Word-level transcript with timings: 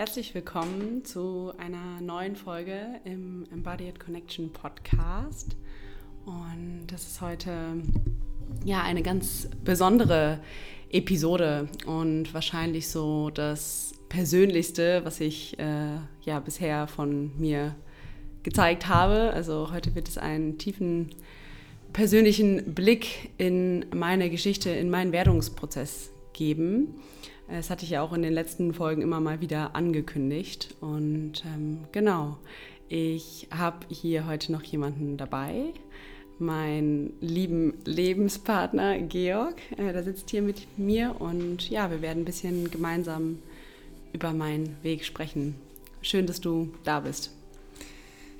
Herzlich 0.00 0.34
willkommen 0.34 1.04
zu 1.04 1.52
einer 1.58 2.00
neuen 2.00 2.34
Folge 2.34 3.02
im 3.04 3.44
Embodied 3.52 4.00
Connection 4.00 4.50
Podcast. 4.50 5.58
Und 6.24 6.86
das 6.86 7.06
ist 7.06 7.20
heute 7.20 7.52
ja 8.64 8.82
eine 8.82 9.02
ganz 9.02 9.50
besondere 9.62 10.40
Episode 10.90 11.68
und 11.84 12.32
wahrscheinlich 12.32 12.88
so 12.88 13.28
das 13.28 13.92
Persönlichste, 14.08 15.04
was 15.04 15.20
ich 15.20 15.58
äh, 15.58 15.98
ja 16.22 16.40
bisher 16.40 16.86
von 16.86 17.38
mir 17.38 17.76
gezeigt 18.42 18.88
habe. 18.88 19.34
Also 19.34 19.70
heute 19.70 19.94
wird 19.94 20.08
es 20.08 20.16
einen 20.16 20.56
tiefen 20.56 21.10
persönlichen 21.92 22.72
Blick 22.74 23.32
in 23.36 23.84
meine 23.94 24.30
Geschichte, 24.30 24.70
in 24.70 24.88
meinen 24.88 25.12
Werdungsprozess 25.12 26.10
geben. 26.32 26.94
Das 27.50 27.68
hatte 27.68 27.84
ich 27.84 27.90
ja 27.90 28.02
auch 28.02 28.12
in 28.12 28.22
den 28.22 28.32
letzten 28.32 28.72
Folgen 28.72 29.02
immer 29.02 29.20
mal 29.20 29.40
wieder 29.40 29.74
angekündigt. 29.74 30.74
Und 30.80 31.44
ähm, 31.44 31.78
genau, 31.90 32.38
ich 32.88 33.48
habe 33.50 33.86
hier 33.88 34.26
heute 34.26 34.52
noch 34.52 34.62
jemanden 34.62 35.16
dabei, 35.16 35.72
meinen 36.38 37.12
lieben 37.20 37.74
Lebenspartner 37.84 38.98
Georg. 38.98 39.60
Äh, 39.76 39.92
der 39.92 40.04
sitzt 40.04 40.30
hier 40.30 40.42
mit 40.42 40.78
mir 40.78 41.16
und 41.18 41.68
ja, 41.70 41.90
wir 41.90 42.02
werden 42.02 42.22
ein 42.22 42.24
bisschen 42.24 42.70
gemeinsam 42.70 43.38
über 44.12 44.32
meinen 44.32 44.76
Weg 44.82 45.04
sprechen. 45.04 45.56
Schön, 46.02 46.26
dass 46.26 46.40
du 46.40 46.72
da 46.84 47.00
bist. 47.00 47.32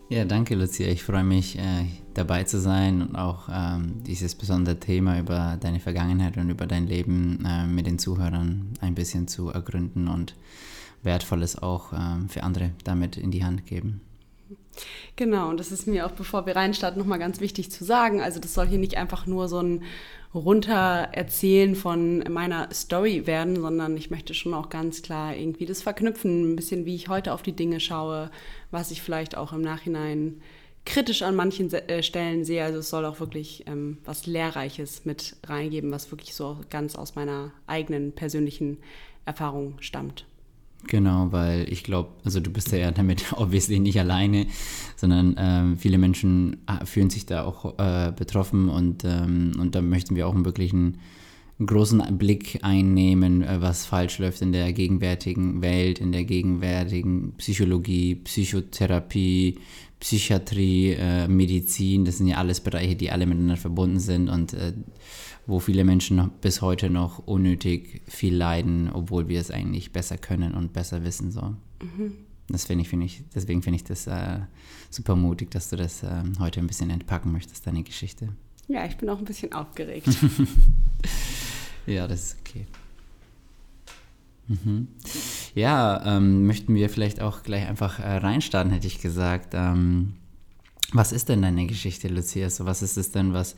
Ja, 0.09 0.25
danke 0.25 0.55
Lucia. 0.55 0.89
Ich 0.89 1.03
freue 1.03 1.25
mich, 1.25 1.59
äh, 1.59 1.85
dabei 2.21 2.45
zu 2.45 2.61
sein 2.61 3.01
und 3.01 3.17
auch 3.17 3.49
ähm, 3.51 4.03
dieses 4.07 4.35
besondere 4.35 4.79
Thema 4.79 5.19
über 5.19 5.57
deine 5.59 5.81
Vergangenheit 5.81 6.37
und 6.37 6.51
über 6.51 6.67
dein 6.67 6.87
Leben 6.87 7.45
äh, 7.47 7.67
mit 7.67 7.87
den 7.87 7.99
Zuhörern 7.99 8.75
ein 8.81 8.95
bisschen 8.95 9.27
zu 9.27 9.49
ergründen 9.49 10.07
und 10.07 10.35
Wertvolles 11.03 11.57
auch 11.57 11.93
äh, 11.93 12.29
für 12.29 12.43
andere 12.43 12.73
damit 12.85 13.17
in 13.17 13.31
die 13.31 13.45
Hand 13.45 13.65
geben. 13.67 14.03
Genau, 15.17 15.49
und 15.49 15.59
das 15.59 15.73
ist 15.73 15.87
mir 15.87 16.07
auch, 16.07 16.13
bevor 16.13 16.47
wir 16.47 16.57
reinstarten, 16.57 16.99
nochmal 16.99 17.19
ganz 17.19 17.41
wichtig 17.41 17.71
zu 17.71 17.85
sagen. 17.85 18.21
Also 18.21 18.39
das 18.39 18.55
soll 18.55 18.67
hier 18.67 18.79
nicht 18.79 18.97
einfach 18.97 19.27
nur 19.27 19.49
so 19.49 19.61
ein 19.61 19.83
Runtererzählen 20.35 21.75
von 21.75 22.23
meiner 22.31 22.69
Story 22.73 23.27
werden, 23.27 23.57
sondern 23.57 23.97
ich 23.97 24.11
möchte 24.11 24.35
schon 24.35 24.55
auch 24.55 24.69
ganz 24.69 25.03
klar 25.03 25.35
irgendwie 25.35 25.67
das 25.67 25.83
verknüpfen, 25.83 26.53
ein 26.53 26.57
bisschen 26.57 26.87
wie 26.87 26.95
ich 26.95 27.09
heute 27.09 27.33
auf 27.33 27.43
die 27.43 27.57
Dinge 27.57 27.81
schaue, 27.81 28.31
was 28.71 28.91
ich 28.91 29.03
vielleicht 29.03 29.37
auch 29.37 29.53
im 29.53 29.63
Nachhinein 29.63 30.41
kritisch 30.91 31.23
an 31.23 31.37
manchen 31.37 31.73
äh, 31.73 32.03
Stellen 32.03 32.45
sehe. 32.45 32.65
Also 32.65 32.81
es 32.81 32.91
soll 32.91 33.05
auch 33.05 33.21
wirklich 33.21 33.65
ähm, 33.67 33.99
was 34.05 34.27
Lehrreiches 34.27 35.05
mit 35.05 35.37
reingeben, 35.47 35.93
was 35.93 36.11
wirklich 36.11 36.35
so 36.35 36.59
ganz 36.69 36.97
aus 36.97 37.15
meiner 37.15 37.53
eigenen 37.67 38.13
persönlichen 38.13 38.79
Erfahrung 39.25 39.75
stammt. 39.81 40.27
Genau, 40.89 41.29
weil 41.31 41.71
ich 41.71 41.85
glaube, 41.85 42.11
also 42.25 42.41
du 42.41 42.51
bist 42.51 42.73
ja 42.73 42.91
damit 42.91 43.33
obviously 43.37 43.79
nicht 43.79 44.01
alleine, 44.01 44.47
sondern 44.97 45.37
ähm, 45.39 45.79
viele 45.79 45.99
Menschen 45.99 46.57
äh, 46.67 46.85
fühlen 46.85 47.11
sich 47.11 47.25
da 47.25 47.45
auch 47.45 47.79
äh, 47.79 48.13
betroffen 48.13 48.69
und, 48.69 49.05
ähm, 49.05 49.53
und 49.61 49.75
da 49.75 49.83
möchten 49.83 50.17
wir 50.17 50.27
auch 50.27 50.35
einen 50.35 50.45
wirklichen 50.45 50.99
großen 51.67 52.03
Blick 52.19 52.59
einnehmen, 52.63 53.43
äh, 53.43 53.61
was 53.61 53.87
falsch 53.87 54.19
läuft 54.19 54.43
in 54.43 54.53
der 54.53 54.73
gegenwärtigen 54.73 55.63
Welt, 55.63 55.99
in 55.99 56.13
der 56.13 56.25
gegenwärtigen 56.25 57.33
Psychologie, 57.37 58.17
Psychotherapie, 58.17 59.59
Psychiatrie, 60.01 60.93
äh, 60.93 61.29
Medizin. 61.29 62.05
Das 62.05 62.19
sind 62.19 62.27
ja 62.27 62.39
alles 62.39 62.61
Bereiche, 62.61 62.97
die 62.97 63.11
alle 63.11 63.27
miteinander 63.27 63.59
verbunden 63.59 64.01
sind 64.01 64.29
und 64.29 64.55
äh, 64.55 64.73
wo 65.47 65.61
viele 65.61 65.85
Menschen 65.85 66.17
noch, 66.17 66.29
bis 66.29 66.63
heute 66.63 66.89
noch 66.91 67.27
unnötig 67.27 68.03
viel 68.07 68.35
leiden, 68.35 68.91
obwohl 68.93 69.29
wir 69.29 69.41
es 69.41 69.51
eigentlich 69.51 69.93
besser 69.93 70.17
können 70.17 70.55
und 70.55 70.73
besser 70.73 71.05
wissen. 71.05 71.31
So. 71.31 71.43
Mhm. 71.83 72.15
Das 72.49 72.65
find 72.65 72.81
ich, 72.81 72.89
find 72.89 73.05
ich, 73.05 73.23
deswegen 73.35 73.63
finde 73.63 73.77
ich 73.77 73.85
das 73.85 74.07
äh, 74.07 74.41
super 74.91 75.17
mutig, 75.17 75.51
dass 75.51 75.71
du 75.71 75.77
das 75.77 76.03
äh, 76.03 76.23
heute 76.39 76.61
ein 76.61 76.67
bisschen 76.67 76.91
entpacken 76.91 77.33
möchtest, 77.33 77.67
deine 77.67 77.83
Geschichte. 77.83 78.29
Ja, 78.69 78.87
ich 78.87 78.97
bin 78.97 79.09
auch 79.09 79.19
ein 79.19 79.25
bisschen 79.25 79.53
aufgeregt. 79.53 80.09
ja, 81.87 82.07
das 82.07 82.21
ist 82.21 82.37
okay. 82.41 82.67
Mhm. 84.49 84.89
Ja, 85.55 86.17
ähm, 86.17 86.47
möchten 86.47 86.75
wir 86.75 86.91
vielleicht 86.91 87.21
auch 87.21 87.43
gleich 87.45 87.69
einfach 87.69 88.01
äh, 88.01 88.17
reinstarten, 88.17 88.73
hätte 88.73 88.89
ich 88.89 89.01
gesagt. 89.01 89.55
Ähm, 89.55 90.15
was 90.93 91.13
ist 91.13 91.29
denn 91.29 91.43
deine 91.43 91.67
Geschichte, 91.67 92.09
Lucia? 92.09 92.51
So, 92.51 92.67
was 92.67 92.83
ist 92.83 92.97
es 92.97 93.13
denn, 93.13 93.33
was 93.33 93.55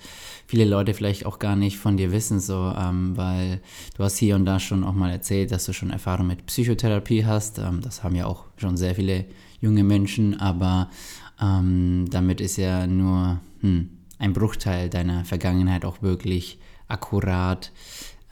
viele 0.47 0.67
Leute 0.67 0.93
vielleicht 0.93 1.25
auch 1.25 1.39
gar 1.39 1.57
nicht 1.57 1.79
von 1.79 1.97
dir 1.97 2.13
wissen? 2.13 2.41
So, 2.41 2.75
ähm, 2.77 3.17
weil 3.17 3.63
du 3.97 4.05
hast 4.05 4.19
hier 4.19 4.35
und 4.35 4.45
da 4.45 4.61
schon 4.61 4.85
auch 4.85 4.93
mal 4.93 5.11
erzählt, 5.11 5.51
dass 5.51 5.65
du 5.65 5.73
schon 5.73 5.91
Erfahrung 5.91 6.27
mit 6.27 6.45
Psychotherapie 6.45 7.25
hast. 7.25 7.59
Ähm, 7.59 7.81
das 7.81 8.05
haben 8.05 8.15
ja 8.15 8.27
auch 8.27 8.45
schon 8.59 8.77
sehr 8.77 8.95
viele 8.95 9.25
junge 9.63 9.83
Menschen, 9.83 10.39
aber 10.41 10.91
ähm, 11.41 12.07
damit 12.11 12.43
ist 12.43 12.59
ja 12.59 12.87
nur 12.87 13.41
hm, 13.61 13.89
ein 14.19 14.35
Bruchteil 14.35 14.91
deiner 14.91 15.25
Vergangenheit 15.25 15.87
auch 15.87 16.03
wirklich 16.03 16.59
akkurat 16.87 17.73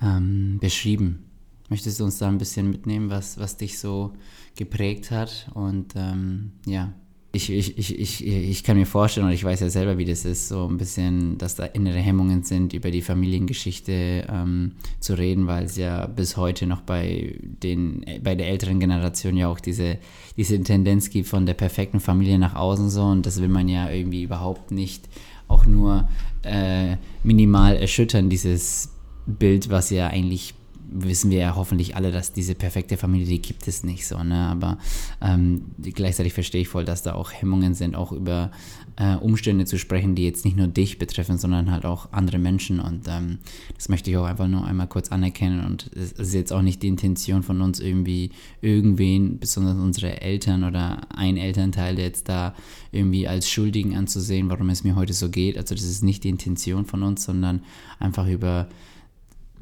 ähm, 0.02 0.58
beschrieben. 0.60 1.24
Möchtest 1.68 2.00
du 2.00 2.04
uns 2.04 2.18
da 2.18 2.28
ein 2.28 2.38
bisschen 2.38 2.70
mitnehmen, 2.70 3.10
was, 3.10 3.38
was 3.38 3.56
dich 3.56 3.78
so 3.78 4.12
geprägt 4.56 5.10
hat? 5.10 5.50
Und 5.54 5.94
ähm, 5.94 6.52
ja, 6.66 6.92
ich, 7.32 7.48
ich, 7.48 7.78
ich, 7.78 7.96
ich, 7.96 8.26
ich 8.26 8.64
kann 8.64 8.76
mir 8.76 8.86
vorstellen, 8.86 9.26
und 9.26 9.32
ich 9.32 9.44
weiß 9.44 9.60
ja 9.60 9.70
selber, 9.70 9.98
wie 9.98 10.04
das 10.04 10.24
ist, 10.24 10.48
so 10.48 10.66
ein 10.66 10.78
bisschen, 10.78 11.38
dass 11.38 11.54
da 11.54 11.64
innere 11.64 11.98
Hemmungen 11.98 12.42
sind, 12.42 12.72
über 12.72 12.90
die 12.90 13.02
Familiengeschichte 13.02 14.26
ähm, 14.28 14.72
zu 14.98 15.14
reden, 15.14 15.46
weil 15.46 15.64
es 15.64 15.76
ja 15.76 16.06
bis 16.06 16.36
heute 16.36 16.66
noch 16.66 16.80
bei, 16.80 17.38
den, 17.40 18.04
bei 18.24 18.34
der 18.34 18.48
älteren 18.48 18.80
Generation 18.80 19.36
ja 19.36 19.46
auch 19.46 19.60
diese, 19.60 19.98
diese 20.36 20.60
Tendenz 20.60 21.08
gibt 21.10 21.28
von 21.28 21.46
der 21.46 21.54
perfekten 21.54 22.00
Familie 22.00 22.36
nach 22.36 22.56
außen 22.56 22.90
so 22.90 23.04
und 23.04 23.24
das 23.26 23.40
will 23.40 23.48
man 23.48 23.68
ja 23.68 23.88
irgendwie 23.88 24.24
überhaupt 24.24 24.72
nicht 24.72 25.08
auch 25.46 25.66
nur 25.66 26.08
äh, 26.42 26.96
minimal 27.22 27.76
erschüttern, 27.76 28.28
dieses 28.28 28.90
Bild, 29.38 29.70
was 29.70 29.90
ja 29.90 30.08
eigentlich 30.08 30.54
wissen 30.92 31.30
wir 31.30 31.38
ja 31.38 31.56
hoffentlich 31.56 31.96
alle, 31.96 32.10
dass 32.10 32.32
diese 32.32 32.54
perfekte 32.54 32.96
Familie, 32.96 33.26
die 33.26 33.40
gibt 33.40 33.68
es 33.68 33.84
nicht 33.84 34.06
so, 34.06 34.22
ne? 34.22 34.46
Aber 34.48 34.78
ähm, 35.20 35.66
gleichzeitig 35.80 36.32
verstehe 36.32 36.62
ich 36.62 36.68
voll, 36.68 36.84
dass 36.84 37.02
da 37.02 37.14
auch 37.14 37.32
Hemmungen 37.32 37.74
sind, 37.74 37.94
auch 37.94 38.12
über 38.12 38.50
äh, 38.96 39.14
Umstände 39.16 39.64
zu 39.66 39.78
sprechen, 39.78 40.14
die 40.14 40.24
jetzt 40.24 40.44
nicht 40.44 40.56
nur 40.56 40.66
dich 40.66 40.98
betreffen, 40.98 41.38
sondern 41.38 41.70
halt 41.70 41.84
auch 41.84 42.12
andere 42.12 42.38
Menschen. 42.38 42.80
Und 42.80 43.06
ähm, 43.08 43.38
das 43.76 43.88
möchte 43.88 44.10
ich 44.10 44.16
auch 44.16 44.24
einfach 44.24 44.48
nur 44.48 44.66
einmal 44.66 44.88
kurz 44.88 45.10
anerkennen. 45.10 45.64
Und 45.64 45.90
es 45.94 46.12
ist 46.12 46.34
jetzt 46.34 46.52
auch 46.52 46.62
nicht 46.62 46.82
die 46.82 46.88
Intention 46.88 47.42
von 47.42 47.60
uns 47.62 47.78
irgendwie 47.78 48.30
irgendwen, 48.60 49.38
besonders 49.38 49.76
unsere 49.76 50.20
Eltern 50.20 50.64
oder 50.64 51.02
ein 51.14 51.36
Elternteil, 51.36 51.98
jetzt 51.98 52.28
da 52.28 52.54
irgendwie 52.90 53.28
als 53.28 53.48
Schuldigen 53.48 53.96
anzusehen, 53.96 54.50
warum 54.50 54.70
es 54.70 54.82
mir 54.82 54.96
heute 54.96 55.12
so 55.12 55.28
geht. 55.28 55.56
Also 55.56 55.74
das 55.74 55.84
ist 55.84 56.02
nicht 56.02 56.24
die 56.24 56.30
Intention 56.30 56.84
von 56.84 57.02
uns, 57.02 57.24
sondern 57.24 57.62
einfach 58.00 58.26
über 58.26 58.68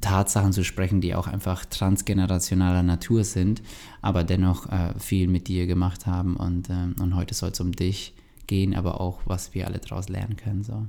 Tatsachen 0.01 0.53
zu 0.53 0.65
sprechen, 0.65 1.01
die 1.01 1.15
auch 1.15 1.27
einfach 1.27 1.65
transgenerationaler 1.65 2.83
Natur 2.83 3.25
sind, 3.25 3.63
aber 4.01 4.25
dennoch 4.25 4.71
äh, 4.71 4.99
viel 4.99 5.29
mit 5.29 5.49
dir 5.49 5.67
gemacht 5.67 6.07
haben. 6.07 6.37
Und, 6.37 6.71
ähm, 6.71 6.95
und 7.01 7.17
heute 7.17 7.35
soll 7.35 7.51
es 7.51 7.61
um 7.61 7.73
dich 7.73 8.15
gehen, 8.47 8.75
aber 8.75 9.01
auch, 9.01 9.21
was 9.27 9.55
wir 9.55 9.67
alle 9.67 9.79
daraus 9.79 10.09
lernen 10.09 10.37
können. 10.37 10.63
So. 10.63 10.87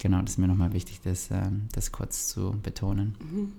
Genau, 0.00 0.20
das 0.22 0.32
ist 0.32 0.38
mir 0.38 0.48
nochmal 0.48 0.72
wichtig, 0.72 1.00
das, 1.02 1.30
äh, 1.30 1.50
das 1.72 1.92
kurz 1.92 2.28
zu 2.28 2.56
betonen. 2.62 3.16
Mhm. 3.20 3.52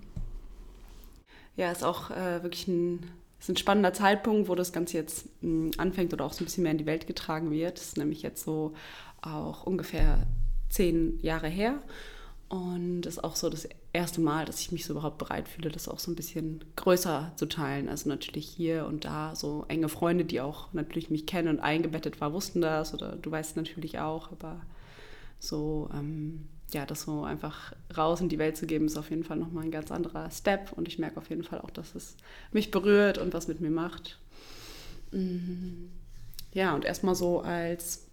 Ja, 1.55 1.71
ist 1.71 1.83
auch 1.83 2.09
äh, 2.11 2.41
wirklich 2.41 2.67
ein, 2.67 3.05
ist 3.39 3.49
ein 3.49 3.57
spannender 3.57 3.93
Zeitpunkt, 3.93 4.47
wo 4.47 4.55
das 4.55 4.71
Ganze 4.71 4.97
jetzt 4.97 5.25
mh, 5.41 5.49
hm, 5.49 5.71
anfängt 5.77 6.13
oder 6.13 6.25
auch 6.25 6.33
so 6.33 6.43
ein 6.43 6.45
bisschen 6.45 6.63
mehr 6.63 6.71
in 6.71 6.77
die 6.77 6.85
Welt 6.85 7.07
getragen 7.07 7.51
wird. 7.51 7.77
Das 7.77 7.87
ist 7.87 7.97
nämlich 7.97 8.21
jetzt 8.21 8.43
so 8.43 8.73
auch 9.21 9.63
ungefähr 9.63 10.25
zehn 10.69 11.19
Jahre 11.21 11.49
her. 11.49 11.79
Und 12.47 13.05
ist 13.05 13.23
auch 13.23 13.35
so 13.35 13.49
das 13.49 13.67
erste 13.93 14.21
Mal, 14.21 14.45
dass 14.45 14.61
ich 14.61 14.71
mich 14.71 14.85
so 14.85 14.93
überhaupt 14.93 15.17
bereit 15.17 15.47
fühle, 15.47 15.69
das 15.69 15.87
auch 15.87 15.99
so 15.99 16.11
ein 16.11 16.15
bisschen 16.15 16.63
größer 16.75 17.31
zu 17.35 17.47
teilen. 17.47 17.89
Also 17.89 18.09
natürlich 18.09 18.47
hier 18.47 18.85
und 18.85 19.05
da 19.05 19.35
so 19.35 19.65
enge 19.67 19.89
Freunde, 19.89 20.25
die 20.25 20.41
auch 20.41 20.71
natürlich 20.73 21.09
mich 21.09 21.25
kennen 21.25 21.47
und 21.47 21.59
eingebettet 21.59 22.21
war, 22.21 22.33
wussten 22.33 22.61
das 22.61 22.93
oder 22.93 23.15
du 23.15 23.31
weißt 23.31 23.57
natürlich 23.57 23.99
auch, 23.99 24.31
aber 24.31 24.61
so, 25.39 25.89
ähm, 25.93 26.47
ja, 26.71 26.85
das 26.85 27.01
so 27.01 27.23
einfach 27.23 27.73
raus 27.95 28.21
in 28.21 28.29
die 28.29 28.37
Welt 28.37 28.57
zu 28.57 28.67
geben, 28.67 28.85
ist 28.85 28.97
auf 28.97 29.09
jeden 29.09 29.23
Fall 29.23 29.37
nochmal 29.37 29.63
ein 29.63 29.71
ganz 29.71 29.91
anderer 29.91 30.29
Step 30.29 30.73
und 30.73 30.87
ich 30.87 30.99
merke 30.99 31.17
auf 31.17 31.29
jeden 31.29 31.43
Fall 31.43 31.61
auch, 31.61 31.71
dass 31.71 31.95
es 31.95 32.15
mich 32.51 32.71
berührt 32.71 33.17
und 33.17 33.33
was 33.33 33.47
mit 33.47 33.59
mir 33.59 33.71
macht. 33.71 34.19
Mhm. 35.11 35.89
Ja, 36.53 36.75
und 36.75 36.85
erstmal 36.85 37.15
so 37.15 37.41
als 37.41 38.08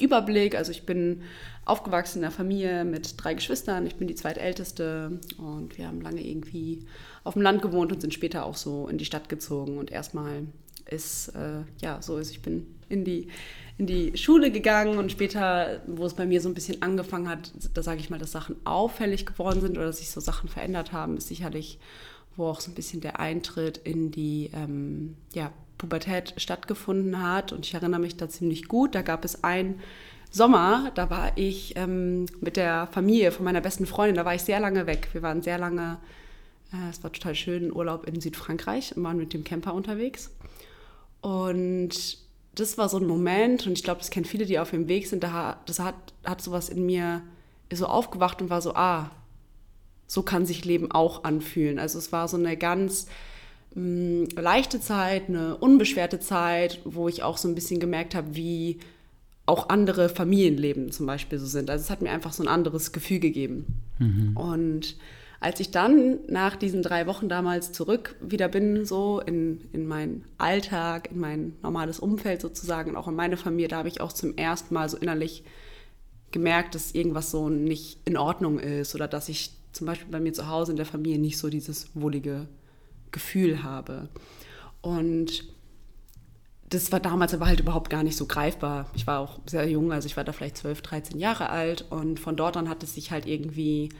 Überblick. 0.00 0.54
Also 0.54 0.70
ich 0.70 0.86
bin 0.86 1.22
aufgewachsen 1.64 2.18
in 2.18 2.24
einer 2.24 2.32
Familie 2.32 2.84
mit 2.84 3.14
drei 3.16 3.34
Geschwistern. 3.34 3.86
Ich 3.86 3.96
bin 3.96 4.08
die 4.08 4.14
zweitälteste 4.14 5.20
und 5.38 5.76
wir 5.78 5.86
haben 5.86 6.00
lange 6.00 6.26
irgendwie 6.26 6.86
auf 7.24 7.34
dem 7.34 7.42
Land 7.42 7.62
gewohnt 7.62 7.92
und 7.92 8.00
sind 8.00 8.14
später 8.14 8.44
auch 8.44 8.56
so 8.56 8.88
in 8.88 8.98
die 8.98 9.04
Stadt 9.04 9.28
gezogen. 9.28 9.78
Und 9.78 9.90
erstmal 9.90 10.44
ist, 10.88 11.28
äh, 11.28 11.62
ja, 11.82 12.00
so 12.00 12.18
ist, 12.18 12.30
ich 12.30 12.42
bin 12.42 12.66
in 12.88 13.04
die, 13.04 13.28
in 13.78 13.86
die 13.86 14.16
Schule 14.16 14.52
gegangen 14.52 14.98
und 14.98 15.10
später, 15.10 15.82
wo 15.86 16.06
es 16.06 16.14
bei 16.14 16.24
mir 16.24 16.40
so 16.40 16.48
ein 16.48 16.54
bisschen 16.54 16.82
angefangen 16.82 17.28
hat, 17.28 17.50
da 17.74 17.82
sage 17.82 18.00
ich 18.00 18.10
mal, 18.10 18.18
dass 18.18 18.32
Sachen 18.32 18.56
auffällig 18.64 19.26
geworden 19.26 19.60
sind 19.60 19.76
oder 19.76 19.86
dass 19.86 19.98
sich 19.98 20.10
so 20.10 20.20
Sachen 20.20 20.48
verändert 20.48 20.92
haben, 20.92 21.16
ist 21.16 21.28
sicherlich 21.28 21.78
wo 22.36 22.46
auch 22.46 22.60
so 22.60 22.70
ein 22.70 22.74
bisschen 22.74 23.00
der 23.00 23.18
Eintritt 23.18 23.78
in 23.78 24.10
die 24.10 24.50
ähm, 24.52 25.16
ja, 25.34 25.52
Pubertät 25.78 26.34
stattgefunden 26.36 27.22
hat. 27.22 27.52
Und 27.52 27.66
ich 27.66 27.74
erinnere 27.74 28.00
mich 28.00 28.16
da 28.16 28.28
ziemlich 28.28 28.68
gut. 28.68 28.94
Da 28.94 29.02
gab 29.02 29.24
es 29.24 29.44
einen 29.44 29.80
Sommer, 30.30 30.90
da 30.94 31.08
war 31.08 31.32
ich 31.36 31.76
ähm, 31.76 32.26
mit 32.40 32.56
der 32.56 32.88
Familie 32.88 33.32
von 33.32 33.44
meiner 33.44 33.60
besten 33.60 33.86
Freundin, 33.86 34.16
da 34.16 34.24
war 34.24 34.34
ich 34.34 34.42
sehr 34.42 34.60
lange 34.60 34.86
weg. 34.86 35.08
Wir 35.12 35.22
waren 35.22 35.40
sehr 35.40 35.56
lange, 35.56 35.98
äh, 36.72 36.90
es 36.90 37.02
war 37.02 37.12
total 37.12 37.34
schön, 37.34 37.72
Urlaub 37.72 38.06
in 38.06 38.20
Südfrankreich 38.20 38.96
und 38.96 39.04
waren 39.04 39.16
mit 39.16 39.32
dem 39.32 39.44
Camper 39.44 39.72
unterwegs. 39.72 40.30
Und 41.22 42.18
das 42.54 42.76
war 42.76 42.88
so 42.88 42.98
ein 42.98 43.06
Moment, 43.06 43.66
und 43.66 43.72
ich 43.72 43.82
glaube, 43.84 44.00
das 44.00 44.10
kennen 44.10 44.26
viele, 44.26 44.46
die 44.46 44.58
auf 44.58 44.70
dem 44.70 44.88
Weg 44.88 45.06
sind, 45.06 45.22
da, 45.22 45.60
das 45.66 45.78
hat, 45.78 45.94
hat 46.24 46.42
sowas 46.42 46.68
in 46.68 46.84
mir 46.84 47.22
so 47.72 47.86
aufgewacht 47.86 48.42
und 48.42 48.50
war 48.50 48.60
so, 48.60 48.74
ah, 48.74 49.10
so 50.06 50.22
kann 50.22 50.46
sich 50.46 50.64
Leben 50.64 50.90
auch 50.92 51.24
anfühlen. 51.24 51.78
Also 51.78 51.98
es 51.98 52.12
war 52.12 52.28
so 52.28 52.36
eine 52.36 52.56
ganz 52.56 53.06
mh, 53.76 54.40
leichte 54.40 54.80
Zeit, 54.80 55.28
eine 55.28 55.56
unbeschwerte 55.56 56.18
Zeit, 56.18 56.80
wo 56.84 57.08
ich 57.08 57.22
auch 57.22 57.36
so 57.36 57.46
ein 57.46 57.54
bisschen 57.54 57.78
gemerkt 57.78 58.14
habe, 58.14 58.34
wie 58.34 58.78
auch 59.44 59.68
andere 59.68 60.08
Familienleben 60.08 60.90
zum 60.90 61.06
Beispiel 61.06 61.38
so 61.38 61.46
sind. 61.46 61.70
Also 61.70 61.82
es 61.82 61.90
hat 61.90 62.02
mir 62.02 62.10
einfach 62.10 62.32
so 62.32 62.42
ein 62.42 62.48
anderes 62.48 62.90
Gefühl 62.90 63.20
gegeben. 63.20 63.66
Mhm. 64.00 64.36
Und 64.36 64.96
als 65.38 65.60
ich 65.60 65.70
dann 65.70 66.18
nach 66.28 66.56
diesen 66.56 66.82
drei 66.82 67.06
Wochen 67.06 67.28
damals 67.28 67.70
zurück 67.70 68.16
wieder 68.20 68.48
bin, 68.48 68.84
so 68.84 69.20
in, 69.20 69.60
in 69.72 69.86
meinen 69.86 70.24
Alltag, 70.38 71.10
in 71.12 71.20
mein 71.20 71.52
normales 71.62 72.00
Umfeld 72.00 72.40
sozusagen 72.40 72.90
und 72.90 72.96
auch 72.96 73.06
in 73.06 73.14
meine 73.14 73.36
Familie, 73.36 73.68
da 73.68 73.76
habe 73.76 73.88
ich 73.88 74.00
auch 74.00 74.12
zum 74.12 74.36
ersten 74.36 74.74
Mal 74.74 74.88
so 74.88 74.96
innerlich 74.96 75.44
gemerkt, 76.32 76.74
dass 76.74 76.92
irgendwas 76.92 77.30
so 77.30 77.48
nicht 77.48 77.98
in 78.04 78.16
Ordnung 78.16 78.58
ist 78.58 78.94
oder 78.94 79.06
dass 79.06 79.28
ich 79.28 79.52
zum 79.72 79.86
Beispiel 79.86 80.10
bei 80.10 80.20
mir 80.20 80.32
zu 80.32 80.48
Hause 80.48 80.72
in 80.72 80.76
der 80.76 80.86
Familie 80.86 81.18
nicht 81.18 81.38
so 81.38 81.48
dieses 81.48 81.88
wohlige 81.94 82.48
Gefühl 83.12 83.62
habe. 83.62 84.08
Und 84.80 85.44
das 86.68 86.90
war 86.90 87.00
damals 87.00 87.32
aber 87.32 87.46
halt 87.46 87.60
überhaupt 87.60 87.90
gar 87.90 88.02
nicht 88.02 88.16
so 88.16 88.26
greifbar. 88.26 88.90
Ich 88.94 89.06
war 89.06 89.20
auch 89.20 89.40
sehr 89.46 89.68
jung, 89.68 89.92
also 89.92 90.06
ich 90.06 90.16
war 90.16 90.24
da 90.24 90.32
vielleicht 90.32 90.56
12, 90.56 90.82
13 90.82 91.18
Jahre 91.18 91.50
alt 91.50 91.84
und 91.90 92.18
von 92.18 92.36
dort 92.36 92.56
an 92.56 92.68
hat 92.68 92.82
es 92.82 92.94
sich 92.94 93.10
halt 93.10 93.26
irgendwie 93.26 93.90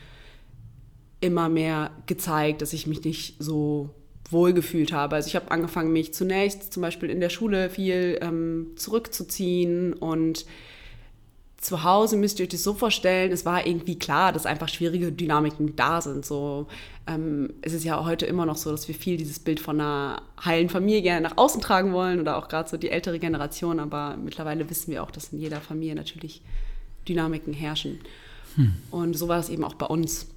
immer 1.21 1.49
mehr 1.49 1.91
gezeigt, 2.07 2.63
dass 2.63 2.73
ich 2.73 2.87
mich 2.87 3.05
nicht 3.05 3.37
so 3.39 3.91
wohl 4.31 4.53
gefühlt 4.53 4.93
habe. 4.93 5.17
Also 5.17 5.29
ich 5.29 5.37
habe 5.37 5.51
angefangen, 5.51 5.93
mich 5.93 6.13
zunächst 6.13 6.73
zum 6.73 6.83
Beispiel 6.83 7.11
in 7.11 7.21
der 7.21 7.31
Schule 7.31 7.71
viel 7.71 8.19
ähm, 8.21 8.73
zurückzuziehen 8.77 9.93
und 9.93 10.47
zu 11.59 11.83
Hause 11.83 12.17
müsst 12.17 12.39
ihr 12.39 12.45
euch 12.45 12.51
das 12.51 12.63
so 12.63 12.75
vorstellen, 12.75 13.33
es 13.33 13.45
war 13.45 13.67
irgendwie 13.67 13.99
klar, 13.99 14.33
dass 14.33 14.47
einfach 14.47 14.69
schwierige 14.69 15.11
Dynamiken 15.11 15.75
da 15.75 16.01
sind. 16.01 16.25
So, 16.25 16.67
ähm, 17.07 17.55
es 17.63 17.73
ist 17.73 17.85
ja 17.85 18.05
heute 18.05 18.27
immer 18.27 18.47
noch 18.47 18.57
so, 18.57 18.71
dass 18.71 18.87
wir 18.89 18.95
viel 18.95 19.17
dieses 19.17 19.39
Bild 19.39 19.59
von 19.59 19.81
einer 19.81 20.23
heilen 20.45 20.69
Familie 20.69 21.03
gerne 21.03 21.29
nach 21.29 21.37
außen 21.37 21.61
tragen 21.61 21.93
wollen 21.93 22.21
oder 22.21 22.37
auch 22.37 22.49
gerade 22.49 22.69
so 22.69 22.77
die 22.77 22.91
ältere 22.91 23.19
Generation, 23.19 23.81
aber 23.81 24.17
mittlerweile 24.17 24.69
wissen 24.69 24.93
wir 24.93 25.03
auch, 25.03 25.11
dass 25.11 25.33
in 25.33 25.41
jeder 25.41 25.61
Familie 25.61 25.95
natürlich 25.95 26.43
Dynamiken 27.09 27.55
herrschen. 27.55 28.01
Hm. 28.57 28.75
Und 28.91 29.15
so 29.17 29.29
war 29.29 29.39
es 29.39 29.49
eben 29.49 29.65
auch 29.65 29.75
bei 29.75 29.87
uns. 29.87 30.29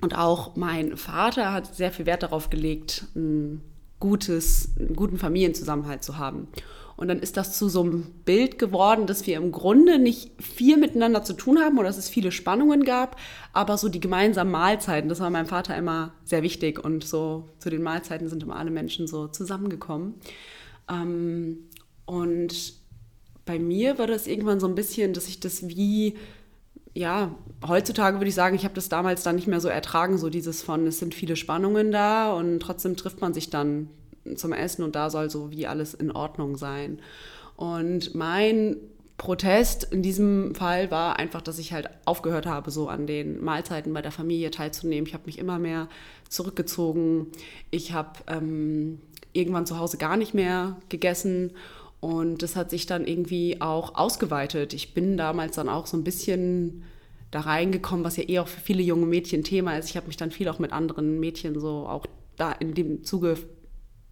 Und 0.00 0.16
auch 0.16 0.56
mein 0.56 0.96
Vater 0.96 1.52
hat 1.52 1.74
sehr 1.74 1.92
viel 1.92 2.06
Wert 2.06 2.22
darauf 2.22 2.48
gelegt, 2.48 3.04
ein 3.14 3.60
gutes, 4.00 4.70
einen 4.78 4.96
guten 4.96 5.18
Familienzusammenhalt 5.18 6.02
zu 6.02 6.18
haben. 6.18 6.48
Und 6.96 7.08
dann 7.08 7.18
ist 7.18 7.36
das 7.36 7.58
zu 7.58 7.68
so 7.68 7.82
einem 7.82 8.04
Bild 8.24 8.58
geworden, 8.58 9.06
dass 9.06 9.26
wir 9.26 9.36
im 9.36 9.50
Grunde 9.50 9.98
nicht 9.98 10.30
viel 10.40 10.76
miteinander 10.76 11.24
zu 11.24 11.32
tun 11.32 11.58
haben 11.58 11.78
oder 11.78 11.88
dass 11.88 11.98
es 11.98 12.08
viele 12.08 12.30
Spannungen 12.30 12.84
gab, 12.84 13.16
aber 13.52 13.76
so 13.78 13.88
die 13.88 14.00
gemeinsamen 14.00 14.52
Mahlzeiten, 14.52 15.08
das 15.08 15.20
war 15.20 15.30
meinem 15.30 15.46
Vater 15.46 15.76
immer 15.76 16.14
sehr 16.24 16.42
wichtig 16.42 16.82
und 16.84 17.04
so 17.04 17.48
zu 17.58 17.70
den 17.70 17.82
Mahlzeiten 17.82 18.28
sind 18.28 18.42
immer 18.42 18.56
alle 18.56 18.70
Menschen 18.70 19.06
so 19.06 19.26
zusammengekommen. 19.26 20.14
Ähm, 20.88 21.68
und 22.06 22.74
bei 23.44 23.58
mir 23.58 23.98
war 23.98 24.06
das 24.06 24.26
irgendwann 24.26 24.60
so 24.60 24.66
ein 24.66 24.74
bisschen, 24.74 25.12
dass 25.12 25.28
ich 25.28 25.40
das 25.40 25.68
wie, 25.68 26.14
ja, 26.94 27.34
heutzutage 27.66 28.18
würde 28.18 28.28
ich 28.28 28.34
sagen, 28.34 28.56
ich 28.56 28.64
habe 28.64 28.74
das 28.74 28.88
damals 28.88 29.22
dann 29.22 29.36
nicht 29.36 29.48
mehr 29.48 29.60
so 29.60 29.68
ertragen, 29.68 30.16
so 30.16 30.30
dieses 30.30 30.62
von, 30.62 30.86
es 30.86 30.98
sind 30.98 31.14
viele 31.14 31.36
Spannungen 31.36 31.90
da 31.90 32.32
und 32.32 32.60
trotzdem 32.60 32.96
trifft 32.96 33.20
man 33.20 33.34
sich 33.34 33.50
dann 33.50 33.90
zum 34.36 34.52
Essen 34.52 34.82
und 34.82 34.94
da 34.94 35.10
soll 35.10 35.30
so 35.30 35.50
wie 35.50 35.66
alles 35.66 35.94
in 35.94 36.10
Ordnung 36.10 36.56
sein. 36.56 37.00
Und 37.56 38.14
mein 38.14 38.76
Protest 39.16 39.84
in 39.84 40.02
diesem 40.02 40.54
Fall 40.54 40.90
war 40.90 41.18
einfach, 41.18 41.40
dass 41.40 41.58
ich 41.58 41.72
halt 41.72 41.88
aufgehört 42.04 42.46
habe, 42.46 42.70
so 42.70 42.88
an 42.88 43.06
den 43.06 43.42
Mahlzeiten 43.42 43.92
bei 43.92 44.02
der 44.02 44.10
Familie 44.10 44.50
teilzunehmen. 44.50 45.06
Ich 45.06 45.14
habe 45.14 45.26
mich 45.26 45.38
immer 45.38 45.58
mehr 45.58 45.88
zurückgezogen. 46.28 47.28
Ich 47.70 47.92
habe 47.92 48.18
ähm, 48.26 49.00
irgendwann 49.32 49.66
zu 49.66 49.78
Hause 49.78 49.98
gar 49.98 50.16
nicht 50.16 50.34
mehr 50.34 50.76
gegessen 50.88 51.52
und 52.00 52.42
das 52.42 52.56
hat 52.56 52.70
sich 52.70 52.86
dann 52.86 53.06
irgendwie 53.06 53.60
auch 53.60 53.94
ausgeweitet. 53.94 54.74
Ich 54.74 54.94
bin 54.94 55.16
damals 55.16 55.56
dann 55.56 55.68
auch 55.68 55.86
so 55.86 55.96
ein 55.96 56.04
bisschen 56.04 56.84
da 57.30 57.40
reingekommen, 57.40 58.04
was 58.04 58.16
ja 58.16 58.28
eh 58.28 58.40
auch 58.40 58.48
für 58.48 58.60
viele 58.60 58.82
junge 58.82 59.06
Mädchen 59.06 59.42
Thema 59.42 59.78
ist. 59.78 59.90
Ich 59.90 59.96
habe 59.96 60.08
mich 60.08 60.16
dann 60.16 60.30
viel 60.30 60.48
auch 60.48 60.58
mit 60.58 60.72
anderen 60.72 61.18
Mädchen 61.18 61.58
so 61.58 61.86
auch 61.88 62.06
da 62.36 62.52
in 62.52 62.74
dem 62.74 63.04
Zuge 63.04 63.38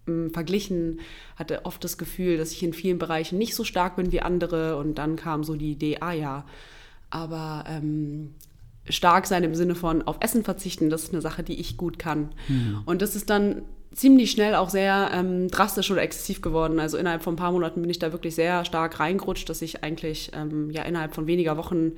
verglichen, 0.05 0.99
hatte 1.35 1.65
oft 1.65 1.83
das 1.83 1.97
Gefühl, 1.97 2.37
dass 2.37 2.51
ich 2.51 2.61
in 2.63 2.73
vielen 2.73 2.97
Bereichen 2.97 3.37
nicht 3.37 3.55
so 3.55 3.63
stark 3.63 3.95
bin 3.95 4.11
wie 4.11 4.21
andere 4.21 4.77
und 4.77 4.95
dann 4.95 5.15
kam 5.15 5.43
so 5.43 5.55
die 5.55 5.71
Idee, 5.71 5.97
ah 6.01 6.11
ja, 6.11 6.45
aber 7.09 7.63
ähm, 7.67 8.33
stark 8.89 9.27
sein 9.27 9.43
im 9.43 9.55
Sinne 9.55 9.75
von 9.75 10.01
auf 10.01 10.17
Essen 10.19 10.43
verzichten, 10.43 10.89
das 10.89 11.03
ist 11.03 11.13
eine 11.13 11.21
Sache, 11.21 11.43
die 11.43 11.59
ich 11.59 11.77
gut 11.77 11.99
kann. 11.99 12.33
Mhm. 12.49 12.81
Und 12.85 13.01
das 13.01 13.15
ist 13.15 13.29
dann 13.29 13.61
ziemlich 13.93 14.31
schnell 14.31 14.55
auch 14.55 14.69
sehr 14.69 15.11
ähm, 15.13 15.47
drastisch 15.47 15.89
oder 15.91 16.01
exzessiv 16.01 16.41
geworden. 16.41 16.79
Also 16.79 16.97
innerhalb 16.97 17.23
von 17.23 17.33
ein 17.33 17.37
paar 17.37 17.51
Monaten 17.51 17.81
bin 17.81 17.89
ich 17.89 17.99
da 17.99 18.11
wirklich 18.11 18.35
sehr 18.35 18.65
stark 18.65 18.99
reingerutscht, 18.99 19.47
dass 19.47 19.61
ich 19.61 19.83
eigentlich 19.83 20.31
ähm, 20.33 20.69
ja 20.71 20.83
innerhalb 20.83 21.13
von 21.13 21.27
weniger 21.27 21.55
Wochen 21.57 21.93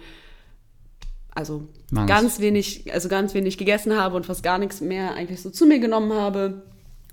also 1.34 1.68
Mangst. 1.92 2.08
ganz 2.08 2.40
wenig, 2.40 2.94
also 2.94 3.10
ganz 3.10 3.34
wenig 3.34 3.58
gegessen 3.58 3.98
habe 3.98 4.16
und 4.16 4.26
fast 4.26 4.44
gar 4.44 4.58
nichts 4.58 4.80
mehr 4.82 5.16
eigentlich 5.16 5.42
so 5.42 5.50
zu 5.50 5.66
mir 5.66 5.80
genommen 5.80 6.14
habe 6.14 6.62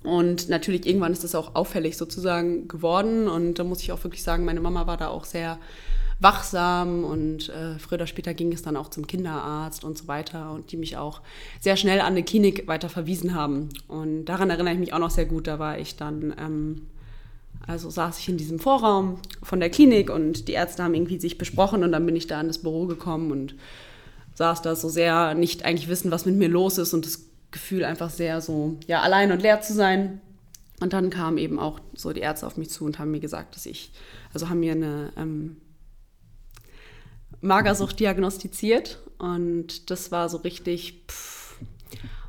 und 0.03 0.49
natürlich 0.49 0.85
irgendwann 0.85 1.13
ist 1.13 1.23
das 1.23 1.35
auch 1.35 1.55
auffällig 1.55 1.97
sozusagen 1.97 2.67
geworden. 2.67 3.27
Und 3.27 3.55
da 3.55 3.63
muss 3.63 3.81
ich 3.81 3.91
auch 3.91 4.03
wirklich 4.03 4.23
sagen, 4.23 4.45
meine 4.45 4.59
Mama 4.59 4.85
war 4.85 4.97
da 4.97 5.07
auch 5.07 5.23
sehr 5.23 5.57
wachsam 6.19 7.03
und 7.03 7.49
äh, 7.49 7.77
früher 7.79 7.97
oder 7.97 8.07
später 8.07 8.33
ging 8.33 8.53
es 8.53 8.61
dann 8.61 8.77
auch 8.77 8.89
zum 8.89 9.07
Kinderarzt 9.07 9.83
und 9.83 9.97
so 9.97 10.07
weiter 10.07 10.51
und 10.51 10.71
die 10.71 10.77
mich 10.77 10.95
auch 10.95 11.21
sehr 11.59 11.75
schnell 11.75 11.99
an 11.99 12.07
eine 12.07 12.23
Klinik 12.23 12.67
weiter 12.67 12.89
verwiesen 12.89 13.33
haben. 13.33 13.69
Und 13.87 14.25
daran 14.25 14.49
erinnere 14.49 14.73
ich 14.73 14.79
mich 14.79 14.93
auch 14.93 14.99
noch 14.99 15.09
sehr 15.09 15.25
gut. 15.25 15.47
Da 15.47 15.59
war 15.59 15.79
ich 15.79 15.95
dann, 15.95 16.33
ähm, 16.37 16.87
also 17.65 17.89
saß 17.89 18.19
ich 18.19 18.29
in 18.29 18.37
diesem 18.37 18.59
Vorraum 18.59 19.19
von 19.41 19.59
der 19.59 19.69
Klinik 19.69 20.09
und 20.09 20.47
die 20.47 20.53
Ärzte 20.53 20.83
haben 20.83 20.93
irgendwie 20.93 21.19
sich 21.19 21.37
besprochen 21.37 21.83
und 21.83 21.91
dann 21.91 22.05
bin 22.05 22.15
ich 22.15 22.27
da 22.27 22.39
in 22.39 22.47
das 22.47 22.59
Büro 22.59 22.85
gekommen 22.85 23.31
und 23.31 23.55
saß 24.35 24.61
da 24.61 24.75
so 24.75 24.89
sehr 24.89 25.33
nicht 25.33 25.65
eigentlich 25.65 25.89
wissen, 25.89 26.11
was 26.11 26.25
mit 26.25 26.35
mir 26.35 26.49
los 26.49 26.77
ist 26.77 26.93
und 26.93 27.05
das 27.05 27.25
Gefühl, 27.53 27.85
einfach 27.85 28.09
sehr 28.09 28.41
so, 28.41 28.77
ja, 28.87 29.01
allein 29.01 29.31
und 29.31 29.41
leer 29.41 29.61
zu 29.61 29.73
sein. 29.73 30.19
Und 30.81 30.91
dann 30.91 31.09
kamen 31.09 31.37
eben 31.37 31.59
auch 31.59 31.79
so 31.93 32.11
die 32.11 32.19
Ärzte 32.19 32.45
auf 32.45 32.57
mich 32.57 32.69
zu 32.69 32.83
und 32.83 32.99
haben 32.99 33.11
mir 33.11 33.21
gesagt, 33.21 33.55
dass 33.55 33.65
ich, 33.65 33.93
also 34.33 34.49
haben 34.49 34.59
mir 34.59 34.73
eine 34.73 35.13
ähm, 35.15 35.57
Magersucht 37.39 37.99
diagnostiziert. 37.99 38.99
Und 39.17 39.89
das 39.89 40.11
war 40.11 40.27
so 40.27 40.37
richtig, 40.37 41.03
pff, 41.07 41.55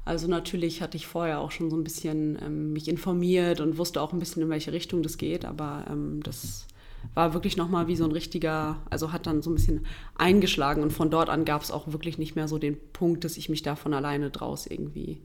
also 0.04 0.28
natürlich 0.28 0.82
hatte 0.82 0.96
ich 0.96 1.06
vorher 1.06 1.40
auch 1.40 1.50
schon 1.50 1.70
so 1.70 1.76
ein 1.76 1.84
bisschen 1.84 2.38
ähm, 2.40 2.72
mich 2.72 2.86
informiert 2.88 3.60
und 3.60 3.78
wusste 3.78 4.00
auch 4.00 4.12
ein 4.12 4.18
bisschen, 4.18 4.42
in 4.42 4.50
welche 4.50 4.72
Richtung 4.72 5.02
das 5.02 5.16
geht, 5.16 5.44
aber 5.44 5.86
ähm, 5.90 6.22
das 6.22 6.66
war 7.12 7.34
wirklich 7.34 7.56
nochmal 7.56 7.86
wie 7.86 7.96
so 7.96 8.04
ein 8.04 8.12
richtiger, 8.12 8.78
also 8.90 9.12
hat 9.12 9.26
dann 9.26 9.42
so 9.42 9.50
ein 9.50 9.54
bisschen 9.54 9.86
eingeschlagen 10.16 10.82
und 10.82 10.92
von 10.92 11.10
dort 11.10 11.28
an 11.28 11.44
gab 11.44 11.62
es 11.62 11.70
auch 11.70 11.92
wirklich 11.92 12.18
nicht 12.18 12.36
mehr 12.36 12.48
so 12.48 12.58
den 12.58 12.76
Punkt, 12.92 13.24
dass 13.24 13.36
ich 13.36 13.48
mich 13.48 13.62
da 13.62 13.76
von 13.76 13.92
alleine 13.92 14.30
draus 14.30 14.66
irgendwie 14.66 15.20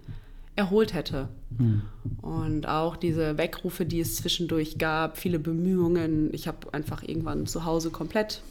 erholt 0.56 0.94
hätte. 0.94 1.30
Mhm. 1.58 1.84
Und 2.22 2.68
auch 2.68 2.98
diese 2.98 3.38
Wegrufe, 3.38 3.86
die 3.86 4.02
es 4.02 4.18
zwischendurch 4.18 4.78
gab, 4.78 5.18
viele 5.18 5.40
Bemühungen. 5.40 6.34
Ich 6.34 6.48
habe 6.48 6.74
einfach 6.74 7.02
irgendwann 7.02 7.46
zu 7.46 7.66
Hause 7.66 7.92
komplett 7.92 8.42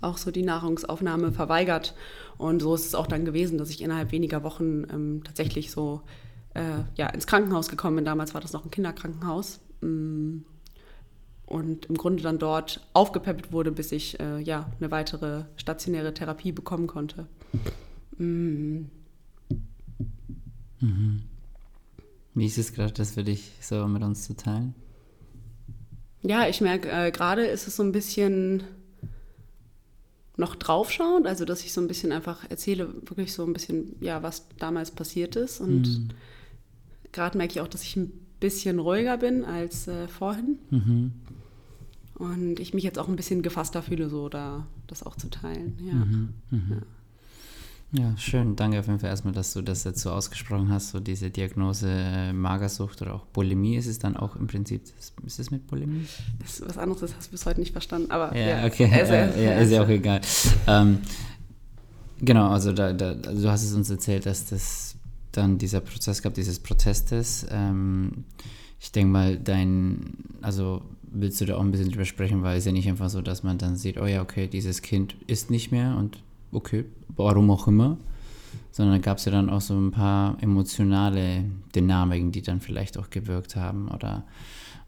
auch 0.00 0.16
so 0.18 0.30
die 0.30 0.42
Nahrungsaufnahme 0.42 1.32
verweigert. 1.32 1.94
Und 2.38 2.62
so 2.62 2.74
ist 2.74 2.86
es 2.86 2.94
auch 2.94 3.06
dann 3.06 3.24
gewesen, 3.24 3.58
dass 3.58 3.70
ich 3.70 3.82
innerhalb 3.82 4.12
weniger 4.12 4.42
Wochen 4.42 4.84
ähm, 4.92 5.22
tatsächlich 5.24 5.70
so 5.70 6.02
äh, 6.54 6.82
ja, 6.96 7.08
ins 7.08 7.26
Krankenhaus 7.26 7.68
gekommen 7.68 7.96
bin. 7.96 8.04
Damals 8.04 8.34
war 8.34 8.40
das 8.40 8.52
noch 8.52 8.64
ein 8.64 8.70
Kinderkrankenhaus. 8.70 9.60
Mm 9.80 10.38
und 11.46 11.86
im 11.86 11.96
Grunde 11.96 12.22
dann 12.22 12.38
dort 12.38 12.86
aufgepäppelt 12.92 13.52
wurde, 13.52 13.72
bis 13.72 13.92
ich 13.92 14.18
äh, 14.20 14.40
ja 14.40 14.70
eine 14.80 14.90
weitere 14.90 15.44
stationäre 15.56 16.14
Therapie 16.14 16.52
bekommen 16.52 16.86
konnte. 16.86 17.26
Mhm. 18.16 18.90
Mhm. 20.80 21.22
Wie 22.34 22.46
ist 22.46 22.58
es 22.58 22.72
gerade, 22.72 22.92
das 22.92 23.12
für 23.12 23.24
dich 23.24 23.52
so 23.60 23.86
mit 23.86 24.02
uns 24.02 24.24
zu 24.24 24.34
teilen? 24.36 24.74
Ja, 26.22 26.48
ich 26.48 26.60
merke, 26.60 26.90
äh, 26.90 27.10
gerade 27.10 27.44
ist 27.44 27.68
es 27.68 27.76
so 27.76 27.82
ein 27.82 27.92
bisschen 27.92 28.64
noch 30.36 30.56
draufschauend, 30.56 31.26
also 31.26 31.44
dass 31.44 31.64
ich 31.64 31.72
so 31.72 31.80
ein 31.80 31.86
bisschen 31.86 32.10
einfach 32.10 32.48
erzähle, 32.50 32.88
wirklich 33.02 33.32
so 33.32 33.44
ein 33.44 33.52
bisschen, 33.52 33.94
ja, 34.00 34.22
was 34.22 34.46
damals 34.58 34.90
passiert 34.90 35.36
ist 35.36 35.60
und 35.60 35.82
mhm. 35.82 36.08
gerade 37.12 37.38
merke 37.38 37.52
ich 37.52 37.60
auch, 37.60 37.68
dass 37.68 37.82
ich 37.84 37.94
ein 37.96 38.10
bisschen 38.40 38.78
ruhiger 38.78 39.16
bin 39.16 39.44
als 39.44 39.86
äh, 39.86 40.08
vorhin. 40.08 40.58
Mhm. 40.70 41.12
Und 42.14 42.60
ich 42.60 42.74
mich 42.74 42.84
jetzt 42.84 42.98
auch 42.98 43.08
ein 43.08 43.16
bisschen 43.16 43.42
gefasster 43.42 43.82
fühle, 43.82 44.08
so 44.08 44.28
da 44.28 44.66
das 44.86 45.02
auch 45.02 45.16
zu 45.16 45.30
teilen. 45.30 45.76
Ja. 45.84 45.94
Mhm. 45.94 46.34
Mhm. 46.50 46.70
ja. 46.70 46.82
Ja, 47.96 48.12
schön. 48.16 48.56
Danke 48.56 48.80
auf 48.80 48.88
jeden 48.88 48.98
Fall 48.98 49.10
erstmal, 49.10 49.34
dass 49.34 49.52
du 49.52 49.62
das 49.62 49.84
jetzt 49.84 50.00
so 50.00 50.10
ausgesprochen 50.10 50.68
hast, 50.68 50.90
so 50.90 50.98
diese 50.98 51.30
Diagnose 51.30 51.88
äh, 51.88 52.32
Magersucht 52.32 53.00
oder 53.02 53.14
auch 53.14 53.24
Bulimie 53.26 53.76
ist 53.76 53.86
es 53.86 54.00
dann 54.00 54.16
auch 54.16 54.34
im 54.34 54.48
Prinzip. 54.48 54.82
Ist 55.24 55.38
es 55.38 55.50
mit 55.52 55.68
Bulimie? 55.68 56.04
Das 56.40 56.58
ist 56.58 56.68
was 56.68 56.76
anderes, 56.76 57.02
das 57.02 57.14
hast 57.16 57.28
du 57.28 57.30
bis 57.30 57.46
heute 57.46 57.60
nicht 57.60 57.70
verstanden. 57.70 58.10
Aber 58.10 58.36
ja, 58.36 58.48
ja 58.48 58.66
okay. 58.66 58.90
Also, 58.92 59.12
äh, 59.12 59.44
ja, 59.44 59.52
ist 59.60 59.70
ja 59.70 59.84
auch 59.84 59.88
egal. 59.88 60.20
ähm, 60.66 60.98
genau, 62.20 62.48
also 62.48 62.72
da, 62.72 62.92
da, 62.92 63.14
du 63.14 63.48
hast 63.48 63.62
es 63.62 63.74
uns 63.74 63.88
erzählt, 63.90 64.26
dass 64.26 64.46
das 64.46 64.96
dann 65.30 65.58
dieser 65.58 65.80
Prozess 65.80 66.20
gab, 66.20 66.34
dieses 66.34 66.58
Protestes. 66.58 67.46
Ähm, 67.48 68.24
ich 68.80 68.90
denke 68.90 69.12
mal, 69.12 69.36
dein, 69.36 70.14
also 70.42 70.82
willst 71.14 71.40
du 71.40 71.46
da 71.46 71.56
auch 71.56 71.60
ein 71.60 71.70
bisschen 71.70 71.90
drüber 71.90 72.04
sprechen, 72.04 72.42
weil 72.42 72.58
es 72.58 72.64
ja 72.64 72.72
nicht 72.72 72.88
einfach 72.88 73.08
so, 73.08 73.22
dass 73.22 73.42
man 73.42 73.58
dann 73.58 73.76
sieht, 73.76 73.98
oh 73.98 74.06
ja, 74.06 74.22
okay, 74.22 74.48
dieses 74.48 74.82
Kind 74.82 75.16
ist 75.26 75.50
nicht 75.50 75.72
mehr 75.72 75.96
und 75.96 76.22
okay, 76.52 76.84
warum 77.08 77.50
auch 77.50 77.66
immer, 77.66 77.96
sondern 78.70 79.00
gab 79.00 79.18
es 79.18 79.24
ja 79.24 79.32
dann 79.32 79.50
auch 79.50 79.60
so 79.60 79.74
ein 79.74 79.90
paar 79.90 80.42
emotionale 80.42 81.44
Dynamiken, 81.74 82.32
die 82.32 82.42
dann 82.42 82.60
vielleicht 82.60 82.98
auch 82.98 83.10
gewirkt 83.10 83.56
haben 83.56 83.88
oder, 83.88 84.24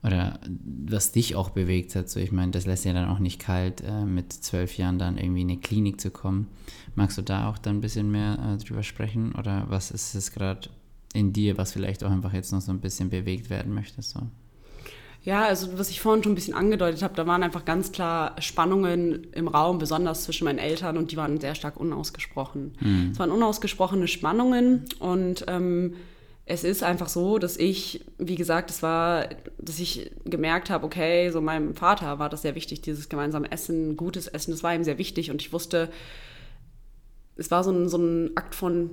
oder 0.03 0.41
was 0.87 1.13
dich 1.13 1.37
auch 1.37 1.51
bewegt 1.51 1.95
hat. 1.95 2.09
So, 2.09 2.21
ich 2.21 2.33
meine, 2.33 2.53
das 2.53 2.67
lässt 2.67 2.85
ja 2.85 2.93
dann 2.93 3.09
auch 3.09 3.19
nicht 3.19 3.41
kalt, 3.41 3.83
äh, 3.83 4.05
mit 4.05 4.33
zwölf 4.33 4.77
Jahren 4.77 4.99
dann 4.99 5.19
irgendwie 5.19 5.43
in 5.43 5.51
eine 5.51 5.61
Klinik 5.61 6.01
zu 6.01 6.11
kommen. 6.11 6.49
Magst 6.95 7.19
du 7.19 7.23
da 7.23 7.49
auch 7.49 7.59
dann 7.59 7.77
ein 7.77 7.81
bisschen 7.81 8.11
mehr 8.11 8.39
äh, 8.39 8.63
drüber 8.63 8.83
sprechen 8.83 9.33
oder 9.33 9.67
was 9.69 9.91
ist 9.91 10.15
es 10.15 10.33
gerade 10.33 10.69
in 11.15 11.33
dir, 11.33 11.57
was 11.57 11.73
vielleicht 11.73 12.05
auch 12.05 12.11
einfach 12.11 12.33
jetzt 12.33 12.53
noch 12.53 12.61
so 12.61 12.73
ein 12.73 12.81
bisschen 12.81 13.11
bewegt 13.11 13.51
werden 13.51 13.73
möchte? 13.73 14.03
So? 14.03 14.21
Ja, 15.27 15.45
also 15.45 15.77
was 15.77 15.91
ich 15.91 16.01
vorhin 16.01 16.23
schon 16.23 16.33
ein 16.33 16.37
bisschen 16.37 16.55
angedeutet 16.55 17.03
habe, 17.03 17.15
da 17.15 17.27
waren 17.27 17.43
einfach 17.43 17.65
ganz 17.65 17.91
klar 17.91 18.41
Spannungen 18.41 19.25
im 19.33 19.49
Raum, 19.49 19.79
besonders 19.79 20.23
zwischen 20.23 20.45
meinen 20.45 20.61
Eltern 20.61 20.97
und 20.97 21.11
die 21.11 21.17
waren 21.17 21.41
sehr 21.41 21.57
stark 21.57 21.79
unausgesprochen. 21.79 22.77
Mhm. 22.79 23.11
Es 23.11 23.19
waren 23.19 23.33
unausgesprochene 23.33 24.07
Spannungen 24.07 24.85
und 25.01 25.45
ähm, 25.49 25.95
es 26.45 26.63
ist 26.63 26.85
einfach 26.85 27.09
so, 27.09 27.39
dass 27.39 27.57
ich, 27.57 28.05
wie 28.19 28.37
gesagt, 28.37 28.71
es 28.71 28.85
war, 28.85 29.29
dass 29.59 29.81
ich 29.81 30.13
gemerkt 30.25 30.71
habe, 30.71 30.87
okay, 30.87 31.29
so 31.31 31.41
meinem 31.41 31.75
Vater 31.75 32.21
war 32.21 32.29
das 32.29 32.43
sehr 32.43 32.55
wichtig, 32.55 32.83
dieses 32.83 33.09
gemeinsame 33.09 33.51
Essen, 33.51 33.97
gutes 33.97 34.29
Essen, 34.29 34.53
das 34.53 34.63
war 34.63 34.77
ihm 34.77 34.85
sehr 34.85 34.97
wichtig 34.97 35.33
und 35.33 35.43
ich 35.43 35.53
wusste, 35.53 35.89
es 37.35 37.51
war 37.51 37.65
so 37.65 37.73
ein, 37.73 37.89
so 37.89 37.99
ein 37.99 38.31
Akt 38.37 38.55
von 38.55 38.91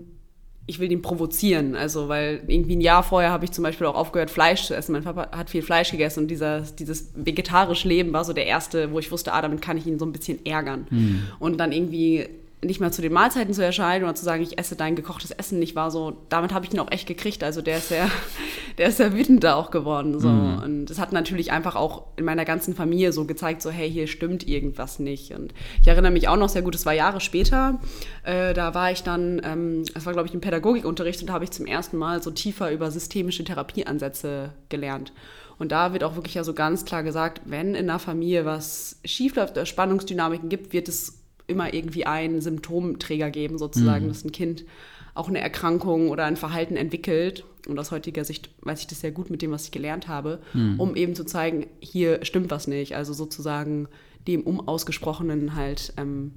ich 0.65 0.79
will 0.79 0.91
ihn 0.91 1.01
provozieren. 1.01 1.75
Also, 1.75 2.07
weil 2.07 2.41
irgendwie 2.47 2.75
ein 2.75 2.81
Jahr 2.81 3.03
vorher 3.03 3.31
habe 3.31 3.45
ich 3.45 3.51
zum 3.51 3.63
Beispiel 3.63 3.87
auch 3.87 3.95
aufgehört, 3.95 4.31
Fleisch 4.31 4.65
zu 4.65 4.75
essen. 4.75 4.93
Mein 4.93 5.03
Papa 5.03 5.35
hat 5.35 5.49
viel 5.49 5.61
Fleisch 5.61 5.91
gegessen 5.91 6.21
und 6.21 6.27
dieser, 6.29 6.61
dieses 6.61 7.11
vegetarische 7.15 7.87
Leben 7.87 8.13
war 8.13 8.23
so 8.23 8.33
der 8.33 8.45
erste, 8.45 8.91
wo 8.91 8.99
ich 8.99 9.11
wusste, 9.11 9.33
ah, 9.33 9.41
damit 9.41 9.61
kann 9.61 9.77
ich 9.77 9.85
ihn 9.85 9.99
so 9.99 10.05
ein 10.05 10.13
bisschen 10.13 10.45
ärgern. 10.45 10.87
Mhm. 10.89 11.23
Und 11.39 11.57
dann 11.57 11.71
irgendwie 11.71 12.27
nicht 12.63 12.79
mehr 12.79 12.91
zu 12.91 13.01
den 13.01 13.13
Mahlzeiten 13.13 13.53
zu 13.53 13.63
erscheinen 13.63 14.03
oder 14.03 14.15
zu 14.15 14.23
sagen, 14.23 14.43
ich 14.43 14.57
esse 14.57 14.75
dein 14.75 14.95
gekochtes 14.95 15.31
Essen 15.31 15.59
nicht, 15.59 15.75
war 15.75 15.91
so, 15.91 16.17
damit 16.29 16.53
habe 16.53 16.65
ich 16.65 16.73
ihn 16.73 16.79
auch 16.79 16.91
echt 16.91 17.07
gekriegt. 17.07 17.43
Also 17.43 17.61
der 17.61 17.77
ist 17.77 17.89
sehr, 17.89 18.09
der 18.77 18.87
ist 18.87 18.97
sehr 18.97 19.13
wütend 19.13 19.43
da 19.43 19.55
auch 19.55 19.71
geworden. 19.71 20.19
So. 20.19 20.29
Mhm. 20.29 20.63
Und 20.63 20.89
es 20.89 20.99
hat 20.99 21.13
natürlich 21.13 21.51
einfach 21.51 21.75
auch 21.75 22.03
in 22.15 22.25
meiner 22.25 22.45
ganzen 22.45 22.75
Familie 22.75 23.11
so 23.11 23.25
gezeigt, 23.25 23.61
so, 23.61 23.69
hey, 23.69 23.89
hier 23.89 24.07
stimmt 24.07 24.47
irgendwas 24.47 24.99
nicht. 24.99 25.31
Und 25.31 25.53
ich 25.81 25.87
erinnere 25.87 26.11
mich 26.11 26.27
auch 26.27 26.37
noch 26.37 26.49
sehr 26.49 26.61
gut, 26.61 26.75
es 26.75 26.85
war 26.85 26.93
Jahre 26.93 27.21
später, 27.21 27.79
äh, 28.23 28.53
da 28.53 28.73
war 28.73 28.91
ich 28.91 29.03
dann, 29.03 29.41
ähm, 29.43 29.83
das 29.93 30.05
war 30.05 30.13
glaube 30.13 30.27
ich 30.27 30.33
im 30.33 30.41
Pädagogikunterricht 30.41 31.21
und 31.21 31.27
da 31.27 31.33
habe 31.33 31.43
ich 31.43 31.51
zum 31.51 31.65
ersten 31.65 31.97
Mal 31.97 32.21
so 32.23 32.31
tiefer 32.31 32.71
über 32.71 32.91
systemische 32.91 33.43
Therapieansätze 33.43 34.51
gelernt. 34.69 35.13
Und 35.59 35.71
da 35.71 35.93
wird 35.93 36.03
auch 36.03 36.15
wirklich 36.15 36.33
ja 36.33 36.43
so 36.43 36.53
ganz 36.53 36.83
klar 36.85 37.03
gesagt, 37.03 37.41
wenn 37.45 37.75
in 37.75 37.89
einer 37.89 37.99
Familie 37.99 38.45
was 38.45 38.99
schiefläuft, 39.05 39.67
Spannungsdynamiken 39.67 40.49
gibt, 40.49 40.73
wird 40.73 40.87
es 40.87 41.22
immer 41.53 41.73
irgendwie 41.73 42.05
einen 42.05 42.41
Symptomträger 42.41 43.29
geben, 43.31 43.57
sozusagen, 43.57 44.05
mhm. 44.05 44.09
dass 44.09 44.25
ein 44.25 44.31
Kind 44.31 44.65
auch 45.13 45.29
eine 45.29 45.39
Erkrankung 45.39 46.09
oder 46.09 46.25
ein 46.25 46.37
Verhalten 46.37 46.75
entwickelt. 46.75 47.45
Und 47.67 47.79
aus 47.79 47.91
heutiger 47.91 48.25
Sicht 48.25 48.49
weiß 48.61 48.81
ich 48.81 48.87
das 48.87 48.99
sehr 48.99 49.11
gut 49.11 49.29
mit 49.29 49.41
dem, 49.41 49.51
was 49.51 49.65
ich 49.65 49.71
gelernt 49.71 50.07
habe, 50.07 50.41
mhm. 50.53 50.79
um 50.79 50.95
eben 50.95 51.15
zu 51.15 51.23
zeigen, 51.23 51.67
hier 51.79 52.25
stimmt 52.25 52.51
was 52.51 52.67
nicht. 52.67 52.95
Also 52.95 53.13
sozusagen 53.13 53.87
dem 54.27 54.41
Umausgesprochenen 54.41 55.55
halt 55.55 55.93
ähm, 55.97 56.33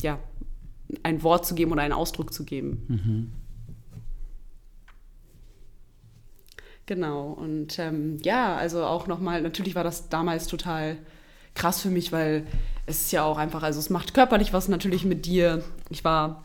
ja, 0.00 0.20
ein 1.02 1.22
Wort 1.22 1.46
zu 1.46 1.54
geben 1.54 1.72
oder 1.72 1.82
einen 1.82 1.92
Ausdruck 1.92 2.32
zu 2.32 2.44
geben. 2.44 2.84
Mhm. 2.88 3.32
Genau, 6.86 7.32
und 7.32 7.78
ähm, 7.78 8.16
ja, 8.22 8.56
also 8.56 8.82
auch 8.84 9.06
nochmal, 9.08 9.42
natürlich 9.42 9.74
war 9.74 9.84
das 9.84 10.08
damals 10.08 10.46
total 10.46 10.96
krass 11.54 11.82
für 11.82 11.90
mich, 11.90 12.12
weil 12.12 12.46
es 12.88 13.02
ist 13.02 13.12
ja 13.12 13.24
auch 13.24 13.38
einfach, 13.38 13.62
also 13.62 13.78
es 13.78 13.90
macht 13.90 14.14
körperlich 14.14 14.52
was 14.52 14.68
natürlich 14.68 15.04
mit 15.04 15.26
dir. 15.26 15.62
Ich 15.90 16.04
war 16.04 16.42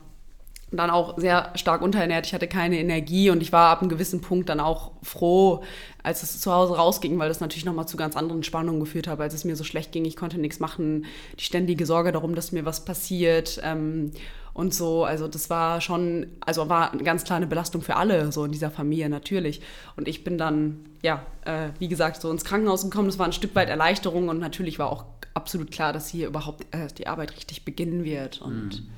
dann 0.76 0.90
auch 0.90 1.18
sehr 1.18 1.50
stark 1.54 1.82
unterernährt. 1.82 2.26
Ich 2.26 2.34
hatte 2.34 2.48
keine 2.48 2.78
Energie 2.78 3.30
und 3.30 3.42
ich 3.42 3.52
war 3.52 3.70
ab 3.70 3.80
einem 3.80 3.88
gewissen 3.88 4.20
Punkt 4.20 4.48
dann 4.48 4.60
auch 4.60 4.92
froh, 5.02 5.62
als 6.02 6.22
es 6.22 6.40
zu 6.40 6.52
Hause 6.52 6.76
rausging, 6.76 7.18
weil 7.18 7.28
das 7.28 7.40
natürlich 7.40 7.64
nochmal 7.64 7.86
zu 7.86 7.96
ganz 7.96 8.16
anderen 8.16 8.42
Spannungen 8.42 8.80
geführt 8.80 9.06
habe, 9.06 9.22
als 9.22 9.34
es 9.34 9.44
mir 9.44 9.56
so 9.56 9.64
schlecht 9.64 9.92
ging. 9.92 10.04
Ich 10.04 10.16
konnte 10.16 10.38
nichts 10.38 10.60
machen. 10.60 11.06
Die 11.38 11.44
ständige 11.44 11.86
Sorge 11.86 12.12
darum, 12.12 12.34
dass 12.34 12.52
mir 12.52 12.64
was 12.64 12.84
passiert. 12.84 13.60
Ähm, 13.62 14.12
und 14.54 14.72
so, 14.72 15.04
also 15.04 15.26
das 15.26 15.50
war 15.50 15.80
schon, 15.80 16.28
also 16.40 16.68
war 16.68 16.96
ganz 16.98 17.24
klar 17.24 17.36
eine 17.38 17.48
Belastung 17.48 17.82
für 17.82 17.96
alle, 17.96 18.30
so 18.30 18.44
in 18.44 18.52
dieser 18.52 18.70
Familie 18.70 19.08
natürlich. 19.08 19.60
Und 19.96 20.06
ich 20.06 20.22
bin 20.22 20.38
dann, 20.38 20.86
ja, 21.02 21.26
äh, 21.44 21.70
wie 21.80 21.88
gesagt, 21.88 22.22
so 22.22 22.30
ins 22.30 22.44
Krankenhaus 22.44 22.84
gekommen. 22.84 23.08
Das 23.08 23.18
war 23.18 23.26
ein 23.26 23.32
Stück 23.32 23.56
weit 23.56 23.68
Erleichterung 23.68 24.28
und 24.28 24.38
natürlich 24.38 24.78
war 24.78 24.90
auch 24.90 25.06
absolut 25.34 25.72
klar, 25.72 25.92
dass 25.92 26.08
hier 26.08 26.28
überhaupt 26.28 26.72
äh, 26.72 26.86
die 26.96 27.08
Arbeit 27.08 27.34
richtig 27.36 27.64
beginnen 27.64 28.04
wird. 28.04 28.40
Und 28.40 28.82
mhm. 28.82 28.88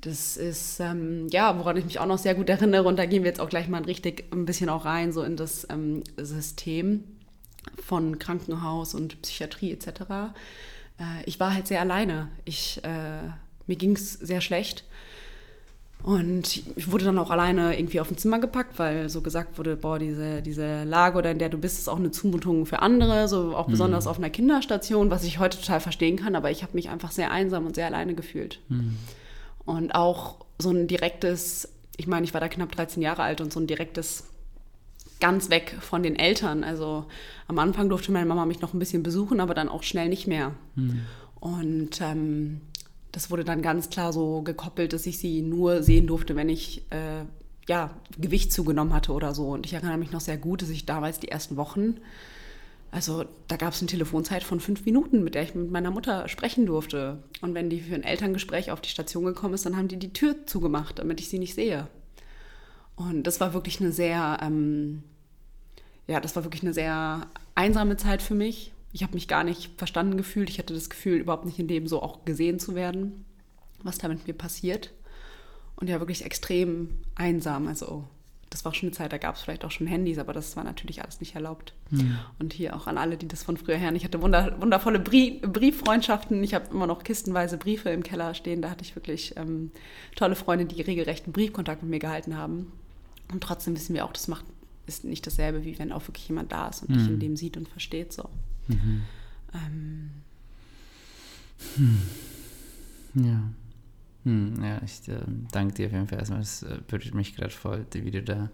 das 0.00 0.38
ist, 0.38 0.80
ähm, 0.80 1.28
ja, 1.30 1.58
woran 1.58 1.76
ich 1.76 1.84
mich 1.84 1.98
auch 1.98 2.06
noch 2.06 2.18
sehr 2.18 2.34
gut 2.34 2.48
erinnere. 2.48 2.84
Und 2.84 2.96
da 2.96 3.04
gehen 3.04 3.24
wir 3.24 3.28
jetzt 3.28 3.40
auch 3.40 3.50
gleich 3.50 3.68
mal 3.68 3.82
richtig 3.84 4.32
ein 4.32 4.46
bisschen 4.46 4.70
auch 4.70 4.86
rein, 4.86 5.12
so 5.12 5.22
in 5.22 5.36
das 5.36 5.66
ähm, 5.68 6.04
System 6.16 7.04
von 7.84 8.18
Krankenhaus 8.18 8.94
und 8.94 9.20
Psychiatrie 9.20 9.72
etc. 9.72 9.88
Äh, 10.98 11.24
ich 11.26 11.38
war 11.38 11.52
halt 11.52 11.66
sehr 11.66 11.80
alleine. 11.80 12.28
Ich, 12.46 12.82
äh, 12.82 13.28
mir 13.66 13.76
ging 13.76 13.94
es 13.96 14.14
sehr 14.14 14.40
schlecht. 14.40 14.84
Und 16.02 16.56
ich 16.76 16.90
wurde 16.90 17.04
dann 17.04 17.18
auch 17.18 17.30
alleine 17.30 17.78
irgendwie 17.78 18.00
auf 18.00 18.10
ein 18.10 18.18
Zimmer 18.18 18.40
gepackt, 18.40 18.78
weil 18.78 19.08
so 19.08 19.20
gesagt 19.20 19.56
wurde, 19.56 19.76
boah, 19.76 20.00
diese, 20.00 20.42
diese 20.42 20.82
Lage 20.82 21.16
oder 21.16 21.30
in 21.30 21.38
der 21.38 21.48
du 21.48 21.58
bist, 21.58 21.78
ist 21.78 21.88
auch 21.88 21.98
eine 21.98 22.10
Zumutung 22.10 22.66
für 22.66 22.80
andere, 22.82 23.28
so 23.28 23.56
auch 23.56 23.68
mhm. 23.68 23.72
besonders 23.72 24.08
auf 24.08 24.18
einer 24.18 24.30
Kinderstation, 24.30 25.10
was 25.10 25.22
ich 25.22 25.38
heute 25.38 25.60
total 25.60 25.78
verstehen 25.78 26.16
kann, 26.16 26.34
aber 26.34 26.50
ich 26.50 26.64
habe 26.64 26.74
mich 26.74 26.90
einfach 26.90 27.12
sehr 27.12 27.30
einsam 27.30 27.66
und 27.66 27.76
sehr 27.76 27.86
alleine 27.86 28.14
gefühlt. 28.14 28.58
Mhm. 28.68 28.96
Und 29.64 29.94
auch 29.94 30.44
so 30.58 30.70
ein 30.70 30.88
direktes, 30.88 31.68
ich 31.96 32.08
meine, 32.08 32.24
ich 32.24 32.34
war 32.34 32.40
da 32.40 32.48
knapp 32.48 32.72
13 32.72 33.00
Jahre 33.00 33.22
alt 33.22 33.40
und 33.40 33.52
so 33.52 33.60
ein 33.60 33.68
direktes 33.68 34.24
ganz 35.20 35.50
weg 35.50 35.76
von 35.80 36.02
den 36.02 36.16
Eltern. 36.16 36.64
Also 36.64 37.06
am 37.46 37.60
Anfang 37.60 37.88
durfte 37.88 38.10
meine 38.10 38.26
Mama 38.26 38.44
mich 38.44 38.60
noch 38.60 38.74
ein 38.74 38.80
bisschen 38.80 39.04
besuchen, 39.04 39.38
aber 39.38 39.54
dann 39.54 39.68
auch 39.68 39.84
schnell 39.84 40.08
nicht 40.08 40.26
mehr. 40.26 40.52
Mhm. 40.74 41.02
Und 41.38 42.00
ähm, 42.00 42.60
das 43.12 43.30
wurde 43.30 43.44
dann 43.44 43.62
ganz 43.62 43.90
klar 43.90 44.12
so 44.12 44.42
gekoppelt, 44.42 44.92
dass 44.92 45.06
ich 45.06 45.18
sie 45.18 45.42
nur 45.42 45.82
sehen 45.82 46.06
durfte, 46.06 46.34
wenn 46.34 46.48
ich 46.48 46.82
äh, 46.90 47.24
ja, 47.68 47.90
Gewicht 48.18 48.52
zugenommen 48.52 48.94
hatte 48.94 49.12
oder 49.12 49.34
so. 49.34 49.48
Und 49.48 49.66
ich 49.66 49.74
erinnere 49.74 49.98
mich 49.98 50.10
noch 50.10 50.20
sehr 50.20 50.38
gut, 50.38 50.62
dass 50.62 50.70
ich 50.70 50.86
damals 50.86 51.20
die 51.20 51.28
ersten 51.28 51.56
Wochen, 51.56 51.98
also 52.90 53.24
da 53.48 53.56
gab 53.56 53.74
es 53.74 53.80
eine 53.80 53.88
Telefonzeit 53.88 54.42
von 54.42 54.60
fünf 54.60 54.84
Minuten, 54.84 55.22
mit 55.22 55.34
der 55.34 55.42
ich 55.42 55.54
mit 55.54 55.70
meiner 55.70 55.90
Mutter 55.90 56.26
sprechen 56.28 56.66
durfte. 56.66 57.22
Und 57.42 57.54
wenn 57.54 57.70
die 57.70 57.80
für 57.80 57.94
ein 57.94 58.02
Elterngespräch 58.02 58.70
auf 58.70 58.80
die 58.80 58.90
Station 58.90 59.24
gekommen 59.24 59.54
ist, 59.54 59.66
dann 59.66 59.76
haben 59.76 59.88
die 59.88 59.98
die 59.98 60.12
Tür 60.12 60.46
zugemacht, 60.46 60.98
damit 60.98 61.20
ich 61.20 61.28
sie 61.28 61.38
nicht 61.38 61.54
sehe. 61.54 61.88
Und 62.96 63.24
das 63.24 63.40
war 63.40 63.54
wirklich 63.54 63.80
eine 63.80 63.92
sehr, 63.92 64.38
ähm, 64.42 65.02
ja, 66.06 66.18
das 66.20 66.34
war 66.34 66.44
wirklich 66.44 66.62
eine 66.62 66.74
sehr 66.74 67.26
einsame 67.54 67.96
Zeit 67.98 68.22
für 68.22 68.34
mich 68.34 68.72
ich 68.92 69.02
habe 69.02 69.14
mich 69.14 69.28
gar 69.28 69.44
nicht 69.44 69.70
verstanden 69.78 70.16
gefühlt. 70.16 70.50
Ich 70.50 70.58
hatte 70.58 70.74
das 70.74 70.90
Gefühl, 70.90 71.18
überhaupt 71.18 71.46
nicht 71.46 71.58
in 71.58 71.68
dem 71.68 71.86
so 71.86 72.02
auch 72.02 72.24
gesehen 72.24 72.58
zu 72.58 72.74
werden, 72.74 73.24
was 73.82 73.98
da 73.98 74.08
mit 74.08 74.26
mir 74.26 74.34
passiert. 74.34 74.92
Und 75.76 75.88
ja, 75.88 75.98
wirklich 75.98 76.24
extrem 76.24 76.90
einsam. 77.14 77.66
Also 77.66 78.04
das 78.50 78.66
war 78.66 78.74
schon 78.74 78.88
eine 78.88 78.96
Zeit, 78.96 79.12
da 79.12 79.18
gab 79.18 79.34
es 79.34 79.40
vielleicht 79.40 79.64
auch 79.64 79.70
schon 79.70 79.86
Handys, 79.86 80.18
aber 80.18 80.34
das 80.34 80.56
war 80.56 80.64
natürlich 80.64 81.02
alles 81.02 81.20
nicht 81.20 81.34
erlaubt. 81.34 81.72
Mhm. 81.90 82.18
Und 82.38 82.52
hier 82.52 82.76
auch 82.76 82.86
an 82.86 82.98
alle, 82.98 83.16
die 83.16 83.26
das 83.26 83.42
von 83.42 83.56
früher 83.56 83.76
her. 83.76 83.92
Ich 83.94 84.04
hatte 84.04 84.20
wunder, 84.20 84.60
wundervolle 84.60 85.00
Brie 85.00 85.40
Brieffreundschaften. 85.40 86.44
Ich 86.44 86.52
habe 86.52 86.66
immer 86.70 86.86
noch 86.86 87.02
kistenweise 87.02 87.56
Briefe 87.56 87.88
im 87.88 88.02
Keller 88.02 88.34
stehen. 88.34 88.60
Da 88.60 88.68
hatte 88.68 88.84
ich 88.84 88.94
wirklich 88.94 89.36
ähm, 89.36 89.70
tolle 90.16 90.34
Freunde, 90.34 90.66
die 90.66 90.82
regelrechten 90.82 91.32
Briefkontakt 91.32 91.82
mit 91.82 91.90
mir 91.90 91.98
gehalten 91.98 92.36
haben. 92.36 92.72
Und 93.32 93.42
trotzdem 93.42 93.74
wissen 93.74 93.94
wir 93.94 94.04
auch, 94.04 94.12
das 94.12 94.28
macht 94.28 94.44
ist 94.84 95.04
nicht 95.04 95.26
dasselbe, 95.26 95.64
wie 95.64 95.78
wenn 95.78 95.92
auch 95.92 96.06
wirklich 96.08 96.28
jemand 96.28 96.52
da 96.52 96.68
ist 96.68 96.82
und 96.82 96.90
mhm. 96.90 96.94
dich 96.94 97.08
in 97.08 97.20
dem 97.20 97.36
sieht 97.36 97.56
und 97.56 97.68
versteht. 97.68 98.12
So. 98.12 98.28
Mhm. 98.72 99.02
Ähm. 99.54 100.10
Hm. 101.76 101.98
Ja. 103.14 103.42
Hm, 104.24 104.62
ja, 104.62 104.80
ich 104.84 105.08
äh, 105.08 105.20
danke 105.50 105.74
dir 105.74 105.86
auf 105.86 105.92
jeden 105.92 106.08
Fall 106.08 106.18
erstmal. 106.18 106.40
Das 106.40 106.62
äh, 106.62 106.78
berührt 106.86 107.14
mich 107.14 107.34
gerade 107.34 107.50
voll, 107.50 107.84
wie 107.92 108.10
du 108.10 108.22
da 108.22 108.50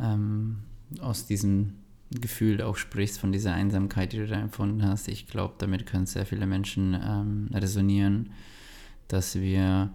ähm, 0.00 0.58
aus 1.00 1.26
diesem 1.26 1.74
Gefühl 2.10 2.62
auch 2.62 2.76
sprichst, 2.76 3.18
von 3.18 3.32
dieser 3.32 3.52
Einsamkeit, 3.52 4.12
die 4.12 4.18
du 4.18 4.26
da 4.26 4.36
empfunden 4.36 4.84
hast. 4.84 5.08
Ich 5.08 5.26
glaube, 5.26 5.54
damit 5.58 5.86
können 5.86 6.06
sehr 6.06 6.24
viele 6.24 6.46
Menschen 6.46 6.94
ähm, 6.94 7.48
resonieren, 7.52 8.30
dass 9.08 9.34
wir, 9.36 9.90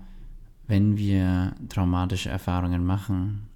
wenn 0.68 0.98
wir 0.98 1.56
traumatische 1.70 2.30
Erfahrungen 2.30 2.86
machen, 2.86 3.48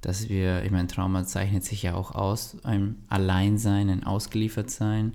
dass 0.00 0.28
wir, 0.28 0.64
ich 0.64 0.70
meine, 0.70 0.88
Trauma 0.88 1.24
zeichnet 1.24 1.64
sich 1.64 1.82
ja 1.82 1.94
auch 1.94 2.12
aus, 2.12 2.56
ein 2.62 2.96
Alleinsein, 3.08 3.90
ein 3.90 4.04
Ausgeliefertsein 4.04 5.14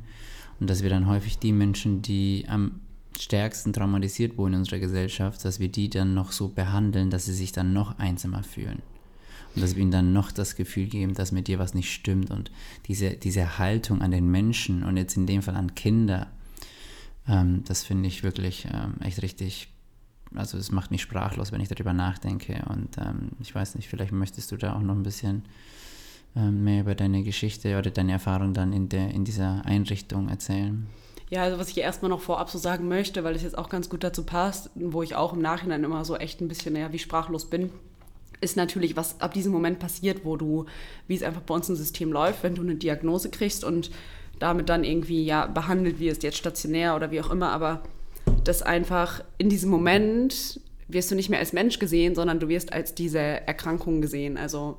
und 0.59 0.69
dass 0.69 0.83
wir 0.83 0.89
dann 0.89 1.07
häufig 1.07 1.39
die 1.39 1.53
Menschen, 1.53 2.01
die 2.01 2.45
am 2.47 2.81
stärksten 3.19 3.73
traumatisiert 3.73 4.37
wurden 4.37 4.53
in 4.53 4.59
unserer 4.59 4.79
Gesellschaft, 4.79 5.43
dass 5.45 5.59
wir 5.59 5.69
die 5.69 5.89
dann 5.89 6.13
noch 6.13 6.31
so 6.31 6.49
behandeln, 6.49 7.09
dass 7.09 7.25
sie 7.25 7.33
sich 7.33 7.51
dann 7.51 7.73
noch 7.73 7.99
einsamer 7.99 8.43
fühlen. 8.43 8.81
Und 9.55 9.61
dass 9.61 9.75
wir 9.75 9.83
ihnen 9.83 9.91
dann 9.91 10.13
noch 10.13 10.31
das 10.31 10.55
Gefühl 10.55 10.87
geben, 10.87 11.13
dass 11.13 11.31
mit 11.31 11.47
dir 11.47 11.59
was 11.59 11.75
nicht 11.75 11.93
stimmt. 11.93 12.31
Und 12.31 12.49
diese, 12.87 13.11
diese 13.11 13.59
Haltung 13.59 14.01
an 14.01 14.11
den 14.11 14.29
Menschen 14.29 14.83
und 14.83 14.97
jetzt 14.97 15.15
in 15.15 15.27
dem 15.27 15.43
Fall 15.43 15.55
an 15.55 15.75
Kinder, 15.75 16.31
ähm, 17.27 17.63
das 17.67 17.83
finde 17.83 18.07
ich 18.07 18.23
wirklich 18.23 18.67
ähm, 18.73 18.95
echt 19.01 19.21
richtig, 19.21 19.69
also 20.35 20.57
es 20.57 20.71
macht 20.71 20.91
mich 20.91 21.01
sprachlos, 21.01 21.51
wenn 21.51 21.61
ich 21.61 21.69
darüber 21.69 21.93
nachdenke. 21.93 22.63
Und 22.69 22.97
ähm, 22.97 23.29
ich 23.39 23.53
weiß 23.53 23.75
nicht, 23.75 23.89
vielleicht 23.89 24.11
möchtest 24.11 24.51
du 24.51 24.57
da 24.57 24.75
auch 24.75 24.81
noch 24.81 24.95
ein 24.95 25.03
bisschen 25.03 25.43
ähm, 26.35 26.63
mehr 26.63 26.81
über 26.81 26.95
deine 26.95 27.23
Geschichte 27.23 27.77
oder 27.77 27.91
deine 27.91 28.13
Erfahrung 28.13 28.53
dann 28.53 28.73
in, 28.73 28.89
der, 28.89 29.09
in 29.11 29.25
dieser 29.25 29.65
Einrichtung 29.65 30.29
erzählen. 30.29 30.87
Ja, 31.29 31.43
also 31.43 31.57
was 31.57 31.69
ich 31.69 31.77
erstmal 31.79 32.09
noch 32.09 32.21
vorab 32.21 32.49
so 32.49 32.57
sagen 32.57 32.87
möchte, 32.87 33.23
weil 33.23 33.35
es 33.35 33.43
jetzt 33.43 33.57
auch 33.57 33.69
ganz 33.69 33.89
gut 33.89 34.03
dazu 34.03 34.23
passt, 34.23 34.69
wo 34.75 35.01
ich 35.01 35.15
auch 35.15 35.33
im 35.33 35.41
Nachhinein 35.41 35.83
immer 35.83 36.05
so 36.05 36.15
echt 36.15 36.41
ein 36.41 36.47
bisschen, 36.47 36.75
ja, 36.75 36.91
wie 36.91 36.99
sprachlos 36.99 37.49
bin 37.49 37.71
ist 38.43 38.57
natürlich, 38.57 38.95
was 38.95 39.19
ab 39.21 39.33
diesem 39.33 39.51
Moment 39.51 39.79
passiert, 39.79 40.25
wo 40.25 40.35
du, 40.35 40.65
wie 41.07 41.15
es 41.15 41.23
einfach 41.23 41.41
bei 41.41 41.55
uns 41.55 41.69
im 41.69 41.75
System 41.75 42.11
läuft, 42.11 42.43
wenn 42.43 42.55
du 42.55 42.61
eine 42.61 42.75
Diagnose 42.75 43.29
kriegst 43.29 43.63
und 43.63 43.89
damit 44.37 44.69
dann 44.69 44.83
irgendwie 44.83 45.23
ja 45.23 45.47
behandelt 45.47 45.99
wirst, 45.99 46.23
jetzt 46.23 46.37
stationär 46.37 46.95
oder 46.95 47.09
wie 47.11 47.21
auch 47.21 47.31
immer, 47.31 47.51
aber 47.51 47.81
das 48.43 48.61
einfach 48.61 49.23
in 49.37 49.49
diesem 49.49 49.69
Moment 49.69 50.59
wirst 50.87 51.11
du 51.11 51.15
nicht 51.15 51.29
mehr 51.29 51.39
als 51.39 51.53
Mensch 51.53 51.79
gesehen, 51.79 52.15
sondern 52.15 52.39
du 52.39 52.49
wirst 52.49 52.73
als 52.73 52.93
diese 52.93 53.19
Erkrankung 53.19 54.01
gesehen. 54.01 54.37
Also 54.37 54.77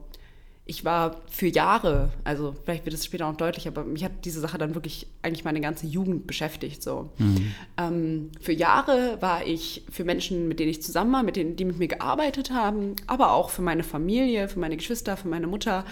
ich 0.66 0.84
war 0.84 1.20
für 1.28 1.46
Jahre, 1.46 2.10
also 2.24 2.54
vielleicht 2.64 2.86
wird 2.86 2.94
es 2.94 3.04
später 3.04 3.26
auch 3.26 3.36
deutlich, 3.36 3.68
aber 3.68 3.84
mich 3.84 4.02
hat 4.02 4.24
diese 4.24 4.40
Sache 4.40 4.56
dann 4.56 4.74
wirklich 4.74 5.06
eigentlich 5.20 5.44
meine 5.44 5.60
ganze 5.60 5.86
Jugend 5.86 6.26
beschäftigt. 6.26 6.82
So. 6.82 7.10
Mhm. 7.18 7.54
Ähm, 7.76 8.30
für 8.40 8.52
Jahre 8.52 9.18
war 9.20 9.46
ich 9.46 9.84
für 9.90 10.04
Menschen, 10.04 10.48
mit 10.48 10.60
denen 10.60 10.70
ich 10.70 10.82
zusammen 10.82 11.12
war, 11.12 11.22
mit 11.22 11.36
denen, 11.36 11.56
die 11.56 11.66
mit 11.66 11.78
mir 11.78 11.88
gearbeitet 11.88 12.50
haben, 12.50 12.96
aber 13.06 13.32
auch 13.32 13.50
für 13.50 13.60
meine 13.60 13.82
Familie, 13.82 14.48
für 14.48 14.58
meine 14.58 14.78
Geschwister, 14.78 15.18
für 15.18 15.28
meine 15.28 15.46
Mutter, 15.46 15.84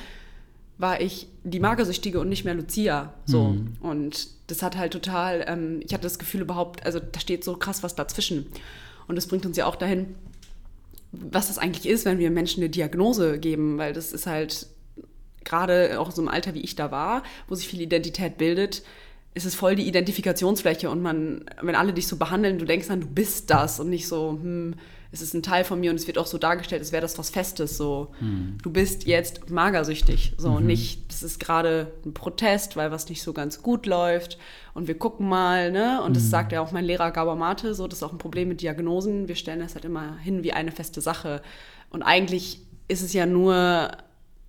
war 0.82 1.00
ich 1.00 1.28
die 1.44 1.60
Magersüchtige 1.60 2.20
und 2.20 2.28
nicht 2.28 2.44
mehr 2.44 2.54
Lucia. 2.54 3.14
So. 3.24 3.50
Mhm. 3.50 3.76
Und 3.80 4.28
das 4.48 4.62
hat 4.62 4.76
halt 4.76 4.92
total, 4.92 5.44
ähm, 5.46 5.80
ich 5.82 5.94
hatte 5.94 6.02
das 6.02 6.18
Gefühl 6.18 6.42
überhaupt, 6.42 6.84
also 6.84 6.98
da 7.00 7.20
steht 7.20 7.44
so 7.44 7.56
krass 7.56 7.82
was 7.82 7.94
dazwischen. 7.94 8.46
Und 9.06 9.16
das 9.16 9.28
bringt 9.28 9.46
uns 9.46 9.56
ja 9.56 9.66
auch 9.66 9.76
dahin, 9.76 10.14
was 11.12 11.48
das 11.48 11.58
eigentlich 11.58 11.86
ist, 11.86 12.04
wenn 12.04 12.18
wir 12.18 12.30
Menschen 12.30 12.62
eine 12.62 12.70
Diagnose 12.70 13.38
geben, 13.38 13.78
weil 13.78 13.92
das 13.92 14.12
ist 14.12 14.26
halt 14.26 14.66
gerade 15.44 16.00
auch 16.00 16.10
so 16.10 16.20
im 16.20 16.28
Alter, 16.28 16.54
wie 16.54 16.60
ich 16.60 16.74
da 16.74 16.90
war, 16.90 17.22
wo 17.48 17.54
sich 17.54 17.68
viel 17.68 17.80
Identität 17.80 18.36
bildet, 18.36 18.82
ist 19.34 19.46
es 19.46 19.54
voll 19.54 19.76
die 19.76 19.86
Identifikationsfläche 19.86 20.90
und 20.90 21.00
man, 21.00 21.44
wenn 21.62 21.74
alle 21.74 21.92
dich 21.92 22.06
so 22.06 22.16
behandeln, 22.16 22.58
du 22.58 22.64
denkst 22.64 22.88
dann, 22.88 23.00
du 23.00 23.06
bist 23.06 23.50
das 23.50 23.80
und 23.80 23.88
nicht 23.88 24.08
so, 24.08 24.32
hm, 24.32 24.74
es 25.12 25.20
ist 25.20 25.34
ein 25.34 25.42
Teil 25.42 25.64
von 25.64 25.78
mir 25.78 25.90
und 25.90 25.96
es 25.96 26.06
wird 26.06 26.16
auch 26.16 26.26
so 26.26 26.38
dargestellt, 26.38 26.80
als 26.80 26.90
wäre 26.90 27.02
das 27.02 27.18
was 27.18 27.28
Festes, 27.28 27.76
so, 27.76 28.12
hm. 28.18 28.56
du 28.62 28.70
bist 28.70 29.06
jetzt 29.06 29.50
magersüchtig, 29.50 30.32
so, 30.38 30.52
mhm. 30.52 30.66
nicht, 30.66 31.10
das 31.12 31.22
ist 31.22 31.38
gerade 31.38 31.92
ein 32.06 32.14
Protest, 32.14 32.76
weil 32.76 32.90
was 32.90 33.08
nicht 33.10 33.22
so 33.22 33.34
ganz 33.34 33.62
gut 33.62 33.84
läuft. 33.86 34.38
Und 34.72 34.88
wir 34.88 34.96
gucken 34.96 35.28
mal, 35.28 35.70
ne, 35.70 36.02
und 36.02 36.16
das 36.16 36.24
mhm. 36.24 36.28
sagt 36.28 36.52
ja 36.52 36.62
auch 36.62 36.72
mein 36.72 36.86
Lehrer 36.86 37.10
Gabor 37.10 37.36
Mate, 37.36 37.74
so, 37.74 37.86
das 37.86 37.98
ist 37.98 38.02
auch 38.02 38.12
ein 38.12 38.18
Problem 38.18 38.48
mit 38.48 38.62
Diagnosen, 38.62 39.28
wir 39.28 39.36
stellen 39.36 39.60
das 39.60 39.74
halt 39.74 39.84
immer 39.84 40.16
hin 40.16 40.42
wie 40.42 40.54
eine 40.54 40.72
feste 40.72 41.02
Sache. 41.02 41.42
Und 41.90 42.02
eigentlich 42.02 42.60
ist 42.88 43.02
es 43.02 43.12
ja 43.12 43.26
nur 43.26 43.90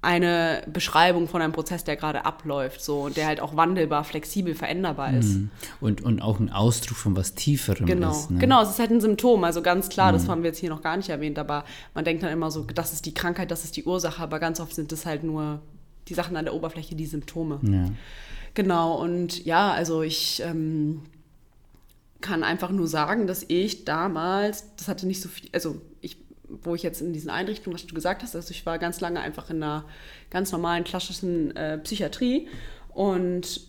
eine 0.03 0.63
Beschreibung 0.71 1.27
von 1.27 1.41
einem 1.41 1.53
Prozess, 1.53 1.83
der 1.83 1.95
gerade 1.95 2.25
abläuft, 2.25 2.83
so 2.83 3.01
und 3.01 3.17
der 3.17 3.25
halt 3.25 3.39
auch 3.39 3.55
wandelbar, 3.55 4.03
flexibel, 4.03 4.53
veränderbar 4.53 5.13
ist. 5.13 5.35
Mhm. 5.35 5.49
Und, 5.79 6.01
und 6.01 6.21
auch 6.21 6.39
ein 6.39 6.51
Ausdruck 6.51 6.97
von 6.97 7.15
was 7.15 7.35
Tieferem 7.35 7.85
genau. 7.85 8.11
ist. 8.11 8.29
Ne? 8.29 8.39
Genau, 8.39 8.61
es 8.61 8.69
ist 8.69 8.79
halt 8.79 8.91
ein 8.91 9.01
Symptom, 9.01 9.43
also 9.43 9.61
ganz 9.61 9.89
klar, 9.89 10.11
mhm. 10.11 10.17
das 10.17 10.27
haben 10.27 10.43
wir 10.43 10.49
jetzt 10.49 10.59
hier 10.59 10.69
noch 10.69 10.81
gar 10.81 10.97
nicht 10.97 11.09
erwähnt, 11.09 11.39
aber 11.39 11.63
man 11.93 12.03
denkt 12.03 12.21
dann 12.21 12.31
immer 12.31 12.51
so, 12.51 12.63
das 12.63 12.91
ist 12.93 13.05
die 13.05 13.13
Krankheit, 13.13 13.49
das 13.49 13.63
ist 13.63 13.77
die 13.77 13.85
Ursache, 13.85 14.21
aber 14.21 14.39
ganz 14.39 14.59
oft 14.59 14.75
sind 14.75 14.91
es 14.91 15.05
halt 15.05 15.23
nur 15.23 15.61
die 16.09 16.13
Sachen 16.13 16.35
an 16.35 16.45
der 16.45 16.53
Oberfläche, 16.53 16.95
die 16.95 17.05
Symptome. 17.05 17.59
Ja. 17.63 17.85
Genau, 18.53 19.01
und 19.01 19.45
ja, 19.45 19.71
also 19.71 20.01
ich 20.03 20.41
ähm, 20.45 21.01
kann 22.19 22.43
einfach 22.43 22.71
nur 22.71 22.87
sagen, 22.87 23.25
dass 23.25 23.45
ich 23.47 23.85
damals, 23.85 24.75
das 24.75 24.87
hatte 24.87 25.07
nicht 25.07 25.21
so 25.21 25.29
viel, 25.29 25.49
also 25.53 25.81
ich 26.01 26.17
wo 26.61 26.75
ich 26.75 26.83
jetzt 26.83 27.01
in 27.01 27.13
diesen 27.13 27.29
Einrichtungen, 27.29 27.75
was 27.75 27.85
du 27.85 27.95
gesagt 27.95 28.23
hast, 28.23 28.35
also 28.35 28.51
ich 28.51 28.65
war 28.65 28.79
ganz 28.79 29.01
lange 29.01 29.19
einfach 29.19 29.49
in 29.49 29.63
einer 29.63 29.85
ganz 30.29 30.51
normalen 30.51 30.83
klassischen 30.83 31.55
äh, 31.55 31.77
Psychiatrie 31.79 32.47
und 32.93 33.61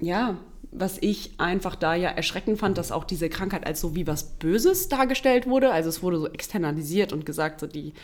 ja, 0.00 0.38
was 0.70 0.98
ich 1.00 1.32
einfach 1.38 1.74
da 1.74 1.94
ja 1.94 2.10
erschreckend 2.10 2.58
fand, 2.58 2.78
dass 2.78 2.92
auch 2.92 3.04
diese 3.04 3.28
Krankheit 3.28 3.66
als 3.66 3.80
so 3.80 3.94
wie 3.94 4.06
was 4.06 4.24
Böses 4.38 4.88
dargestellt 4.88 5.46
wurde. 5.46 5.72
Also 5.72 5.88
es 5.88 6.02
wurde 6.02 6.18
so 6.18 6.28
externalisiert 6.28 7.12
und 7.12 7.24
gesagt, 7.24 7.60
so 7.60 7.66
die, 7.66 7.94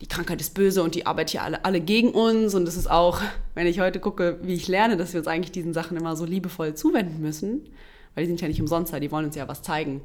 die 0.00 0.06
Krankheit 0.06 0.40
ist 0.40 0.54
böse 0.54 0.82
und 0.82 0.94
die 0.94 1.06
arbeitet 1.06 1.30
hier 1.30 1.42
alle, 1.42 1.64
alle 1.64 1.80
gegen 1.80 2.10
uns. 2.10 2.54
Und 2.54 2.66
das 2.66 2.76
ist 2.76 2.88
auch, 2.88 3.20
wenn 3.54 3.66
ich 3.66 3.80
heute 3.80 3.98
gucke, 3.98 4.38
wie 4.42 4.54
ich 4.54 4.68
lerne, 4.68 4.96
dass 4.96 5.12
wir 5.12 5.20
uns 5.20 5.26
eigentlich 5.26 5.52
diesen 5.52 5.74
Sachen 5.74 5.96
immer 5.96 6.14
so 6.14 6.24
liebevoll 6.24 6.74
zuwenden 6.74 7.20
müssen, 7.20 7.68
weil 8.14 8.24
die 8.24 8.28
sind 8.28 8.40
ja 8.40 8.48
nicht 8.48 8.60
umsonst 8.60 8.92
da, 8.92 9.00
die 9.00 9.10
wollen 9.10 9.26
uns 9.26 9.34
ja 9.34 9.48
was 9.48 9.62
zeigen 9.62 10.00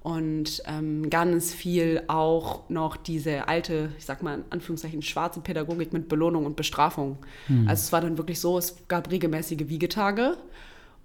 und 0.00 0.62
ähm, 0.66 1.10
ganz 1.10 1.52
viel 1.52 2.02
auch 2.06 2.68
noch 2.68 2.96
diese 2.96 3.48
alte, 3.48 3.90
ich 3.98 4.04
sag 4.04 4.22
mal 4.22 4.38
in 4.38 4.44
Anführungszeichen, 4.50 5.02
schwarze 5.02 5.40
Pädagogik 5.40 5.92
mit 5.92 6.08
Belohnung 6.08 6.46
und 6.46 6.56
Bestrafung. 6.56 7.18
Mhm. 7.48 7.68
Also 7.68 7.80
es 7.82 7.92
war 7.92 8.00
dann 8.00 8.16
wirklich 8.16 8.40
so, 8.40 8.58
es 8.58 8.76
gab 8.88 9.10
regelmäßige 9.10 9.68
Wiegetage 9.68 10.36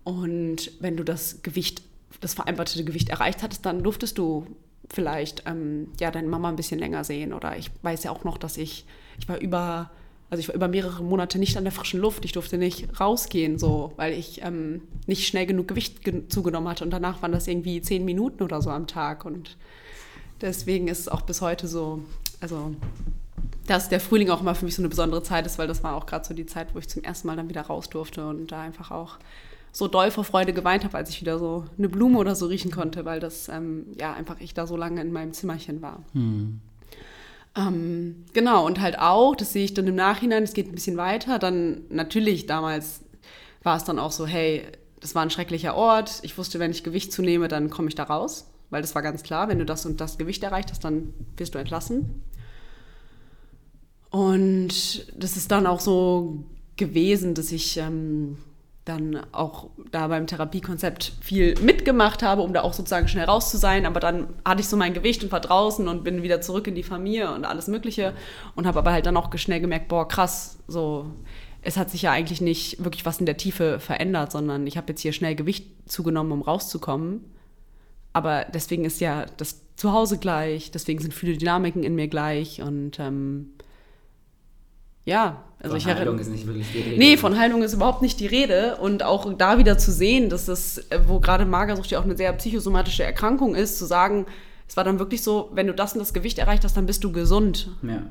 und 0.03 0.71
wenn 0.79 0.95
du 0.95 1.03
das 1.03 1.41
Gewicht, 1.41 1.81
das 2.21 2.33
vereinbarte 2.33 2.83
Gewicht 2.83 3.09
erreicht 3.09 3.41
hattest, 3.41 3.65
dann 3.65 3.83
durftest 3.83 4.17
du 4.17 4.45
vielleicht 4.89 5.43
ähm, 5.47 5.87
ja 5.99 6.11
deine 6.11 6.27
Mama 6.27 6.49
ein 6.49 6.55
bisschen 6.55 6.79
länger 6.79 7.03
sehen 7.03 7.33
oder 7.33 7.57
ich 7.57 7.71
weiß 7.81 8.03
ja 8.03 8.11
auch 8.11 8.23
noch, 8.23 8.37
dass 8.37 8.57
ich, 8.57 8.85
ich 9.17 9.27
war 9.27 9.39
über 9.39 9.89
also 10.33 10.41
ich 10.41 10.47
war 10.47 10.55
über 10.55 10.67
mehrere 10.67 11.03
Monate 11.03 11.37
nicht 11.37 11.57
an 11.57 11.63
der 11.63 11.71
frischen 11.71 11.99
Luft. 11.99 12.25
Ich 12.25 12.31
durfte 12.31 12.57
nicht 12.57 12.99
rausgehen, 12.99 13.59
so, 13.59 13.93
weil 13.97 14.13
ich 14.13 14.41
ähm, 14.41 14.81
nicht 15.05 15.27
schnell 15.27 15.45
genug 15.45 15.67
Gewicht 15.67 16.03
ge 16.03 16.27
zugenommen 16.27 16.67
hatte. 16.67 16.83
Und 16.83 16.89
danach 16.89 17.21
waren 17.21 17.31
das 17.31 17.47
irgendwie 17.47 17.83
zehn 17.83 18.03
Minuten 18.03 18.41
oder 18.41 18.59
so 18.59 18.71
am 18.71 18.87
Tag. 18.87 19.25
Und 19.25 19.57
deswegen 20.41 20.87
ist 20.87 21.01
es 21.01 21.07
auch 21.07 21.21
bis 21.21 21.41
heute 21.41 21.67
so, 21.67 21.99
also 22.41 22.73
dass 23.67 23.89
der 23.89 23.99
Frühling 23.99 24.31
auch 24.31 24.41
immer 24.41 24.55
für 24.55 24.65
mich 24.65 24.73
so 24.73 24.81
eine 24.81 24.89
besondere 24.89 25.21
Zeit 25.21 25.45
ist, 25.45 25.59
weil 25.59 25.67
das 25.67 25.83
war 25.83 25.93
auch 25.93 26.07
gerade 26.07 26.25
so 26.25 26.33
die 26.33 26.47
Zeit, 26.47 26.73
wo 26.73 26.79
ich 26.79 26.89
zum 26.89 27.03
ersten 27.03 27.27
Mal 27.27 27.35
dann 27.35 27.47
wieder 27.47 27.61
raus 27.61 27.87
durfte 27.91 28.27
und 28.27 28.51
da 28.51 28.59
einfach 28.59 28.89
auch 28.89 29.19
so 29.71 29.87
doll 29.87 30.09
vor 30.09 30.23
Freude 30.23 30.51
geweint 30.51 30.83
habe, 30.83 30.97
als 30.97 31.11
ich 31.11 31.21
wieder 31.21 31.37
so 31.37 31.65
eine 31.77 31.89
Blume 31.89 32.17
oder 32.17 32.33
so 32.33 32.47
riechen 32.47 32.71
konnte, 32.71 33.05
weil 33.05 33.19
das 33.19 33.49
ähm, 33.49 33.85
ja 33.99 34.13
einfach 34.13 34.37
ich 34.39 34.55
da 34.55 34.65
so 34.65 34.77
lange 34.77 34.99
in 34.99 35.11
meinem 35.11 35.33
Zimmerchen 35.33 35.83
war. 35.83 36.01
Hm. 36.13 36.59
Ähm, 37.55 38.25
genau, 38.33 38.65
und 38.65 38.81
halt 38.81 38.97
auch, 38.97 39.35
das 39.35 39.53
sehe 39.53 39.65
ich 39.65 39.73
dann 39.73 39.87
im 39.87 39.95
Nachhinein, 39.95 40.43
es 40.43 40.53
geht 40.53 40.67
ein 40.67 40.75
bisschen 40.75 40.97
weiter, 40.97 41.37
dann 41.37 41.81
natürlich 41.89 42.47
damals 42.47 43.01
war 43.61 43.77
es 43.77 43.83
dann 43.83 43.99
auch 43.99 44.11
so, 44.11 44.25
hey, 44.25 44.63
das 44.99 45.13
war 45.13 45.21
ein 45.21 45.29
schrecklicher 45.29 45.75
Ort, 45.75 46.19
ich 46.23 46.37
wusste, 46.37 46.59
wenn 46.59 46.71
ich 46.71 46.83
Gewicht 46.83 47.11
zunehme, 47.13 47.47
dann 47.47 47.69
komme 47.69 47.89
ich 47.89 47.95
da 47.95 48.03
raus, 48.03 48.49
weil 48.69 48.81
das 48.81 48.95
war 48.95 49.01
ganz 49.03 49.21
klar, 49.21 49.49
wenn 49.49 49.59
du 49.59 49.65
das 49.65 49.85
und 49.85 50.01
das 50.01 50.17
Gewicht 50.17 50.41
erreicht 50.43 50.71
hast, 50.71 50.83
dann 50.83 51.13
wirst 51.37 51.53
du 51.53 51.59
entlassen. 51.59 52.23
Und 54.09 55.11
das 55.15 55.37
ist 55.37 55.51
dann 55.51 55.67
auch 55.67 55.79
so 55.79 56.45
gewesen, 56.75 57.33
dass 57.33 57.51
ich 57.51 57.77
ähm, 57.77 58.37
dann 58.85 59.21
auch 59.31 59.69
da 59.91 60.07
beim 60.07 60.27
Therapiekonzept 60.27 61.13
viel 61.21 61.55
mitgemacht 61.61 62.21
habe, 62.21 62.41
um 62.41 62.53
da 62.53 62.61
auch 62.61 62.73
sozusagen 62.73 63.07
schnell 63.07 63.25
raus 63.25 63.49
zu 63.49 63.57
sein. 63.57 63.85
Aber 63.85 63.99
dann 63.99 64.27
hatte 64.43 64.61
ich 64.61 64.67
so 64.67 64.75
mein 64.75 64.93
Gewicht 64.93 65.23
und 65.23 65.31
war 65.31 65.39
draußen 65.39 65.87
und 65.87 66.03
bin 66.03 66.21
wieder 66.21 66.41
zurück 66.41 66.67
in 66.67 66.75
die 66.75 66.83
Familie 66.83 67.33
und 67.33 67.45
alles 67.45 67.67
Mögliche. 67.67 68.13
Und 68.55 68.67
habe 68.67 68.79
aber 68.79 68.91
halt 68.91 69.05
dann 69.05 69.15
auch 69.15 69.35
schnell 69.37 69.61
gemerkt, 69.61 69.87
boah, 69.87 70.07
krass, 70.07 70.59
so, 70.67 71.05
es 71.61 71.77
hat 71.77 71.89
sich 71.89 72.01
ja 72.01 72.11
eigentlich 72.11 72.41
nicht 72.41 72.83
wirklich 72.83 73.05
was 73.05 73.19
in 73.19 73.25
der 73.25 73.37
Tiefe 73.37 73.79
verändert, 73.79 74.33
sondern 74.33 74.67
ich 74.67 74.75
habe 74.75 74.87
jetzt 74.89 75.01
hier 75.01 75.13
schnell 75.13 75.35
Gewicht 75.35 75.65
zugenommen, 75.89 76.33
um 76.33 76.41
rauszukommen. 76.41 77.23
Aber 78.11 78.45
deswegen 78.53 78.83
ist 78.83 78.99
ja 78.99 79.25
das 79.37 79.61
Zuhause 79.75 80.17
gleich, 80.17 80.71
deswegen 80.71 81.01
sind 81.01 81.13
viele 81.13 81.37
Dynamiken 81.37 81.83
in 81.83 81.95
mir 81.95 82.07
gleich 82.07 82.61
und 82.61 82.99
ähm, 82.99 83.53
ja, 85.05 85.43
also 85.63 85.77
von 85.77 85.77
ich 85.77 85.97
Heilung 85.97 86.19
ist 86.19 86.29
nicht 86.29 86.45
wirklich 86.45 86.71
die 86.73 86.79
Rede. 86.81 86.97
Nee, 86.97 87.17
von 87.17 87.39
Heilung 87.39 87.63
ist 87.63 87.73
überhaupt 87.73 88.01
nicht 88.01 88.19
die 88.19 88.27
Rede. 88.27 88.77
Und 88.77 89.01
auch 89.01 89.33
da 89.33 89.57
wieder 89.57 89.77
zu 89.77 89.91
sehen, 89.91 90.29
dass 90.29 90.45
das, 90.45 90.77
äh, 90.89 90.99
wo 91.07 91.19
gerade 91.19 91.45
Magersucht 91.45 91.89
ja 91.89 91.99
auch 91.99 92.03
eine 92.03 92.17
sehr 92.17 92.33
psychosomatische 92.33 93.03
Erkrankung 93.03 93.55
ist, 93.55 93.79
zu 93.79 93.85
sagen, 93.85 94.25
es 94.67 94.75
war 94.75 94.83
dann 94.83 94.99
wirklich 94.99 95.23
so, 95.23 95.49
wenn 95.53 95.67
du 95.67 95.73
das 95.73 95.93
und 95.93 95.99
das 95.99 96.13
Gewicht 96.13 96.37
erreicht 96.37 96.63
hast, 96.65 96.75
dann 96.75 96.85
bist 96.85 97.03
du 97.03 97.11
gesund. 97.11 97.69
Ja. 97.81 98.03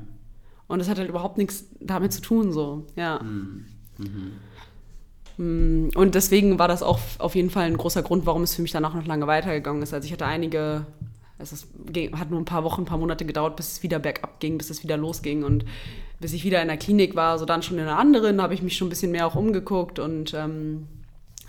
Und 0.67 0.79
das 0.79 0.89
hat 0.89 0.97
halt 0.97 1.09
überhaupt 1.09 1.37
nichts 1.37 1.65
damit 1.79 2.11
zu 2.11 2.21
tun, 2.21 2.51
so, 2.51 2.87
ja. 2.95 3.19
Mhm. 3.21 3.65
Mhm. 5.37 5.91
Und 5.95 6.15
deswegen 6.15 6.57
war 6.57 6.67
das 6.67 6.81
auch 6.81 6.99
auf 7.19 7.35
jeden 7.35 7.49
Fall 7.49 7.65
ein 7.65 7.77
großer 7.77 8.01
Grund, 8.01 8.25
warum 8.25 8.43
es 8.43 8.55
für 8.55 8.61
mich 8.61 8.71
danach 8.71 8.93
noch 8.93 9.05
lange 9.05 9.27
weitergegangen 9.27 9.81
ist. 9.81 9.93
Also 9.93 10.05
ich 10.05 10.13
hatte 10.13 10.25
einige, 10.25 10.85
es 11.37 11.67
hat 12.13 12.31
nur 12.31 12.39
ein 12.39 12.45
paar 12.45 12.63
Wochen, 12.63 12.81
ein 12.81 12.85
paar 12.85 12.97
Monate 12.97 13.25
gedauert, 13.25 13.55
bis 13.55 13.73
es 13.73 13.83
wieder 13.83 13.99
bergab 13.99 14.39
ging, 14.39 14.57
bis 14.57 14.69
es 14.69 14.83
wieder 14.83 14.97
losging 14.97 15.43
und 15.43 15.65
bis 16.23 16.31
ich 16.31 16.45
wieder 16.45 16.61
in 16.61 16.69
der 16.69 16.77
Klinik 16.77 17.15
war, 17.15 17.37
so 17.37 17.43
dann 17.43 17.63
schon 17.63 17.77
in 17.77 17.83
einer 17.83 17.99
anderen, 17.99 18.41
habe 18.41 18.53
ich 18.53 18.61
mich 18.61 18.77
schon 18.77 18.87
ein 18.87 18.89
bisschen 18.89 19.11
mehr 19.11 19.27
auch 19.27 19.35
umgeguckt 19.35 19.99
und 19.99 20.33
ähm, 20.33 20.87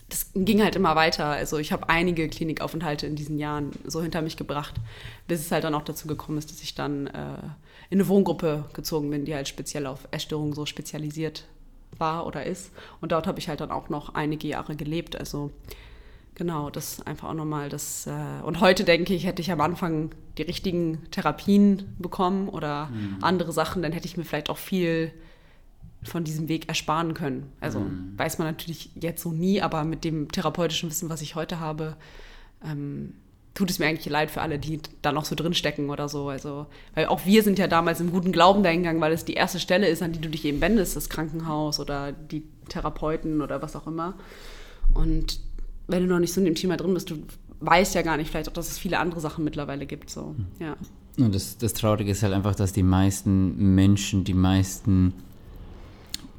das 0.09 0.33
ging 0.35 0.61
halt 0.65 0.75
immer 0.75 0.97
weiter. 0.97 1.27
Also 1.27 1.59
ich 1.59 1.71
habe 1.71 1.89
einige 1.89 2.29
Klinikaufenthalte 2.29 3.07
in 3.07 3.15
diesen 3.15 3.39
Jahren 3.39 3.71
so 3.87 4.03
hinter 4.03 4.21
mich 4.21 4.37
gebracht, 4.37 4.75
bis 5.29 5.39
es 5.39 5.53
halt 5.53 5.63
dann 5.63 5.77
auch 5.77 5.85
dazu 5.85 6.09
gekommen 6.09 6.39
ist, 6.39 6.51
dass 6.51 6.61
ich 6.61 6.75
dann 6.75 7.07
äh, 7.07 7.37
in 7.89 8.01
eine 8.01 8.09
Wohngruppe 8.09 8.65
gezogen 8.73 9.11
bin, 9.11 9.25
die 9.25 9.37
halt 9.37 9.47
speziell 9.47 9.87
auf 9.87 10.09
Essstörungen 10.11 10.55
so 10.55 10.67
spezialisiert 10.67 11.45
war 11.97 12.27
oder 12.27 12.45
ist. 12.45 12.73
Und 13.01 13.13
dort 13.13 13.29
habe 13.29 13.39
ich 13.39 13.49
halt 13.49 13.61
dann 13.61 13.71
auch 13.71 13.91
noch 13.91 14.17
einige 14.17 14.49
Jahre 14.49 14.75
gelebt. 14.75 15.15
Also 15.15 15.53
genau, 16.35 16.70
das 16.70 17.01
einfach 17.07 17.29
auch 17.29 17.35
nochmal 17.35 17.68
das. 17.68 18.07
Äh, 18.07 18.42
und 18.44 18.61
heute 18.61 18.85
denke 18.85 19.14
ich, 19.14 19.27
hätte 19.27 19.42
ich 19.42 19.51
am 19.51 19.61
Anfang 19.61 20.11
die 20.38 20.42
richtigen 20.42 21.11
Therapien 21.11 21.94
bekommen 21.99 22.49
oder 22.49 22.87
mhm. 22.87 23.18
andere 23.20 23.53
Sachen, 23.53 23.83
dann 23.83 23.92
hätte 23.92 24.07
ich 24.07 24.16
mir 24.16 24.25
vielleicht 24.25 24.51
auch 24.51 24.59
viel 24.59 25.12
von 26.03 26.25
diesem 26.25 26.49
Weg 26.49 26.68
ersparen 26.68 27.14
können. 27.14 27.53
Also 27.61 27.81
mhm. 27.81 28.12
weiß 28.16 28.38
man 28.38 28.49
natürlich 28.49 28.90
jetzt 28.94 29.23
so 29.23 29.33
nie, 29.33 29.62
aber 29.62 29.85
mit 29.85 30.05
dem 30.05 30.31
therapeutischen 30.31 30.90
Wissen, 30.90 31.09
was 31.09 31.23
ich 31.23 31.35
heute 31.35 31.61
habe, 31.61 31.97
ähm, 32.62 33.14
tut 33.55 33.70
es 33.70 33.79
mir 33.79 33.87
eigentlich 33.87 34.07
leid 34.07 34.31
für 34.31 34.42
alle, 34.42 34.59
die 34.59 34.81
da 35.01 35.12
noch 35.12 35.25
so 35.25 35.35
drinstecken 35.35 35.88
oder 35.88 36.09
so. 36.09 36.29
Also, 36.29 36.66
weil 36.94 37.07
auch 37.07 37.25
wir 37.25 37.42
sind 37.42 37.59
ja 37.59 37.68
damals 37.68 38.01
im 38.01 38.11
guten 38.11 38.33
Glauben 38.33 38.62
dahingegangen, 38.62 39.01
weil 39.01 39.12
es 39.12 39.25
die 39.25 39.35
erste 39.35 39.61
Stelle 39.61 39.87
ist, 39.87 40.03
an 40.03 40.12
die 40.12 40.20
du 40.20 40.29
dich 40.29 40.44
eben 40.44 40.61
wendest, 40.61 40.97
das 40.97 41.09
Krankenhaus 41.09 41.79
oder 41.79 42.12
die 42.12 42.42
Therapeuten 42.68 43.40
oder 43.40 43.62
was 43.62 43.77
auch 43.77 43.87
immer. 43.87 44.14
Und 44.92 45.38
wenn 45.87 46.03
du 46.03 46.09
noch 46.09 46.20
nicht 46.20 46.33
so 46.33 46.40
in 46.40 46.47
dem 46.47 46.55
Thema 46.55 46.77
drin 46.77 46.94
bist, 46.94 47.11
du 47.11 47.16
weißt 47.61 47.94
ja 47.94 48.03
gar 48.03 48.16
nicht 48.16 48.31
vielleicht 48.31 48.49
auch, 48.49 48.53
dass 48.53 48.70
es 48.70 48.79
viele 48.79 48.99
andere 48.99 49.20
Sachen 49.20 49.44
mittlerweile 49.44 49.87
gibt. 49.87 50.11
So. 50.11 50.35
Ja. 50.61 50.77
Und 51.18 51.35
das, 51.35 51.59
das 51.59 51.75
Traurige 51.75 52.11
ist 52.11 52.23
halt 52.23 52.33
einfach, 52.33 52.55
dass 52.55 52.73
die 52.73 52.83
meisten 52.83 53.75
Menschen, 53.75 54.25
die 54.25 54.35
meisten 54.35 55.14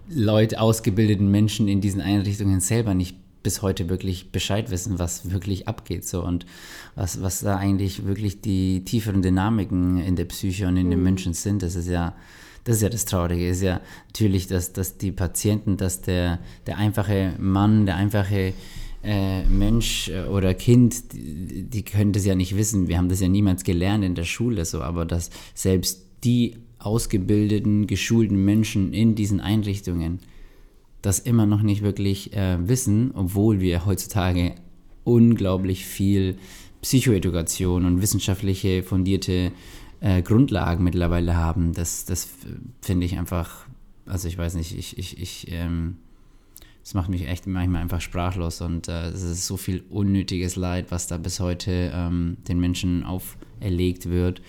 Leute, 0.09 0.59
ausgebildeten 0.59 1.29
Menschen 1.31 1.67
in 1.67 1.81
diesen 1.81 2.01
Einrichtungen 2.01 2.59
selber 2.59 2.93
nicht 2.93 3.17
bis 3.41 3.61
heute 3.61 3.89
wirklich 3.89 4.31
Bescheid 4.31 4.71
wissen, 4.71 4.97
was 4.97 5.31
wirklich 5.31 5.67
abgeht 5.67 6.05
so 6.05 6.23
und 6.23 6.47
was, 6.95 7.21
was 7.21 7.41
da 7.41 7.57
eigentlich 7.57 8.05
wirklich 8.05 8.41
die 8.41 8.83
tieferen 8.83 9.21
Dynamiken 9.21 9.99
in 9.99 10.15
der 10.15 10.25
Psyche 10.25 10.67
und 10.67 10.77
in 10.77 10.87
mhm. 10.87 10.91
den 10.91 11.03
Menschen 11.03 11.33
sind. 11.33 11.61
Das 11.61 11.75
ist 11.75 11.87
ja, 11.87 12.15
das 12.63 12.77
ist 12.77 12.81
ja 12.81 12.89
das 12.89 13.05
Traurige, 13.05 13.47
ist 13.47 13.61
ja 13.61 13.81
natürlich, 14.07 14.47
dass, 14.47 14.73
dass 14.73 14.97
die 14.97 15.11
Patienten, 15.11 15.77
dass 15.77 16.01
der, 16.01 16.39
der 16.65 16.77
einfache 16.77 17.35
Mann, 17.37 17.85
der 17.85 17.97
einfache 17.97 18.53
äh, 19.05 19.45
Mensch 19.45 20.09
äh, 20.09 20.23
oder 20.25 20.53
Kind, 20.53 21.13
die, 21.13 21.63
die 21.63 21.83
können 21.83 22.11
das 22.11 22.25
ja 22.25 22.35
nicht 22.35 22.57
wissen. 22.57 22.87
Wir 22.87 22.97
haben 22.97 23.09
das 23.09 23.21
ja 23.21 23.27
niemals 23.27 23.63
gelernt 23.63 24.03
in 24.03 24.15
der 24.15 24.23
Schule 24.23 24.65
so, 24.65 24.81
aber 24.81 25.05
dass 25.05 25.29
selbst 25.53 26.05
die 26.23 26.57
ausgebildeten, 26.79 27.87
geschulten 27.87 28.43
Menschen 28.43 28.93
in 28.93 29.15
diesen 29.15 29.39
Einrichtungen 29.39 30.19
das 31.01 31.19
immer 31.19 31.45
noch 31.45 31.61
nicht 31.61 31.83
wirklich 31.83 32.33
äh, 32.33 32.57
wissen, 32.67 33.11
obwohl 33.13 33.59
wir 33.59 33.85
heutzutage 33.85 34.55
unglaublich 35.03 35.85
viel 35.85 36.37
Psychoedukation 36.81 37.85
und 37.85 38.01
wissenschaftliche 38.01 38.81
fundierte 38.81 39.51
äh, 39.99 40.21
Grundlagen 40.23 40.83
mittlerweile 40.83 41.35
haben. 41.35 41.73
Das, 41.73 42.05
das 42.05 42.27
finde 42.81 43.05
ich 43.05 43.17
einfach, 43.17 43.67
also 44.05 44.27
ich 44.27 44.37
weiß 44.37 44.55
nicht, 44.55 44.77
ich, 44.77 44.97
ich, 44.97 45.21
ich 45.21 45.47
ähm, 45.51 45.97
das 46.85 46.93
macht 46.93 47.09
mich 47.09 47.27
echt 47.27 47.47
manchmal 47.47 47.81
einfach 47.81 47.99
sprachlos 47.99 48.61
und 48.61 48.87
äh, 48.87 49.07
es 49.07 49.23
ist 49.23 49.47
so 49.47 49.57
viel 49.57 49.83
unnötiges 49.89 50.55
Leid, 50.55 50.91
was 50.91 51.07
da 51.07 51.17
bis 51.17 51.39
heute 51.39 51.91
ähm, 51.91 52.37
den 52.47 52.59
Menschen 52.59 53.03
auferlegt 53.03 54.07
wird. 54.07 54.43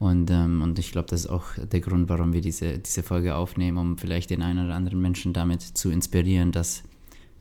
Und, 0.00 0.28
ähm, 0.32 0.62
und 0.62 0.80
ich 0.80 0.90
glaube, 0.90 1.06
das 1.08 1.20
ist 1.20 1.30
auch 1.30 1.44
der 1.56 1.80
Grund, 1.80 2.08
warum 2.08 2.32
wir 2.32 2.40
diese, 2.40 2.80
diese 2.80 3.04
Folge 3.04 3.36
aufnehmen, 3.36 3.78
um 3.78 3.98
vielleicht 3.98 4.30
den 4.30 4.42
einen 4.42 4.66
oder 4.66 4.74
anderen 4.74 5.00
Menschen 5.00 5.32
damit 5.32 5.62
zu 5.62 5.92
inspirieren, 5.92 6.50
dass 6.50 6.82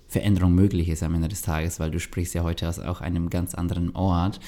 Veränderung 0.08 0.53
möglich 0.53 0.89
ist 0.89 1.01
am 1.01 1.15
Ende 1.15 1.27
des 1.27 1.41
Tages, 1.41 1.79
weil 1.79 1.89
du 1.89 1.99
sprichst 1.99 2.36
ja 2.36 2.43
heute 2.43 2.69
aus 2.69 2.77
auch 2.77 3.01
einem 3.01 3.31
ganz 3.31 3.55
anderen 3.55 3.95
Ort 3.95 4.39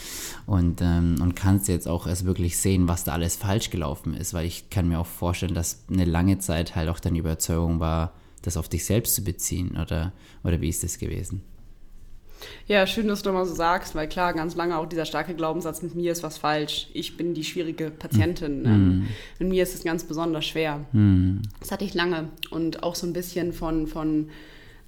und, 0.46 0.80
ähm, 0.80 1.16
und 1.24 1.36
kannst 1.36 1.70
jetzt 1.70 1.88
auch 1.88 2.06
erst 2.06 2.24
wirklich 2.24 2.60
sehen, 2.60 2.88
was 2.88 3.04
da 3.04 3.14
alles 3.14 3.36
falsch 3.36 3.72
gelaufen 3.72 4.14
ist, 4.14 4.36
weil 4.36 4.46
ich 4.46 4.70
kann 4.70 4.88
mir 4.88 5.00
auch 5.00 5.08
vorstellen, 5.08 5.56
dass 5.56 5.86
eine 5.92 6.06
lange 6.06 6.38
Zeit 6.38 6.76
halt 6.76 6.88
auch 6.88 7.00
deine 7.00 7.18
Überzeugung 7.18 7.80
war, 7.80 8.14
das 8.42 8.58
auf 8.58 8.70
dich 8.70 8.86
selbst 8.86 9.16
zu 9.16 9.24
beziehen 9.24 9.78
oder, 9.82 10.14
oder 10.44 10.62
wie 10.62 10.70
ist 10.70 10.84
das 10.84 10.98
gewesen? 10.98 11.42
Ja, 12.68 12.86
schön, 12.86 13.08
dass 13.08 13.24
du 13.24 13.32
mal 13.32 13.46
so 13.46 13.56
sagst, 13.56 13.96
weil 13.96 14.08
klar, 14.08 14.34
ganz 14.34 14.56
lange 14.56 14.78
auch 14.78 14.86
dieser 14.86 15.06
starke 15.06 15.34
Glaubenssatz, 15.34 15.82
mit 15.82 15.96
mir 15.96 16.12
ist 16.12 16.24
was 16.24 16.38
falsch, 16.38 16.88
ich 16.94 17.18
bin 17.18 17.34
die 17.34 17.44
schwierige 17.44 17.90
Patientin. 17.90 18.62
Mm. 18.62 19.08
mit 19.40 19.50
mir 19.50 19.64
ist 19.64 19.74
es 19.74 19.84
ganz 19.84 20.04
besonders 20.04 20.46
schwer. 20.46 20.86
Mm. 20.92 21.38
Das 21.60 21.72
hatte 21.72 21.86
ich 21.86 21.94
lange 21.94 22.30
und 22.52 22.84
auch 22.84 22.96
so 22.96 23.08
ein 23.08 23.14
bisschen 23.14 23.54
von, 23.54 23.88
von 23.88 24.30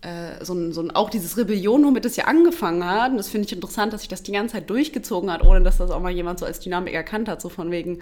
äh, 0.02 0.44
so, 0.44 0.54
ein, 0.54 0.72
so 0.72 0.82
ein, 0.82 0.92
auch 0.92 1.10
dieses 1.10 1.38
Rebellion, 1.38 1.84
womit 1.84 2.06
es 2.06 2.16
ja 2.16 2.26
angefangen 2.26 2.86
hat. 2.86 3.12
Und 3.12 3.18
das 3.18 3.30
finde 3.30 3.48
ich 3.48 3.54
interessant, 3.54 3.94
dass 3.94 4.02
sich 4.02 4.10
das 4.10 4.24
die 4.24 4.32
ganze 4.32 4.54
Zeit 4.54 4.70
durchgezogen 4.70 5.32
hat, 5.32 5.44
ohne 5.44 5.62
dass 5.62 5.78
das 5.78 5.92
auch 5.92 6.02
mal 6.02 6.12
jemand 6.12 6.40
so 6.40 6.46
als 6.46 6.60
Dynamik 6.60 6.94
erkannt 6.94 7.28
hat, 7.28 7.42
so 7.42 7.50
von 7.50 7.72
wegen, 7.72 8.00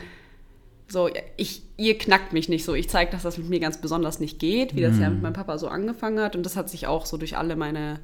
so, 0.88 1.10
ich, 1.36 1.64
ihr 1.76 1.98
knackt 1.98 2.34
mich 2.34 2.50
nicht 2.50 2.64
so. 2.64 2.74
Ich 2.74 2.90
zeige, 2.90 3.12
dass 3.12 3.24
das 3.24 3.38
mit 3.38 3.50
mir 3.50 3.60
ganz 3.60 3.80
besonders 3.80 4.20
nicht 4.20 4.40
geht, 4.40 4.76
wie 4.76 4.82
das 4.82 4.96
mhm. 4.96 5.02
ja 5.02 5.10
mit 5.10 5.22
meinem 5.22 5.34
Papa 5.34 5.58
so 5.58 5.68
angefangen 5.68 6.20
hat. 6.20 6.36
Und 6.36 6.46
das 6.46 6.56
hat 6.56 6.70
sich 6.70 6.88
auch 6.88 7.06
so 7.06 7.18
durch 7.18 7.38
alle 7.38 7.56
meine, 7.56 8.00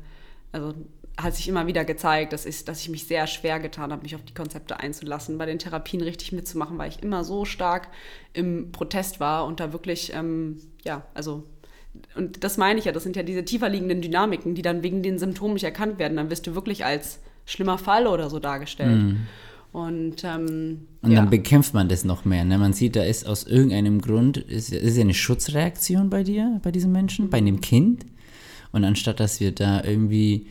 also 0.51 0.73
hat 1.17 1.35
sich 1.35 1.47
immer 1.47 1.67
wieder 1.67 1.85
gezeigt, 1.85 2.33
dass 2.33 2.45
ich, 2.45 2.65
dass 2.65 2.81
ich 2.81 2.89
mich 2.89 3.05
sehr 3.07 3.27
schwer 3.27 3.59
getan 3.59 3.91
habe, 3.91 4.01
mich 4.01 4.15
auf 4.15 4.23
die 4.23 4.33
Konzepte 4.33 4.79
einzulassen, 4.79 5.37
bei 5.37 5.45
den 5.45 5.59
Therapien 5.59 6.01
richtig 6.01 6.31
mitzumachen, 6.31 6.77
weil 6.77 6.89
ich 6.89 7.01
immer 7.03 7.23
so 7.23 7.45
stark 7.45 7.87
im 8.33 8.71
Protest 8.71 9.19
war 9.19 9.45
und 9.45 9.59
da 9.59 9.71
wirklich, 9.71 10.13
ähm, 10.13 10.59
ja, 10.83 11.05
also 11.13 11.43
und 12.15 12.43
das 12.43 12.57
meine 12.57 12.79
ich 12.79 12.85
ja, 12.85 12.91
das 12.91 13.03
sind 13.03 13.15
ja 13.15 13.23
diese 13.23 13.45
tiefer 13.45 13.69
liegenden 13.69 14.01
Dynamiken, 14.01 14.55
die 14.55 14.63
dann 14.63 14.81
wegen 14.81 15.03
den 15.03 15.19
Symptomen 15.19 15.53
nicht 15.53 15.63
erkannt 15.63 15.99
werden. 15.99 16.17
Dann 16.17 16.31
wirst 16.31 16.47
du 16.47 16.55
wirklich 16.55 16.83
als 16.85 17.19
schlimmer 17.45 17.77
Fall 17.77 18.07
oder 18.07 18.31
so 18.31 18.39
dargestellt. 18.39 19.03
Mhm. 19.03 19.27
Und, 19.73 20.23
ähm, 20.23 20.85
und 21.01 21.11
ja. 21.11 21.19
dann 21.19 21.31
bekämpft 21.31 21.73
man 21.73 21.89
das 21.89 22.05
noch 22.05 22.25
mehr. 22.25 22.45
Ne? 22.45 22.59
Man 22.59 22.73
sieht, 22.73 22.95
da 22.95 23.03
ist 23.03 23.27
aus 23.27 23.43
irgendeinem 23.43 24.01
Grund, 24.01 24.37
ist, 24.37 24.71
ist 24.71 24.95
ja 24.95 25.01
eine 25.01 25.15
Schutzreaktion 25.15 26.11
bei 26.11 26.23
dir, 26.23 26.61
bei 26.63 26.71
diesem 26.71 26.91
Menschen, 26.91 27.31
bei 27.31 27.41
dem 27.41 27.59
Kind. 27.59 28.05
Und 28.71 28.83
anstatt 28.85 29.19
dass 29.19 29.39
wir 29.39 29.51
da 29.51 29.83
irgendwie 29.83 30.47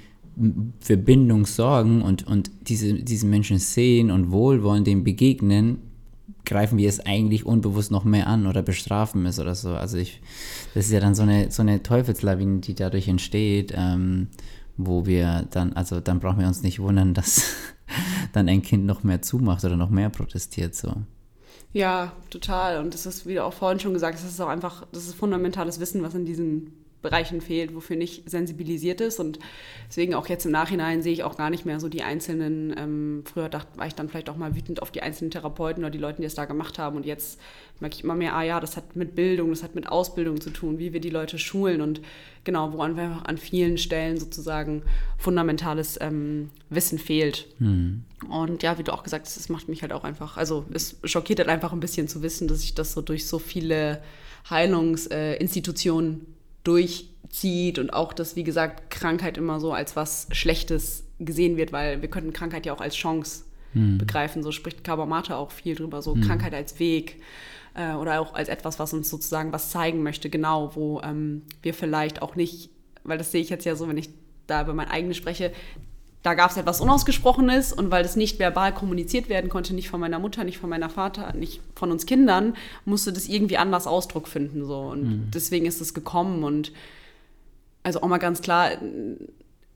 für 0.80 0.96
Bindung 0.96 1.46
sorgen 1.46 2.02
und, 2.02 2.26
und 2.26 2.50
diese, 2.62 2.94
diesen 2.94 3.30
Menschen 3.30 3.58
sehen 3.58 4.10
und 4.10 4.32
wohlwollend 4.32 4.86
dem 4.86 5.04
begegnen, 5.04 5.78
greifen 6.44 6.78
wir 6.78 6.88
es 6.88 7.00
eigentlich 7.00 7.46
unbewusst 7.46 7.92
noch 7.92 8.04
mehr 8.04 8.26
an 8.26 8.46
oder 8.46 8.62
bestrafen 8.62 9.24
es 9.26 9.38
oder 9.38 9.54
so. 9.54 9.70
Also 9.70 9.98
ich, 9.98 10.20
das 10.74 10.86
ist 10.86 10.92
ja 10.92 11.00
dann 11.00 11.14
so 11.14 11.22
eine, 11.22 11.50
so 11.50 11.62
eine 11.62 11.82
Teufelslawine, 11.82 12.60
die 12.60 12.74
dadurch 12.74 13.06
entsteht, 13.06 13.72
ähm, 13.76 14.28
wo 14.76 15.06
wir 15.06 15.46
dann, 15.50 15.74
also 15.74 16.00
dann 16.00 16.18
brauchen 16.18 16.40
wir 16.40 16.48
uns 16.48 16.62
nicht 16.62 16.80
wundern, 16.80 17.14
dass 17.14 17.44
dann 18.32 18.48
ein 18.48 18.62
Kind 18.62 18.86
noch 18.86 19.02
mehr 19.02 19.22
zumacht 19.22 19.64
oder 19.64 19.76
noch 19.76 19.90
mehr 19.90 20.10
protestiert 20.10 20.74
so. 20.74 20.94
Ja, 21.72 22.12
total. 22.30 22.78
Und 22.78 22.92
das 22.92 23.06
ist, 23.06 23.26
wie 23.26 23.34
du 23.34 23.44
auch 23.44 23.54
vorhin 23.54 23.80
schon 23.80 23.94
gesagt 23.94 24.14
hast, 24.14 24.24
das 24.24 24.32
ist 24.32 24.40
auch 24.40 24.48
einfach, 24.48 24.86
das 24.92 25.06
ist 25.06 25.14
fundamentales 25.14 25.80
Wissen, 25.80 26.02
was 26.02 26.14
in 26.14 26.26
diesen 26.26 26.81
Bereichen 27.02 27.40
fehlt, 27.40 27.74
wofür 27.74 27.96
nicht 27.96 28.30
sensibilisiert 28.30 29.00
ist. 29.00 29.20
Und 29.20 29.38
deswegen 29.88 30.14
auch 30.14 30.28
jetzt 30.28 30.46
im 30.46 30.52
Nachhinein 30.52 31.02
sehe 31.02 31.12
ich 31.12 31.24
auch 31.24 31.36
gar 31.36 31.50
nicht 31.50 31.66
mehr 31.66 31.80
so 31.80 31.88
die 31.88 32.02
einzelnen, 32.02 32.74
ähm, 32.78 33.24
früher 33.26 33.48
dachte, 33.48 33.76
war 33.78 33.86
ich 33.86 33.94
dann 33.94 34.08
vielleicht 34.08 34.30
auch 34.30 34.36
mal 34.36 34.54
wütend 34.56 34.80
auf 34.80 34.90
die 34.90 35.02
einzelnen 35.02 35.30
Therapeuten 35.30 35.82
oder 35.82 35.90
die 35.90 35.98
Leute, 35.98 36.22
die 36.22 36.26
es 36.26 36.34
da 36.34 36.44
gemacht 36.44 36.78
haben. 36.78 36.96
Und 36.96 37.04
jetzt 37.04 37.40
merke 37.80 37.96
ich 37.96 38.04
immer 38.04 38.14
mehr, 38.14 38.34
ah 38.34 38.42
ja, 38.42 38.60
das 38.60 38.76
hat 38.76 38.96
mit 38.96 39.14
Bildung, 39.14 39.50
das 39.50 39.62
hat 39.62 39.74
mit 39.74 39.88
Ausbildung 39.88 40.40
zu 40.40 40.50
tun, 40.50 40.78
wie 40.78 40.92
wir 40.92 41.00
die 41.00 41.10
Leute 41.10 41.38
schulen 41.38 41.80
und 41.80 42.00
genau, 42.44 42.72
woran 42.72 42.96
wir 42.96 43.22
an 43.24 43.36
vielen 43.36 43.76
Stellen 43.76 44.18
sozusagen 44.18 44.82
fundamentales 45.18 45.98
ähm, 46.00 46.50
Wissen 46.70 46.98
fehlt. 46.98 47.48
Mhm. 47.58 48.04
Und 48.30 48.62
ja, 48.62 48.78
wie 48.78 48.84
du 48.84 48.92
auch 48.92 49.02
gesagt 49.02 49.26
hast, 49.26 49.36
es 49.36 49.48
macht 49.48 49.68
mich 49.68 49.82
halt 49.82 49.92
auch 49.92 50.04
einfach, 50.04 50.36
also 50.36 50.64
es 50.72 50.96
schockiert 51.04 51.40
halt 51.40 51.48
einfach 51.48 51.72
ein 51.72 51.80
bisschen 51.80 52.08
zu 52.08 52.22
wissen, 52.22 52.48
dass 52.48 52.62
ich 52.62 52.74
das 52.74 52.92
so 52.92 53.02
durch 53.02 53.26
so 53.26 53.38
viele 53.38 54.00
Heilungsinstitutionen 54.48 56.20
äh, 56.20 56.41
durchzieht 56.64 57.78
und 57.78 57.92
auch, 57.92 58.12
dass, 58.12 58.36
wie 58.36 58.44
gesagt, 58.44 58.90
Krankheit 58.90 59.36
immer 59.36 59.60
so 59.60 59.72
als 59.72 59.96
was 59.96 60.28
Schlechtes 60.32 61.04
gesehen 61.18 61.56
wird, 61.56 61.72
weil 61.72 62.02
wir 62.02 62.08
könnten 62.08 62.32
Krankheit 62.32 62.66
ja 62.66 62.72
auch 62.72 62.80
als 62.80 62.94
Chance 62.94 63.44
hm. 63.72 63.98
begreifen. 63.98 64.42
So 64.42 64.52
spricht 64.52 64.84
Kabamata 64.84 65.36
auch 65.36 65.50
viel 65.50 65.74
drüber, 65.74 66.02
so 66.02 66.14
hm. 66.14 66.22
Krankheit 66.22 66.54
als 66.54 66.78
Weg 66.78 67.20
äh, 67.74 67.94
oder 67.94 68.20
auch 68.20 68.34
als 68.34 68.48
etwas, 68.48 68.78
was 68.78 68.92
uns 68.92 69.08
sozusagen 69.08 69.52
was 69.52 69.70
zeigen 69.70 70.02
möchte, 70.02 70.30
genau, 70.30 70.74
wo 70.74 71.00
ähm, 71.02 71.42
wir 71.62 71.74
vielleicht 71.74 72.22
auch 72.22 72.36
nicht, 72.36 72.70
weil 73.04 73.18
das 73.18 73.32
sehe 73.32 73.40
ich 73.40 73.50
jetzt 73.50 73.64
ja 73.64 73.74
so, 73.74 73.88
wenn 73.88 73.98
ich 73.98 74.10
da 74.46 74.62
über 74.62 74.74
mein 74.74 74.88
eigenes 74.88 75.16
spreche, 75.16 75.52
da 76.22 76.34
gab 76.34 76.50
es 76.52 76.56
etwas 76.56 76.80
Unausgesprochenes 76.80 77.72
und 77.72 77.90
weil 77.90 78.04
das 78.04 78.14
nicht 78.14 78.38
verbal 78.38 78.72
kommuniziert 78.72 79.28
werden 79.28 79.50
konnte, 79.50 79.74
nicht 79.74 79.88
von 79.88 80.00
meiner 80.00 80.20
Mutter, 80.20 80.44
nicht 80.44 80.58
von 80.58 80.70
meiner 80.70 80.88
Vater, 80.88 81.32
nicht 81.34 81.60
von 81.74 81.90
uns 81.90 82.06
Kindern, 82.06 82.54
musste 82.84 83.12
das 83.12 83.26
irgendwie 83.28 83.56
anders 83.56 83.86
Ausdruck 83.88 84.28
finden. 84.28 84.64
So. 84.64 84.78
Und 84.78 85.02
mhm. 85.02 85.30
deswegen 85.34 85.66
ist 85.66 85.80
es 85.80 85.94
gekommen. 85.94 86.44
Und 86.44 86.72
also 87.82 88.02
auch 88.02 88.08
mal 88.08 88.18
ganz 88.18 88.40
klar, 88.40 88.70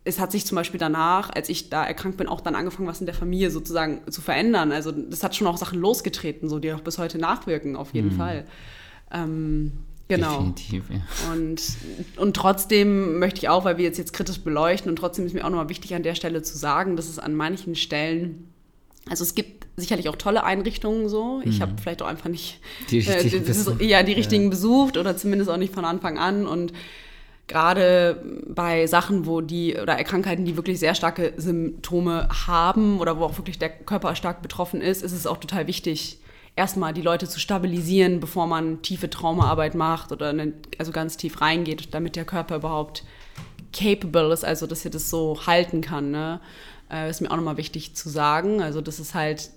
es 0.05 0.21
hat 0.21 0.31
sich 0.31 0.47
zum 0.47 0.55
Beispiel 0.55 0.79
danach, 0.79 1.31
als 1.31 1.49
ich 1.49 1.69
da 1.69 1.85
erkrankt 1.85 2.17
bin, 2.17 2.29
auch 2.29 2.41
dann 2.41 2.55
angefangen, 2.55 2.87
was 2.87 3.01
in 3.01 3.07
der 3.07 3.15
Familie 3.15 3.51
sozusagen 3.51 4.03
zu 4.09 4.21
verändern. 4.21 4.71
Also 4.71 4.93
das 4.93 5.25
hat 5.25 5.35
schon 5.35 5.49
auch 5.49 5.57
Sachen 5.57 5.81
losgetreten, 5.81 6.49
so 6.49 6.61
die 6.61 6.73
auch 6.73 6.81
bis 6.81 6.99
heute 6.99 7.19
nachwirken, 7.19 7.75
auf 7.75 7.93
jeden 7.93 8.13
mhm. 8.13 8.17
Fall. 8.17 8.45
Ähm, 9.11 9.73
Genau. 10.09 10.35
Definitiv, 10.35 10.85
ja. 10.91 11.33
Und, 11.33 11.63
und 12.17 12.37
trotzdem 12.37 13.19
möchte 13.19 13.39
ich 13.39 13.49
auch, 13.49 13.65
weil 13.65 13.77
wir 13.77 13.85
jetzt, 13.85 13.99
jetzt 13.99 14.13
kritisch 14.13 14.41
beleuchten, 14.41 14.89
und 14.89 14.97
trotzdem 14.97 15.27
ist 15.27 15.35
mir 15.35 15.45
auch 15.45 15.51
nochmal 15.51 15.69
wichtig 15.69 15.95
an 15.95 16.05
der 16.05 16.15
Stelle 16.15 16.43
zu 16.43 16.57
sagen, 16.57 16.97
dass 16.97 17.09
es 17.09 17.19
an 17.19 17.35
manchen 17.35 17.75
Stellen, 17.75 18.53
also 19.09 19.25
es 19.25 19.35
gibt 19.35 19.67
sicherlich 19.77 20.09
auch 20.09 20.17
tolle 20.17 20.45
Einrichtungen 20.45 21.09
so. 21.09 21.41
Ich 21.45 21.59
mhm. 21.59 21.63
habe 21.63 21.73
vielleicht 21.81 22.03
auch 22.03 22.07
einfach 22.07 22.29
nicht 22.29 22.61
die 22.91 23.01
richtigen, 23.01 23.45
äh, 23.45 23.47
besucht. 23.47 23.83
Ja, 23.83 24.03
die 24.03 24.13
richtigen 24.13 24.45
ja. 24.45 24.51
besucht 24.51 24.97
oder 24.97 25.17
zumindest 25.17 25.51
auch 25.51 25.59
nicht 25.59 25.75
von 25.75 25.85
Anfang 25.85 26.19
an. 26.19 26.47
Und 26.47 26.73
gerade 27.47 28.23
bei 28.47 28.87
Sachen, 28.87 29.27
wo 29.27 29.41
die 29.41 29.77
oder 29.77 29.97
Krankheiten, 30.05 30.45
die 30.45 30.57
wirklich 30.57 30.79
sehr 30.79 30.95
starke 30.95 31.35
Symptome 31.37 32.29
haben 32.47 33.01
oder 33.01 33.19
wo 33.19 33.25
auch 33.25 33.39
wirklich 33.39 33.59
der 33.59 33.71
Körper 33.71 34.15
stark 34.15 34.41
betroffen 34.41 34.81
ist, 34.81 35.03
ist 35.03 35.13
es 35.13 35.27
auch 35.27 35.37
total 35.37 35.67
wichtig, 35.67 36.19
erstmal 36.57 36.95
die 36.95 37.03
Leute 37.03 37.29
zu 37.29 37.39
stabilisieren, 37.39 38.19
bevor 38.19 38.47
man 38.47 38.83
tiefe 38.83 39.09
Traumaarbeit 39.09 39.75
macht 39.75 40.11
oder 40.11 40.33
ne, 40.33 40.55
also 40.79 40.91
ganz 40.91 41.17
tief 41.17 41.41
reingeht, 41.41 41.95
damit 41.95 42.17
der 42.17 42.25
Körper 42.25 42.57
überhaupt 42.57 43.05
capable 43.73 44.33
ist, 44.33 44.45
also 44.45 44.67
dass 44.67 44.85
er 44.85 44.91
das 44.91 45.11
so 45.11 45.47
halten 45.47 45.83
kann. 45.83 46.11
Ne? 46.11 46.41
Äh, 46.91 47.11
ist 47.11 47.21
mir 47.21 47.31
auch 47.31 47.37
nochmal 47.37 47.59
wichtig 47.59 47.95
zu 47.95 48.09
sagen. 48.09 48.63
Also 48.63 48.81
das 48.81 48.99
ist 48.99 49.15
halt, 49.15 49.51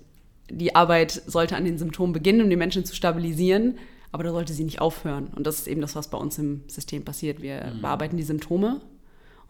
die 0.49 0.75
Arbeit 0.75 1.12
sollte 1.25 1.55
an 1.55 1.63
den 1.63 1.77
Symptomen 1.77 2.12
beginnen, 2.12 2.41
um 2.41 2.49
die 2.49 2.57
Menschen 2.57 2.83
zu 2.83 2.93
stabilisieren, 2.93 3.77
aber 4.12 4.23
da 4.23 4.31
sollte 4.31 4.53
sie 4.53 4.65
nicht 4.65 4.81
aufhören. 4.81 5.27
Und 5.35 5.47
das 5.47 5.59
ist 5.59 5.67
eben 5.67 5.81
das, 5.81 5.95
was 5.95 6.09
bei 6.09 6.17
uns 6.17 6.38
im 6.38 6.63
System 6.67 7.05
passiert. 7.05 7.41
Wir 7.41 7.71
mhm. 7.75 7.81
bearbeiten 7.81 8.17
die 8.17 8.23
Symptome 8.23 8.81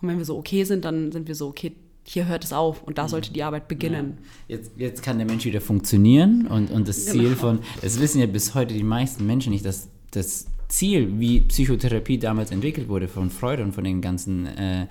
und 0.01 0.07
wenn 0.07 0.19
wir 0.19 0.25
so 0.25 0.38
okay 0.38 0.65
sind, 0.65 0.85
dann 0.85 1.12
sind 1.12 1.27
wir 1.27 1.35
so 1.35 1.47
okay 1.47 1.75
hier 2.11 2.27
hört 2.27 2.43
es 2.43 2.53
auf 2.53 2.81
und 2.81 2.97
da 2.97 3.03
mhm. 3.03 3.09
sollte 3.09 3.31
die 3.31 3.43
Arbeit 3.43 3.67
beginnen. 3.67 4.17
Ja. 4.47 4.55
Jetzt, 4.55 4.71
jetzt 4.77 5.03
kann 5.03 5.19
der 5.19 5.27
Mensch 5.27 5.45
wieder 5.45 5.61
funktionieren 5.61 6.47
und, 6.47 6.71
und 6.71 6.87
das 6.87 7.05
Ziel 7.05 7.23
genau. 7.23 7.35
von, 7.39 7.59
das 7.83 7.99
wissen 7.99 8.19
ja 8.19 8.25
bis 8.25 8.55
heute 8.55 8.73
die 8.73 8.83
meisten 8.83 9.27
Menschen 9.27 9.51
nicht, 9.51 9.63
dass 9.63 9.89
das 10.09 10.47
Ziel, 10.69 11.19
wie 11.19 11.41
Psychotherapie 11.41 12.17
damals 12.17 12.49
entwickelt 12.49 12.89
wurde 12.89 13.07
von 13.07 13.29
Freud 13.29 13.61
und 13.61 13.73
von 13.73 13.83
den 13.83 14.01
ganzen 14.01 14.47
äh, 14.47 14.87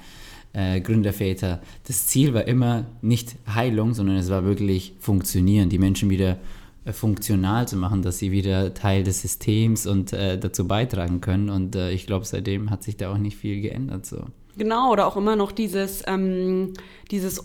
äh, 0.52 0.80
Gründerväter, 0.80 1.60
das 1.88 2.06
Ziel 2.06 2.34
war 2.34 2.46
immer 2.46 2.86
nicht 3.02 3.34
Heilung, 3.52 3.94
sondern 3.94 4.16
es 4.16 4.30
war 4.30 4.44
wirklich 4.44 4.94
funktionieren, 5.00 5.70
die 5.70 5.78
Menschen 5.78 6.10
wieder 6.10 6.38
äh, 6.84 6.92
funktional 6.92 7.66
zu 7.66 7.76
machen, 7.76 8.02
dass 8.02 8.18
sie 8.18 8.30
wieder 8.30 8.74
Teil 8.74 9.02
des 9.02 9.22
Systems 9.22 9.88
und 9.88 10.12
äh, 10.12 10.38
dazu 10.38 10.68
beitragen 10.68 11.20
können. 11.20 11.50
Und 11.50 11.74
äh, 11.74 11.90
ich 11.90 12.06
glaube, 12.06 12.24
seitdem 12.24 12.70
hat 12.70 12.84
sich 12.84 12.96
da 12.96 13.12
auch 13.12 13.18
nicht 13.18 13.36
viel 13.36 13.60
geändert. 13.60 14.06
So. 14.06 14.24
Genau, 14.58 14.92
oder 14.92 15.06
auch 15.06 15.16
immer 15.16 15.36
noch 15.36 15.52
dieses, 15.52 16.02
ähm, 16.06 16.74
dieses, 17.10 17.40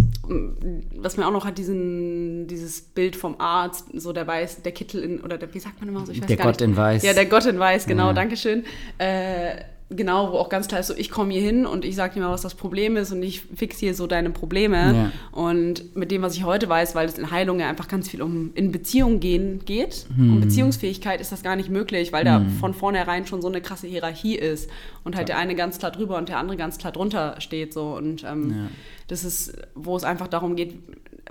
was 0.97 1.17
man 1.17 1.28
auch 1.28 1.32
noch 1.32 1.45
hat, 1.45 1.58
diesen, 1.58 2.47
dieses 2.47 2.82
Bild 2.82 3.15
vom 3.15 3.39
Arzt, 3.39 3.86
so 3.93 4.12
der 4.13 4.28
Weiß, 4.28 4.62
der 4.63 4.71
Kittel 4.71 5.04
in, 5.04 5.21
oder 5.21 5.38
der, 5.38 5.54
wie 5.54 5.60
sagt 5.60 5.80
man 5.80 5.89
immer 5.89 6.06
so, 6.06 6.12
ich 6.12 6.21
weiß 6.21 6.28
der 6.28 6.38
Gott 6.38 6.60
nicht. 6.60 6.62
in 6.62 6.78
Weiß. 6.78 7.04
Ja, 7.04 7.13
der 7.13 7.26
Gott 7.28 7.45
in 7.45 7.60
Weiß, 7.60 7.86
genau, 7.86 8.08
ja. 8.08 8.13
Dankeschön. 8.13 8.65
Äh, 8.97 9.56
genau, 9.95 10.32
wo 10.32 10.38
auch 10.38 10.49
ganz 10.49 10.67
klar 10.67 10.79
ist, 10.79 10.88
so 10.88 10.93
ich 10.95 11.10
komme 11.10 11.34
hier 11.34 11.41
hin 11.41 11.65
und 11.65 11.86
ich 11.86 11.95
sage 11.95 12.15
dir 12.15 12.21
mal, 12.21 12.32
was 12.32 12.41
das 12.41 12.56
Problem 12.56 12.97
ist 12.97 13.12
und 13.12 13.23
ich 13.23 13.41
fixiere 13.41 13.93
so 13.93 14.08
deine 14.08 14.29
Probleme. 14.29 14.77
Ja. 14.77 15.12
Und 15.32 15.95
mit 15.95 16.12
dem, 16.12 16.21
was 16.21 16.36
ich 16.36 16.43
heute 16.43 16.69
weiß, 16.69 16.95
weil 16.95 17.08
es 17.08 17.17
in 17.17 17.32
Heilung 17.32 17.60
ja 17.60 17.69
einfach 17.69 17.88
ganz 17.88 18.10
viel 18.10 18.21
um 18.21 18.51
in 18.56 18.71
Beziehung 18.71 19.19
gehen 19.19 19.63
geht, 19.65 20.08
hm. 20.15 20.34
um 20.34 20.41
Beziehungsfähigkeit 20.41 21.21
ist 21.21 21.32
das 21.32 21.43
gar 21.43 21.56
nicht 21.56 21.69
möglich, 21.69 22.12
weil 22.12 22.25
hm. 22.25 22.25
da 22.25 22.45
von 22.60 22.73
vornherein 22.73 23.25
schon 23.25 23.41
so 23.41 23.47
eine 23.47 23.62
krasse 23.62 23.88
Hierarchie 23.88 24.36
ist 24.36 24.69
und 25.03 25.15
halt 25.15 25.29
ja. 25.29 25.36
der 25.36 25.41
eine 25.41 25.56
ganz 25.56 25.79
klar 25.79 25.91
drüber 25.91 26.17
und 26.17 26.29
der 26.29 26.38
andere 26.38 26.58
ganz 26.58 26.77
klar 26.77 26.91
drunter 26.91 27.36
steht 27.39 27.73
so 27.73 27.95
und 27.95 28.23
ähm, 28.23 28.49
ja. 28.49 28.67
das 29.08 29.23
ist, 29.23 29.58
wo 29.75 29.95
es 29.95 30.03
einfach 30.03 30.27
darum 30.27 30.56
geht, 30.56 30.75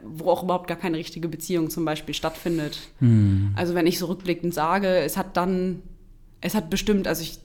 wo 0.03 0.31
auch 0.31 0.43
überhaupt 0.43 0.69
gar 0.69 0.79
keine 0.79 0.97
richtige 0.97 1.29
Beziehung 1.29 1.71
zum 1.71 1.85
Beispiel 1.85 2.15
stattfindet. 2.15 2.79
Hm. 2.99 3.53
Also 3.57 3.75
wenn 3.75 3.87
ich 3.87 3.99
so 3.99 4.07
rückblickend 4.07 4.55
sage, 4.55 4.89
es 4.89 5.17
hat 5.17 5.37
dann, 5.37 5.83
es 6.41 6.55
hat 6.55 6.71
bestimmt, 6.71 7.07
also 7.07 7.23
ich 7.23 7.39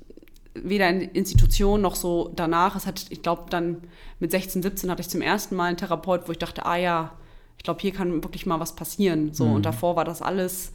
weder 0.63 0.89
in 0.89 1.01
Institution 1.01 1.81
noch 1.81 1.95
so 1.95 2.31
danach. 2.35 2.75
Es 2.75 2.85
hat, 2.85 3.05
ich 3.09 3.21
glaube, 3.21 3.43
dann 3.49 3.77
mit 4.19 4.31
16, 4.31 4.61
17 4.61 4.89
hatte 4.89 5.01
ich 5.01 5.09
zum 5.09 5.21
ersten 5.21 5.55
Mal 5.55 5.65
einen 5.65 5.77
Therapeut, 5.77 6.27
wo 6.27 6.31
ich 6.31 6.37
dachte, 6.37 6.65
ah 6.65 6.77
ja, 6.77 7.11
ich 7.57 7.63
glaube, 7.63 7.79
hier 7.81 7.91
kann 7.91 8.23
wirklich 8.23 8.45
mal 8.45 8.59
was 8.59 8.75
passieren. 8.75 9.33
So, 9.33 9.45
mhm. 9.45 9.53
und 9.53 9.65
davor 9.65 9.95
war 9.95 10.05
das 10.05 10.21
alles, 10.21 10.71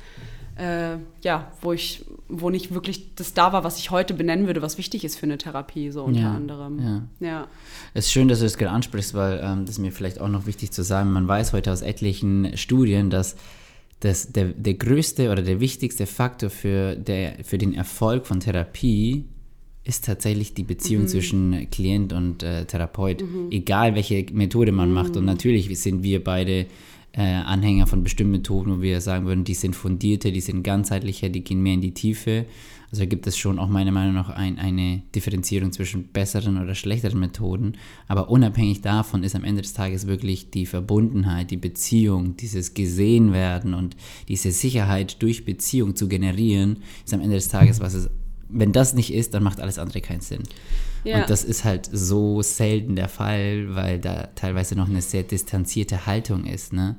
äh, 0.57 0.97
ja, 1.23 1.53
wo 1.61 1.73
ich, 1.73 2.05
wo 2.29 2.51
nicht 2.51 2.75
wirklich 2.75 3.15
das 3.15 3.35
da 3.35 3.53
war, 3.53 3.65
was 3.65 3.79
ich 3.79 3.91
heute 3.91 4.15
benennen 4.15 4.47
würde, 4.47 4.63
was 4.63 4.79
wichtig 4.79 5.05
ist 5.05 5.19
für 5.19 5.25
eine 5.27 5.39
Therapie, 5.39 5.91
so 5.91 6.05
unter 6.05 6.21
ja, 6.21 6.35
anderem. 6.35 7.09
Ja. 7.21 7.27
ja. 7.27 7.47
Es 7.95 8.07
ist 8.07 8.13
schön, 8.13 8.29
dass 8.29 8.41
du 8.41 8.45
das 8.45 8.59
gerade 8.59 8.73
ansprichst, 8.73 9.15
weil 9.15 9.41
ähm, 9.43 9.65
das 9.65 9.77
ist 9.77 9.79
mir 9.79 9.93
vielleicht 9.93 10.21
auch 10.21 10.29
noch 10.29 10.47
wichtig 10.47 10.73
zu 10.73 10.83
sagen. 10.83 11.13
Man 11.13 11.27
weiß 11.27 11.53
heute 11.53 11.73
aus 11.73 11.83
etlichen 11.83 12.57
Studien, 12.57 13.11
dass 13.11 13.37
das, 14.01 14.33
der, 14.33 14.47
der 14.47 14.75
größte 14.75 15.31
oder 15.31 15.43
der 15.43 15.61
wichtigste 15.61 16.07
Faktor 16.07 16.51
für, 16.51 16.97
der, 16.97 17.45
für 17.45 17.57
den 17.57 17.73
Erfolg 17.73 18.27
von 18.27 18.41
Therapie 18.41 19.27
ist 19.85 20.05
tatsächlich 20.05 20.55
die 20.55 20.63
Beziehung 20.63 21.05
mhm. 21.05 21.09
zwischen 21.09 21.71
Klient 21.71 22.13
und 22.13 22.43
äh, 22.43 22.65
Therapeut, 22.65 23.23
mhm. 23.23 23.51
egal 23.51 23.95
welche 23.95 24.25
Methode 24.33 24.73
man 24.73 24.89
mhm. 24.89 24.95
macht. 24.95 25.17
Und 25.17 25.25
natürlich 25.25 25.77
sind 25.81 26.03
wir 26.03 26.23
beide 26.23 26.67
äh, 27.13 27.23
Anhänger 27.23 27.87
von 27.87 28.03
bestimmten 28.03 28.33
Methoden, 28.33 28.79
wo 28.79 28.83
wir 28.83 29.01
sagen 29.01 29.27
würden, 29.27 29.45
die 29.45 29.55
sind 29.55 29.75
fundierter, 29.75 30.31
die 30.31 30.41
sind 30.41 30.63
ganzheitlicher, 30.63 31.29
die 31.29 31.45
gehen 31.45 31.63
mehr 31.63 31.75
in 31.75 31.81
die 31.81 31.95
Tiefe. 31.95 32.47
Also 32.91 33.07
gibt 33.07 33.27
es 33.27 33.39
schon 33.39 33.59
auch 33.59 33.69
meiner 33.69 33.91
Meinung 33.91 34.15
nach 34.15 34.29
ein, 34.29 34.59
eine 34.59 35.03
Differenzierung 35.15 35.73
zwischen 35.73 36.09
besseren 36.09 36.63
oder 36.63 36.75
schlechteren 36.75 37.19
Methoden. 37.19 37.79
Aber 38.07 38.29
unabhängig 38.29 38.83
davon 38.83 39.25
ist 39.25 39.35
am 39.35 39.45
Ende 39.45 39.63
des 39.63 39.73
Tages 39.73 40.07
wirklich 40.07 40.51
die 40.51 40.67
Verbundenheit, 40.67 41.51
die 41.51 41.57
Beziehung, 41.57 42.37
dieses 42.37 42.75
Gesehenwerden 42.75 43.73
und 43.73 43.97
diese 44.29 44.53
Sicherheit 44.53 45.23
durch 45.23 45.47
Beziehung 45.47 45.97
zu 45.97 46.07
generieren, 46.07 46.83
ist 47.05 47.15
am 47.15 47.23
Ende 47.23 47.37
des 47.37 47.49
Tages, 47.49 47.81
was 47.81 47.95
es 47.95 48.11
wenn 48.53 48.73
das 48.73 48.95
nicht 48.95 49.13
ist, 49.13 49.35
dann 49.35 49.43
macht 49.43 49.61
alles 49.61 49.79
andere 49.79 50.01
keinen 50.01 50.21
Sinn. 50.21 50.43
Ja. 51.05 51.21
Und 51.21 51.31
das 51.31 51.43
ist 51.43 51.65
halt 51.65 51.89
so 51.91 52.43
selten 52.43 52.97
der 52.97 53.09
Fall, 53.09 53.75
weil 53.75 53.99
da 53.99 54.29
teilweise 54.35 54.77
noch 54.77 54.89
eine 54.89 55.03
sehr 55.03 55.23
distanzierte 55.23 56.07
Haltung 56.07 56.45
ist, 56.45 56.73
ne? 56.73 56.97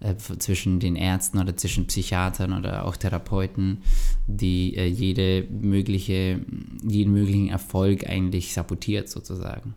Äh, 0.00 0.16
zwischen 0.16 0.80
den 0.80 0.96
Ärzten 0.96 1.38
oder 1.38 1.54
zwischen 1.56 1.86
Psychiatern 1.86 2.54
oder 2.54 2.86
auch 2.86 2.96
Therapeuten, 2.96 3.82
die 4.26 4.74
äh, 4.74 4.86
jede 4.86 5.46
mögliche, 5.50 6.40
jeden 6.82 7.12
möglichen 7.12 7.48
Erfolg 7.48 8.08
eigentlich 8.08 8.54
sabotiert 8.54 9.10
sozusagen. 9.10 9.74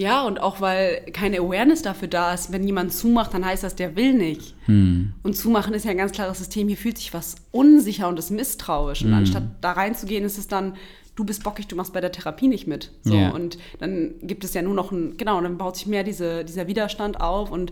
Ja, 0.00 0.26
und 0.26 0.40
auch 0.40 0.62
weil 0.62 1.02
keine 1.12 1.40
Awareness 1.40 1.82
dafür 1.82 2.08
da 2.08 2.32
ist, 2.32 2.52
wenn 2.52 2.64
jemand 2.64 2.90
zumacht, 2.90 3.34
dann 3.34 3.44
heißt 3.44 3.62
das, 3.62 3.76
der 3.76 3.96
will 3.96 4.14
nicht. 4.14 4.54
Hm. 4.64 5.12
Und 5.22 5.36
zumachen 5.36 5.74
ist 5.74 5.84
ja 5.84 5.90
ein 5.90 5.98
ganz 5.98 6.12
klares 6.12 6.38
System, 6.38 6.68
hier 6.68 6.78
fühlt 6.78 6.96
sich 6.96 7.12
was 7.12 7.34
unsicher 7.50 8.08
und 8.08 8.18
ist 8.18 8.30
misstrauisch. 8.30 9.02
Und 9.02 9.08
hm. 9.08 9.18
anstatt 9.18 9.42
da 9.60 9.72
reinzugehen, 9.72 10.24
ist 10.24 10.38
es 10.38 10.48
dann, 10.48 10.74
du 11.16 11.24
bist 11.24 11.44
bockig, 11.44 11.68
du 11.68 11.76
machst 11.76 11.92
bei 11.92 12.00
der 12.00 12.12
Therapie 12.12 12.48
nicht 12.48 12.66
mit. 12.66 12.92
So, 13.02 13.14
ja. 13.14 13.28
Und 13.32 13.58
dann 13.78 14.14
gibt 14.22 14.42
es 14.42 14.54
ja 14.54 14.62
nur 14.62 14.72
noch 14.72 14.90
ein, 14.90 15.18
genau, 15.18 15.38
dann 15.38 15.58
baut 15.58 15.76
sich 15.76 15.86
mehr 15.86 16.02
diese, 16.02 16.46
dieser 16.46 16.66
Widerstand 16.66 17.20
auf 17.20 17.50
und 17.50 17.70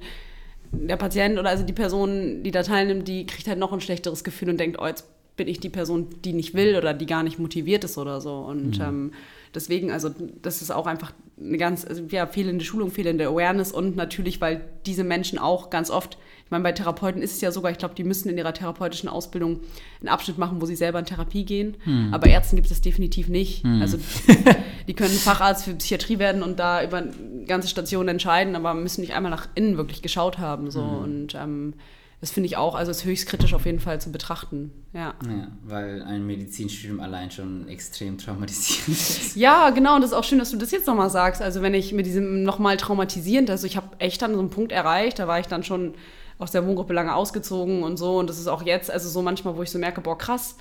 der 0.70 0.98
Patient 0.98 1.38
oder 1.38 1.48
also 1.48 1.64
die 1.64 1.72
Person, 1.72 2.42
die 2.42 2.50
da 2.50 2.62
teilnimmt, 2.62 3.08
die 3.08 3.24
kriegt 3.24 3.48
halt 3.48 3.58
noch 3.58 3.72
ein 3.72 3.80
schlechteres 3.80 4.22
Gefühl 4.22 4.50
und 4.50 4.60
denkt, 4.60 4.78
oh, 4.78 4.86
jetzt 4.86 5.06
bin 5.38 5.48
ich 5.48 5.60
die 5.60 5.70
Person, 5.70 6.08
die 6.26 6.34
nicht 6.34 6.52
will 6.52 6.76
oder 6.76 6.92
die 6.92 7.06
gar 7.06 7.22
nicht 7.22 7.38
motiviert 7.38 7.84
ist 7.84 7.96
oder 7.96 8.20
so. 8.20 8.34
Und 8.40 8.80
mhm. 8.80 8.84
ähm, 8.84 9.12
deswegen, 9.54 9.90
also 9.90 10.10
das 10.42 10.60
ist 10.60 10.70
auch 10.70 10.86
einfach 10.86 11.14
eine 11.40 11.58
ganz, 11.58 11.84
also, 11.84 12.02
ja, 12.08 12.26
fehlende 12.26 12.64
Schulung, 12.64 12.90
fehlende 12.90 13.26
Awareness 13.26 13.72
und 13.72 13.96
natürlich, 13.96 14.40
weil 14.40 14.64
diese 14.86 15.04
Menschen 15.04 15.38
auch 15.38 15.70
ganz 15.70 15.90
oft, 15.90 16.18
ich 16.44 16.50
meine, 16.50 16.64
bei 16.64 16.72
Therapeuten 16.72 17.20
ist 17.20 17.34
es 17.34 17.40
ja 17.40 17.52
sogar, 17.52 17.70
ich 17.70 17.78
glaube, 17.78 17.94
die 17.94 18.04
müssen 18.04 18.28
in 18.30 18.38
ihrer 18.38 18.54
therapeutischen 18.54 19.08
Ausbildung 19.08 19.60
einen 20.00 20.08
Abschnitt 20.08 20.38
machen, 20.38 20.62
wo 20.62 20.66
sie 20.66 20.76
selber 20.76 20.98
in 20.98 21.04
Therapie 21.04 21.44
gehen. 21.44 21.76
Hm. 21.84 22.14
Aber 22.14 22.26
Ärzten 22.26 22.56
gibt 22.56 22.70
es 22.70 22.80
definitiv 22.80 23.28
nicht. 23.28 23.64
Hm. 23.64 23.82
Also 23.82 23.98
die 24.88 24.94
können 24.94 25.12
Facharzt 25.12 25.64
für 25.64 25.74
Psychiatrie 25.74 26.18
werden 26.18 26.42
und 26.42 26.58
da 26.58 26.82
über 26.82 27.04
ganze 27.46 27.68
Stationen 27.68 28.08
entscheiden, 28.08 28.56
aber 28.56 28.72
müssen 28.72 29.02
nicht 29.02 29.14
einmal 29.14 29.30
nach 29.30 29.48
innen 29.56 29.76
wirklich 29.76 30.00
geschaut 30.00 30.38
haben. 30.38 30.70
So. 30.70 30.80
Hm. 30.80 30.98
Und 30.98 31.34
ähm, 31.34 31.74
das 32.20 32.32
finde 32.32 32.48
ich 32.48 32.56
auch, 32.56 32.74
also 32.74 32.90
ist 32.90 33.04
höchst 33.04 33.26
kritisch 33.28 33.54
auf 33.54 33.64
jeden 33.64 33.78
Fall 33.78 34.00
zu 34.00 34.10
betrachten. 34.10 34.72
Ja. 34.92 35.14
ja, 35.24 35.48
weil 35.62 36.02
ein 36.02 36.26
Medizinstudium 36.26 36.98
allein 36.98 37.30
schon 37.30 37.68
extrem 37.68 38.18
traumatisierend 38.18 38.88
ist. 38.88 39.36
Ja, 39.36 39.70
genau, 39.70 39.94
und 39.94 40.00
das 40.00 40.10
ist 40.10 40.16
auch 40.16 40.24
schön, 40.24 40.40
dass 40.40 40.50
du 40.50 40.56
das 40.56 40.72
jetzt 40.72 40.88
nochmal 40.88 41.10
sagst. 41.10 41.40
Also 41.40 41.62
wenn 41.62 41.74
ich 41.74 41.92
mit 41.92 42.06
diesem 42.06 42.42
nochmal 42.42 42.76
traumatisierend, 42.76 43.50
also 43.50 43.66
ich 43.66 43.76
habe 43.76 43.88
echt 44.00 44.20
dann 44.20 44.34
so 44.34 44.40
einen 44.40 44.50
Punkt 44.50 44.72
erreicht, 44.72 45.20
da 45.20 45.28
war 45.28 45.38
ich 45.38 45.46
dann 45.46 45.62
schon 45.62 45.94
aus 46.38 46.50
der 46.50 46.66
Wohngruppe 46.66 46.92
lange 46.92 47.14
ausgezogen 47.14 47.84
und 47.84 47.98
so. 47.98 48.18
Und 48.18 48.28
das 48.28 48.40
ist 48.40 48.48
auch 48.48 48.62
jetzt, 48.62 48.90
also 48.90 49.08
so 49.08 49.22
manchmal, 49.22 49.56
wo 49.56 49.62
ich 49.62 49.70
so 49.70 49.78
merke, 49.78 50.00
boah, 50.00 50.18
krass, 50.18 50.56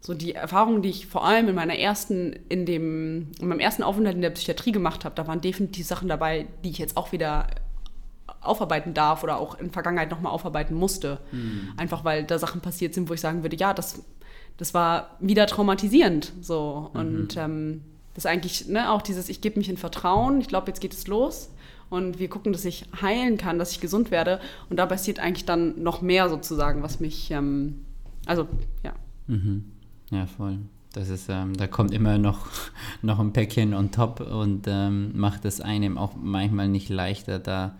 so 0.00 0.14
die 0.14 0.34
Erfahrungen, 0.34 0.80
die 0.80 0.90
ich 0.90 1.06
vor 1.08 1.24
allem 1.24 1.48
in 1.48 1.54
meiner 1.56 1.76
ersten, 1.76 2.34
in 2.48 2.66
dem, 2.66 3.32
in 3.40 3.48
meinem 3.48 3.60
ersten 3.60 3.82
Aufenthalt 3.82 4.14
in 4.14 4.22
der 4.22 4.30
Psychiatrie 4.30 4.72
gemacht 4.72 5.04
habe, 5.04 5.14
da 5.16 5.26
waren 5.26 5.40
definitiv 5.40 5.86
Sachen 5.86 6.08
dabei, 6.08 6.46
die 6.64 6.70
ich 6.70 6.78
jetzt 6.78 6.96
auch 6.96 7.10
wieder 7.12 7.48
aufarbeiten 8.40 8.94
darf 8.94 9.22
oder 9.22 9.38
auch 9.38 9.58
in 9.58 9.70
Vergangenheit 9.70 10.10
nochmal 10.10 10.32
aufarbeiten 10.32 10.74
musste. 10.74 11.18
Mhm. 11.32 11.72
Einfach 11.76 12.04
weil 12.04 12.24
da 12.24 12.38
Sachen 12.38 12.60
passiert 12.60 12.94
sind, 12.94 13.08
wo 13.08 13.14
ich 13.14 13.20
sagen 13.20 13.42
würde, 13.42 13.56
ja, 13.56 13.74
das, 13.74 14.02
das 14.56 14.74
war 14.74 15.16
wieder 15.20 15.46
traumatisierend. 15.46 16.32
So. 16.40 16.90
Mhm. 16.92 17.00
Und 17.00 17.36
ähm, 17.36 17.82
das 18.14 18.24
ist 18.24 18.30
eigentlich 18.30 18.68
ne, 18.68 18.90
auch 18.90 19.02
dieses, 19.02 19.28
ich 19.28 19.40
gebe 19.40 19.58
mich 19.58 19.68
in 19.68 19.76
Vertrauen, 19.76 20.40
ich 20.40 20.48
glaube, 20.48 20.68
jetzt 20.68 20.80
geht 20.80 20.92
es 20.92 21.06
los. 21.06 21.50
Und 21.90 22.20
wir 22.20 22.28
gucken, 22.28 22.52
dass 22.52 22.64
ich 22.64 22.86
heilen 23.02 23.36
kann, 23.36 23.58
dass 23.58 23.72
ich 23.72 23.80
gesund 23.80 24.12
werde. 24.12 24.40
Und 24.68 24.76
da 24.76 24.86
passiert 24.86 25.18
eigentlich 25.18 25.44
dann 25.44 25.82
noch 25.82 26.02
mehr 26.02 26.28
sozusagen, 26.28 26.82
was 26.82 27.00
mich, 27.00 27.30
ähm, 27.32 27.84
also 28.26 28.46
ja. 28.84 28.92
Mhm. 29.26 29.64
Ja, 30.10 30.26
voll. 30.26 30.58
Das 30.92 31.08
ist, 31.08 31.28
ähm, 31.28 31.56
da 31.56 31.66
kommt 31.66 31.92
immer 31.92 32.18
noch, 32.18 32.46
noch 33.02 33.18
ein 33.18 33.32
Päckchen 33.32 33.74
on 33.74 33.90
top 33.90 34.20
und 34.20 34.66
ähm, 34.66 35.18
macht 35.18 35.44
es 35.44 35.60
einem 35.60 35.98
auch 35.98 36.14
manchmal 36.16 36.68
nicht 36.68 36.88
leichter, 36.88 37.38
da 37.38 37.76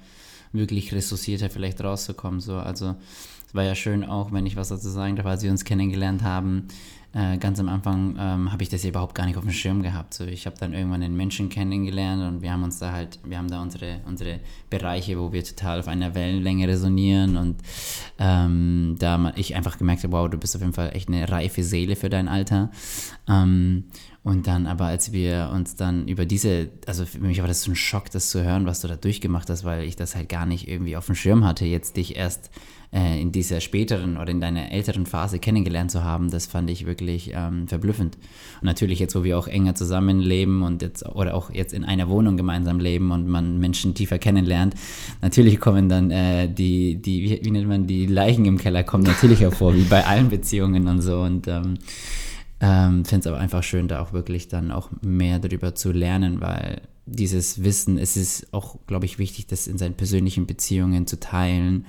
wirklich 0.53 0.93
ressourcierter 0.93 1.51
vielleicht 1.51 1.83
rauszukommen. 1.83 2.41
So. 2.41 2.57
Also 2.57 2.97
es 3.47 3.55
war 3.55 3.65
ja 3.65 3.75
schön 3.75 4.05
auch, 4.05 4.33
wenn 4.33 4.47
ich 4.47 4.57
was 4.57 4.69
dazu 4.69 4.89
sagen 4.89 5.17
darf, 5.17 5.27
als 5.27 5.43
wir 5.43 5.51
uns 5.51 5.65
kennengelernt 5.65 6.23
haben, 6.23 6.69
äh, 7.13 7.39
ganz 7.39 7.59
am 7.59 7.69
Anfang 7.69 8.15
ähm, 8.19 8.53
habe 8.53 8.63
ich 8.63 8.69
das 8.69 8.85
überhaupt 8.85 9.17
gar 9.17 9.27
nicht 9.27 9.37
auf 9.37 9.43
dem 9.43 9.53
Schirm 9.53 9.83
gehabt. 9.83 10.15
So, 10.15 10.25
ich 10.25 10.47
habe 10.47 10.57
dann 10.61 10.73
irgendwann 10.73 11.03
einen 11.03 11.17
Menschen 11.17 11.49
kennengelernt 11.49 12.23
und 12.23 12.43
wir 12.43 12.53
haben 12.53 12.63
uns 12.63 12.79
da 12.79 12.93
halt, 12.93 13.19
wir 13.25 13.37
haben 13.37 13.49
da 13.49 13.61
unsere, 13.61 14.01
unsere 14.07 14.39
Bereiche, 14.71 15.19
wo 15.19 15.33
wir 15.33 15.43
total 15.43 15.81
auf 15.81 15.89
einer 15.89 16.15
Wellenlänge 16.15 16.69
resonieren 16.69 17.37
und 17.37 17.57
ähm, 18.21 18.95
da 19.01 19.33
ich 19.35 19.57
einfach 19.57 19.77
gemerkt 19.77 20.05
habe, 20.05 20.13
wow, 20.13 20.31
du 20.31 20.39
bist 20.39 20.55
auf 20.55 20.63
jeden 20.63 20.73
Fall 20.73 20.95
echt 20.95 21.09
eine 21.09 21.29
reife 21.29 21.65
Seele 21.65 21.97
für 21.97 22.11
dein 22.11 22.29
Alter. 22.29 22.71
Ähm, 23.29 23.87
und 24.23 24.47
dann 24.47 24.67
aber, 24.67 24.85
als 24.85 25.13
wir 25.13 25.51
uns 25.55 25.77
dann 25.77 26.07
über 26.07 26.27
diese, 26.27 26.69
also 26.87 27.07
für 27.07 27.21
mich 27.21 27.41
war 27.41 27.49
das 27.49 27.63
so 27.63 27.71
ein 27.71 27.77
Schock, 27.77 28.11
das 28.11 28.29
zu 28.29 28.45
hören, 28.45 28.67
was 28.67 28.83
du 28.83 28.89
da 28.89 28.97
durchgemacht 28.97 29.49
hast, 29.49 29.65
weil 29.65 29.85
ich 29.85 29.97
das 29.97 30.15
halt 30.15 30.29
gar 30.29 30.45
nicht 30.45 30.69
irgendwie 30.69 30.97
auf 30.97 31.07
dem 31.07 31.15
Schirm 31.15 31.45
hatte, 31.45 31.65
jetzt 31.65 31.97
dich 31.97 32.17
erst 32.17 32.51
äh, 32.93 33.19
in 33.19 33.33
dieser 33.33 33.61
späteren 33.61 34.19
oder 34.19 34.29
in 34.29 34.41
deiner 34.41 34.73
älteren 34.73 35.07
Phase 35.07 35.39
kennengelernt 35.39 35.91
zu 35.91 36.05
haben, 36.05 36.31
das 36.31 36.47
fand 36.47 36.69
ich 36.69 36.85
wirklich 36.85 37.31
ähm, 37.35 37.67
verblüffend. 37.67 38.19
Und 38.61 38.67
natürlich 38.67 38.99
jetzt, 38.99 39.15
wo 39.15 39.25
wir 39.25 39.39
auch 39.39 39.49
enger 39.49 39.75
zusammenleben 39.75 40.65
und 40.65 40.83
jetzt 40.83 41.07
oder 41.07 41.35
auch 41.35 41.51
jetzt 41.51 41.73
in 41.73 41.85
einer 41.85 42.11
Wohnung 42.11 42.37
gemeinsam 42.37 42.79
leben 42.79 43.13
und 43.13 43.27
man 43.27 43.59
Menschen 43.59 43.95
tiefer 43.95 44.19
kennenlernt, 44.19 44.75
natürlich 45.23 45.61
kommen 45.61 45.89
dann 45.89 46.11
äh, 46.11 46.47
die, 46.47 47.01
die 47.01 47.23
wie, 47.23 47.45
wie, 47.45 47.51
nennt 47.53 47.69
man, 47.69 47.87
die 47.87 48.05
Leichen 48.05 48.45
im 48.45 48.59
Keller 48.59 48.83
kommen 48.83 49.05
natürlich 49.05 49.41
hervor, 49.41 49.75
wie 49.75 49.85
bei 49.85 50.05
allen 50.05 50.29
Beziehungen 50.29 50.89
und 50.89 51.01
so. 51.01 51.21
Und 51.21 51.49
ähm, 51.49 51.79
ähm, 52.61 53.05
finde 53.05 53.21
es 53.21 53.27
aber 53.27 53.39
einfach 53.39 53.63
schön, 53.63 53.89
da 53.89 54.01
auch 54.01 54.13
wirklich 54.13 54.49
dann 54.49 54.71
auch 54.71 54.91
mehr 55.03 55.39
darüber 55.39 55.75
zu 55.75 55.93
lernen, 55.93 56.41
weil 56.41 56.83
dieses 57.07 57.65
Wissen, 57.65 57.99
es 57.99 58.17
ist 58.17 58.53
auch, 58.53 58.77
glaube 58.87 59.07
ich, 59.07 59.19
wichtig, 59.19 59.47
das 59.47 59.67
in 59.67 59.79
seinen 59.79 59.95
persönlichen 59.95 60.47
Beziehungen 60.47 61.07
zu 61.07 61.19
teilen 61.19 61.87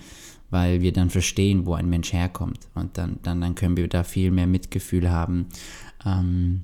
weil 0.52 0.82
wir 0.82 0.92
dann 0.94 1.10
verstehen, 1.10 1.66
wo 1.66 1.74
ein 1.74 1.90
Mensch 1.90 2.14
herkommt. 2.14 2.68
Und 2.76 2.98
dann, 2.98 3.18
dann, 3.24 3.42
dann 3.42 3.56
können 3.56 3.78
wir 3.78 3.88
da 3.88 4.04
viel 4.04 4.30
mehr 4.30 4.48
Mitgefühl 4.48 5.10
haben, 5.10 5.48
ähm, 6.06 6.64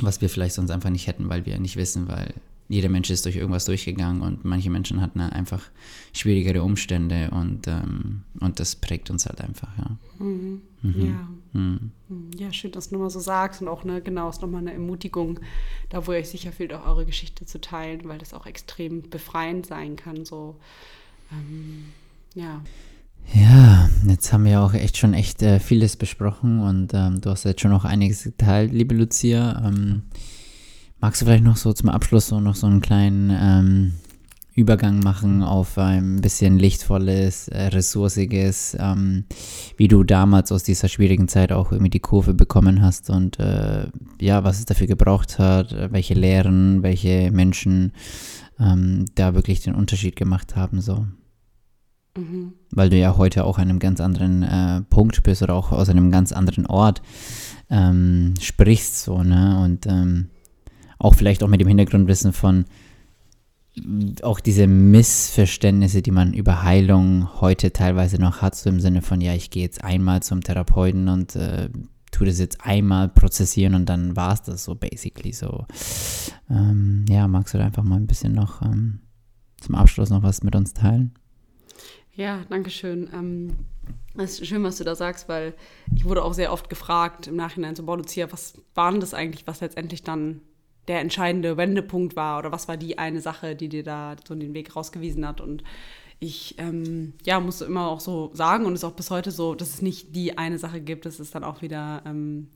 was 0.00 0.20
wir 0.20 0.28
vielleicht 0.28 0.56
sonst 0.56 0.70
einfach 0.70 0.90
nicht 0.90 1.06
hätten, 1.06 1.30
weil 1.30 1.46
wir 1.46 1.58
nicht 1.58 1.76
wissen, 1.76 2.08
weil 2.08 2.34
jeder 2.68 2.88
Mensch 2.88 3.08
ist 3.10 3.24
durch 3.24 3.36
irgendwas 3.36 3.64
durchgegangen 3.64 4.22
und 4.22 4.44
manche 4.44 4.70
Menschen 4.70 5.00
hatten 5.00 5.20
einfach 5.20 5.62
schwierigere 6.12 6.64
Umstände 6.64 7.30
und, 7.30 7.68
ähm, 7.68 8.24
und 8.40 8.58
das 8.58 8.74
prägt 8.74 9.08
uns 9.08 9.24
halt 9.24 9.40
einfach, 9.40 9.68
ja. 9.78 9.96
Mhm. 10.18 10.62
Mhm. 10.86 11.06
Ja. 11.06 11.28
Mhm. 11.52 11.90
ja, 12.36 12.52
schön, 12.52 12.72
dass 12.72 12.88
du 12.88 12.96
nochmal 12.96 13.10
so 13.10 13.20
sagst 13.20 13.62
und 13.62 13.68
auch, 13.68 13.84
ne, 13.84 14.02
genau, 14.02 14.28
ist 14.28 14.42
nochmal 14.42 14.60
eine 14.60 14.74
Ermutigung, 14.74 15.40
da 15.88 16.06
wo 16.06 16.12
ihr 16.12 16.18
euch 16.18 16.28
sicher 16.28 16.52
fühlt, 16.52 16.72
auch 16.74 16.86
eure 16.86 17.06
Geschichte 17.06 17.46
zu 17.46 17.60
teilen, 17.60 18.02
weil 18.04 18.18
das 18.18 18.34
auch 18.34 18.44
extrem 18.44 19.08
befreiend 19.08 19.64
sein 19.64 19.96
kann, 19.96 20.26
so, 20.26 20.56
ähm, 21.32 21.86
ja. 22.34 22.60
Ja, 23.32 23.88
jetzt 24.06 24.32
haben 24.32 24.44
wir 24.44 24.60
auch 24.60 24.74
echt 24.74 24.98
schon 24.98 25.14
echt 25.14 25.42
äh, 25.42 25.58
vieles 25.58 25.96
besprochen 25.96 26.60
und 26.60 26.92
ähm, 26.94 27.20
du 27.20 27.30
hast 27.30 27.44
jetzt 27.44 27.60
schon 27.60 27.72
noch 27.72 27.84
einiges 27.84 28.24
geteilt, 28.24 28.72
liebe 28.72 28.94
Lucia. 28.94 29.62
Ähm, 29.66 30.02
magst 31.00 31.20
du 31.20 31.26
vielleicht 31.26 31.44
noch 31.44 31.56
so 31.56 31.72
zum 31.72 31.88
Abschluss 31.88 32.28
so 32.28 32.38
noch 32.38 32.54
so 32.54 32.66
einen 32.66 32.80
kleinen 32.80 33.30
ähm, 33.30 33.92
Übergang 34.56 35.00
machen 35.00 35.42
auf 35.42 35.76
ein 35.76 36.22
bisschen 36.22 36.58
lichtvolles, 36.58 37.48
äh, 37.48 37.66
ressourciges, 37.66 38.74
ähm, 38.80 39.24
wie 39.76 39.86
du 39.86 40.02
damals 40.02 40.50
aus 40.50 40.62
dieser 40.62 40.88
schwierigen 40.88 41.28
Zeit 41.28 41.52
auch 41.52 41.72
irgendwie 41.72 41.90
die 41.90 42.00
Kurve 42.00 42.32
bekommen 42.32 42.80
hast 42.80 43.10
und 43.10 43.38
äh, 43.38 43.88
ja, 44.18 44.44
was 44.44 44.58
es 44.58 44.64
dafür 44.64 44.86
gebraucht 44.86 45.38
hat, 45.38 45.92
welche 45.92 46.14
Lehren, 46.14 46.82
welche 46.82 47.30
Menschen 47.30 47.92
ähm, 48.58 49.04
da 49.14 49.34
wirklich 49.34 49.60
den 49.60 49.74
Unterschied 49.74 50.16
gemacht 50.16 50.56
haben, 50.56 50.80
so. 50.80 51.06
Mhm. 52.16 52.54
Weil 52.70 52.88
du 52.88 52.96
ja 52.96 53.18
heute 53.18 53.44
auch 53.44 53.58
an 53.58 53.68
einem 53.68 53.78
ganz 53.78 54.00
anderen 54.00 54.42
äh, 54.42 54.80
Punkt 54.88 55.22
bist 55.22 55.42
oder 55.42 55.54
auch 55.54 55.70
aus 55.70 55.90
einem 55.90 56.10
ganz 56.10 56.32
anderen 56.32 56.64
Ort 56.64 57.02
ähm, 57.68 58.32
sprichst, 58.40 59.02
so, 59.02 59.22
ne? 59.22 59.60
Und 59.62 59.84
ähm, 59.86 60.30
auch 60.98 61.14
vielleicht 61.14 61.42
auch 61.42 61.48
mit 61.48 61.60
dem 61.60 61.68
Hintergrundwissen 61.68 62.32
von 62.32 62.64
auch 64.22 64.40
diese 64.40 64.66
Missverständnisse, 64.66 66.00
die 66.02 66.10
man 66.10 66.32
über 66.32 66.62
Heilung 66.62 67.40
heute 67.40 67.72
teilweise 67.72 68.18
noch 68.18 68.40
hat, 68.40 68.54
so 68.54 68.70
im 68.70 68.80
Sinne 68.80 69.02
von, 69.02 69.20
ja, 69.20 69.34
ich 69.34 69.50
gehe 69.50 69.62
jetzt 69.62 69.84
einmal 69.84 70.22
zum 70.22 70.40
Therapeuten 70.40 71.08
und 71.08 71.36
äh, 71.36 71.68
tue 72.10 72.26
das 72.26 72.38
jetzt 72.38 72.64
einmal 72.64 73.08
prozessieren 73.08 73.74
und 73.74 73.86
dann 73.86 74.16
war 74.16 74.32
es 74.32 74.42
das 74.42 74.64
so 74.64 74.74
basically 74.74 75.32
so. 75.32 75.66
Ähm, 76.48 77.04
ja, 77.08 77.28
magst 77.28 77.52
du 77.52 77.58
da 77.58 77.64
einfach 77.64 77.82
mal 77.82 77.96
ein 77.96 78.06
bisschen 78.06 78.32
noch 78.32 78.62
ähm, 78.62 79.00
zum 79.60 79.74
Abschluss 79.74 80.10
noch 80.10 80.22
was 80.22 80.42
mit 80.42 80.56
uns 80.56 80.72
teilen? 80.72 81.12
Ja, 82.14 82.40
danke 82.48 82.70
schön. 82.70 83.10
Ähm, 83.12 83.56
es 84.16 84.40
ist 84.40 84.46
schön, 84.46 84.62
was 84.64 84.78
du 84.78 84.84
da 84.84 84.94
sagst, 84.94 85.28
weil 85.28 85.54
ich 85.94 86.06
wurde 86.06 86.24
auch 86.24 86.32
sehr 86.32 86.52
oft 86.52 86.70
gefragt 86.70 87.26
im 87.26 87.36
Nachhinein, 87.36 87.76
so, 87.76 87.84
boah, 87.84 87.98
was 87.98 88.54
war 88.74 88.90
denn 88.90 89.00
das 89.00 89.12
eigentlich, 89.12 89.46
was 89.46 89.60
letztendlich 89.60 90.02
dann 90.02 90.40
der 90.88 91.00
entscheidende 91.00 91.56
Wendepunkt 91.56 92.16
war 92.16 92.38
oder 92.38 92.52
was 92.52 92.68
war 92.68 92.76
die 92.76 92.98
eine 92.98 93.20
Sache, 93.20 93.56
die 93.56 93.68
dir 93.68 93.82
da 93.82 94.16
so 94.26 94.34
den 94.34 94.54
Weg 94.54 94.74
rausgewiesen 94.76 95.26
hat 95.26 95.40
und 95.40 95.62
ich 96.18 96.54
ähm, 96.58 97.12
ja, 97.24 97.40
muss 97.40 97.60
immer 97.60 97.88
auch 97.88 98.00
so 98.00 98.30
sagen 98.32 98.64
und 98.64 98.74
ist 98.74 98.84
auch 98.84 98.92
bis 98.92 99.10
heute 99.10 99.30
so, 99.30 99.54
dass 99.54 99.74
es 99.74 99.82
nicht 99.82 100.14
die 100.14 100.38
eine 100.38 100.58
Sache 100.58 100.80
gibt, 100.80 101.04
es 101.04 101.20
ist 101.20 101.34
dann 101.34 101.44
auch 101.44 101.60
wieder 101.60 102.02
ähm, 102.06 102.48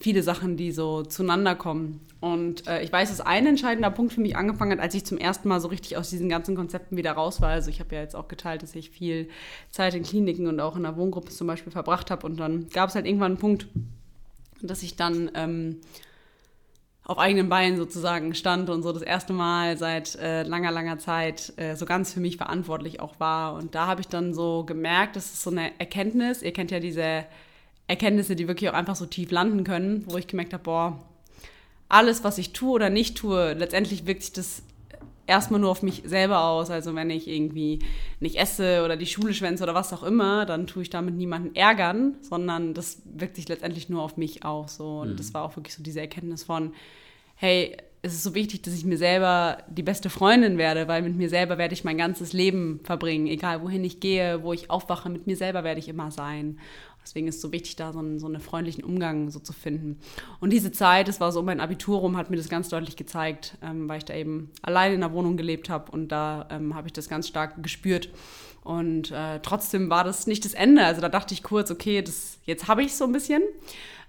viele 0.00 0.22
Sachen, 0.22 0.56
die 0.56 0.72
so 0.72 1.02
zueinander 1.02 1.54
kommen. 1.54 2.00
Und 2.20 2.66
äh, 2.66 2.82
ich 2.82 2.90
weiß, 2.90 3.10
dass 3.10 3.20
ein 3.20 3.46
entscheidender 3.46 3.90
Punkt 3.90 4.12
für 4.12 4.20
mich 4.20 4.36
angefangen 4.36 4.72
hat, 4.72 4.80
als 4.80 4.94
ich 4.94 5.04
zum 5.04 5.18
ersten 5.18 5.48
Mal 5.48 5.60
so 5.60 5.68
richtig 5.68 5.96
aus 5.96 6.10
diesen 6.10 6.28
ganzen 6.28 6.56
Konzepten 6.56 6.96
wieder 6.96 7.12
raus 7.12 7.40
war. 7.40 7.50
Also 7.50 7.70
ich 7.70 7.80
habe 7.80 7.94
ja 7.94 8.00
jetzt 8.00 8.16
auch 8.16 8.28
geteilt, 8.28 8.62
dass 8.62 8.74
ich 8.74 8.90
viel 8.90 9.28
Zeit 9.70 9.94
in 9.94 10.02
Kliniken 10.02 10.46
und 10.46 10.58
auch 10.60 10.76
in 10.76 10.82
der 10.82 10.96
Wohngruppe 10.96 11.30
zum 11.30 11.46
Beispiel 11.46 11.72
verbracht 11.72 12.10
habe. 12.10 12.26
Und 12.26 12.38
dann 12.38 12.68
gab 12.70 12.88
es 12.88 12.94
halt 12.94 13.06
irgendwann 13.06 13.32
einen 13.32 13.40
Punkt, 13.40 13.68
dass 14.62 14.82
ich 14.82 14.96
dann 14.96 15.30
ähm, 15.34 15.80
auf 17.06 17.18
eigenen 17.18 17.50
Beinen 17.50 17.76
sozusagen 17.76 18.34
stand 18.34 18.70
und 18.70 18.82
so 18.82 18.90
das 18.90 19.02
erste 19.02 19.34
Mal 19.34 19.76
seit 19.76 20.16
äh, 20.16 20.42
langer, 20.42 20.70
langer 20.70 20.98
Zeit 20.98 21.52
äh, 21.56 21.76
so 21.76 21.84
ganz 21.84 22.12
für 22.14 22.20
mich 22.20 22.38
verantwortlich 22.38 23.00
auch 23.00 23.20
war. 23.20 23.54
Und 23.54 23.74
da 23.74 23.86
habe 23.86 24.00
ich 24.00 24.08
dann 24.08 24.32
so 24.32 24.64
gemerkt, 24.64 25.16
das 25.16 25.26
ist 25.26 25.42
so 25.42 25.50
eine 25.50 25.78
Erkenntnis. 25.78 26.40
Ihr 26.40 26.52
kennt 26.52 26.70
ja 26.70 26.80
diese 26.80 27.26
Erkenntnisse, 27.86 28.36
die 28.36 28.48
wirklich 28.48 28.70
auch 28.70 28.74
einfach 28.74 28.96
so 28.96 29.04
tief 29.04 29.30
landen 29.30 29.64
können, 29.64 30.04
wo 30.06 30.16
ich 30.16 30.26
gemerkt 30.26 30.54
habe, 30.54 30.62
boah, 30.62 30.98
alles, 31.90 32.24
was 32.24 32.38
ich 32.38 32.54
tue 32.54 32.72
oder 32.72 32.88
nicht 32.88 33.18
tue, 33.18 33.52
letztendlich 33.52 34.06
wirkt 34.06 34.22
sich 34.22 34.32
das 34.32 34.62
erstmal 35.26 35.60
nur 35.60 35.70
auf 35.70 35.82
mich 35.82 36.02
selber 36.04 36.44
aus. 36.44 36.70
Also 36.70 36.94
wenn 36.94 37.10
ich 37.10 37.28
irgendwie 37.28 37.80
nicht 38.20 38.36
esse 38.36 38.84
oder 38.84 38.96
die 38.96 39.06
Schule 39.06 39.34
schwänze 39.34 39.62
oder 39.62 39.74
was 39.74 39.92
auch 39.92 40.02
immer, 40.02 40.46
dann 40.46 40.66
tue 40.66 40.82
ich 40.82 40.90
damit 40.90 41.14
niemanden 41.14 41.54
ärgern, 41.54 42.16
sondern 42.20 42.74
das 42.74 43.02
wirkt 43.04 43.36
sich 43.36 43.48
letztendlich 43.48 43.88
nur 43.88 44.02
auf 44.02 44.16
mich 44.16 44.44
aus. 44.44 44.76
So. 44.76 45.00
Und 45.00 45.12
mhm. 45.12 45.16
das 45.16 45.34
war 45.34 45.42
auch 45.42 45.56
wirklich 45.56 45.74
so 45.74 45.82
diese 45.82 46.00
Erkenntnis 46.00 46.44
von, 46.44 46.72
hey, 47.36 47.76
es 48.02 48.12
ist 48.12 48.22
so 48.22 48.34
wichtig, 48.34 48.60
dass 48.60 48.74
ich 48.74 48.84
mir 48.84 48.98
selber 48.98 49.62
die 49.66 49.82
beste 49.82 50.10
Freundin 50.10 50.58
werde, 50.58 50.88
weil 50.88 51.00
mit 51.00 51.16
mir 51.16 51.30
selber 51.30 51.56
werde 51.56 51.72
ich 51.72 51.84
mein 51.84 51.96
ganzes 51.96 52.34
Leben 52.34 52.80
verbringen, 52.84 53.26
egal 53.26 53.62
wohin 53.62 53.82
ich 53.82 53.98
gehe, 53.98 54.42
wo 54.42 54.52
ich 54.52 54.68
aufwache, 54.68 55.08
mit 55.08 55.26
mir 55.26 55.38
selber 55.38 55.64
werde 55.64 55.80
ich 55.80 55.88
immer 55.88 56.10
sein. 56.10 56.58
Deswegen 57.04 57.28
ist 57.28 57.36
es 57.36 57.40
so 57.42 57.52
wichtig, 57.52 57.76
da 57.76 57.92
so 57.92 57.98
einen, 57.98 58.18
so 58.18 58.26
einen 58.26 58.40
freundlichen 58.40 58.82
Umgang 58.82 59.30
so 59.30 59.38
zu 59.38 59.52
finden. 59.52 59.98
Und 60.40 60.50
diese 60.50 60.72
Zeit, 60.72 61.06
das 61.08 61.20
war 61.20 61.32
so 61.32 61.42
mein 61.42 61.60
Abitur 61.60 61.98
rum, 61.98 62.16
hat 62.16 62.30
mir 62.30 62.36
das 62.36 62.48
ganz 62.48 62.68
deutlich 62.68 62.96
gezeigt, 62.96 63.58
ähm, 63.62 63.88
weil 63.88 63.98
ich 63.98 64.04
da 64.04 64.14
eben 64.14 64.50
allein 64.62 64.92
in 64.92 65.00
der 65.00 65.12
Wohnung 65.12 65.36
gelebt 65.36 65.68
habe 65.68 65.92
und 65.92 66.08
da 66.08 66.48
ähm, 66.50 66.74
habe 66.74 66.88
ich 66.88 66.92
das 66.92 67.08
ganz 67.08 67.28
stark 67.28 67.62
gespürt. 67.62 68.08
Und 68.62 69.10
äh, 69.10 69.40
trotzdem 69.40 69.90
war 69.90 70.04
das 70.04 70.26
nicht 70.26 70.44
das 70.46 70.54
Ende. 70.54 70.84
Also 70.84 71.02
da 71.02 71.10
dachte 71.10 71.34
ich 71.34 71.42
kurz, 71.42 71.70
okay, 71.70 72.00
das, 72.00 72.38
jetzt 72.44 72.66
habe 72.66 72.82
ich 72.82 72.88
es 72.88 72.98
so 72.98 73.04
ein 73.04 73.12
bisschen. 73.12 73.42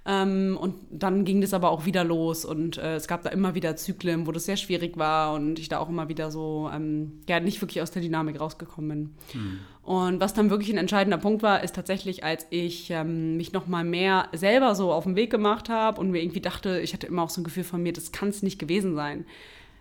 Ähm, 0.08 0.56
und 0.62 0.76
dann 0.92 1.26
ging 1.26 1.42
das 1.42 1.54
aber 1.54 1.72
auch 1.72 1.86
wieder 1.86 2.04
los 2.04 2.46
und 2.46 2.78
äh, 2.78 2.96
es 2.96 3.08
gab 3.08 3.24
da 3.24 3.32
immer 3.32 3.56
wieder 3.56 3.76
Zyklen, 3.76 4.28
wo 4.28 4.32
das 4.32 4.46
sehr 4.46 4.56
schwierig 4.56 4.98
war 4.98 5.34
und 5.34 5.58
ich 5.58 5.68
da 5.68 5.80
auch 5.80 5.90
immer 5.90 6.10
wieder 6.10 6.30
so, 6.30 6.70
ähm, 6.72 7.22
ja, 7.28 7.40
nicht 7.40 7.60
wirklich 7.60 7.82
aus 7.82 7.90
der 7.90 8.04
Dynamik 8.04 8.40
rausgekommen 8.40 9.16
bin. 9.34 9.42
Mhm. 9.42 9.60
Und 9.82 10.20
was 10.20 10.36
dann 10.36 10.52
wirklich 10.52 10.70
ein 10.70 10.78
entscheidender 10.78 11.18
Punkt 11.18 11.42
war, 11.42 11.64
ist 11.64 11.76
tatsächlich, 11.76 12.24
als 12.24 12.46
ich 12.52 12.92
ähm, 12.92 13.38
mich 13.38 13.52
noch 13.52 13.66
mal 13.66 13.84
mehr 13.84 14.30
selber 14.32 14.76
so 14.76 14.92
auf 14.92 15.06
den 15.06 15.16
Weg 15.16 15.32
gemacht 15.32 15.70
habe 15.70 16.00
und 16.00 16.12
mir 16.12 16.22
irgendwie 16.22 16.42
dachte, 16.42 16.80
ich 16.82 16.94
hatte 16.94 17.08
immer 17.08 17.24
auch 17.24 17.30
so 17.32 17.42
ein 17.42 17.44
Gefühl 17.44 17.64
von 17.64 17.82
mir, 17.82 17.94
das 17.94 18.12
kann 18.12 18.30
es 18.30 18.44
nicht 18.44 18.60
gewesen 18.60 18.94
sein. 18.94 19.26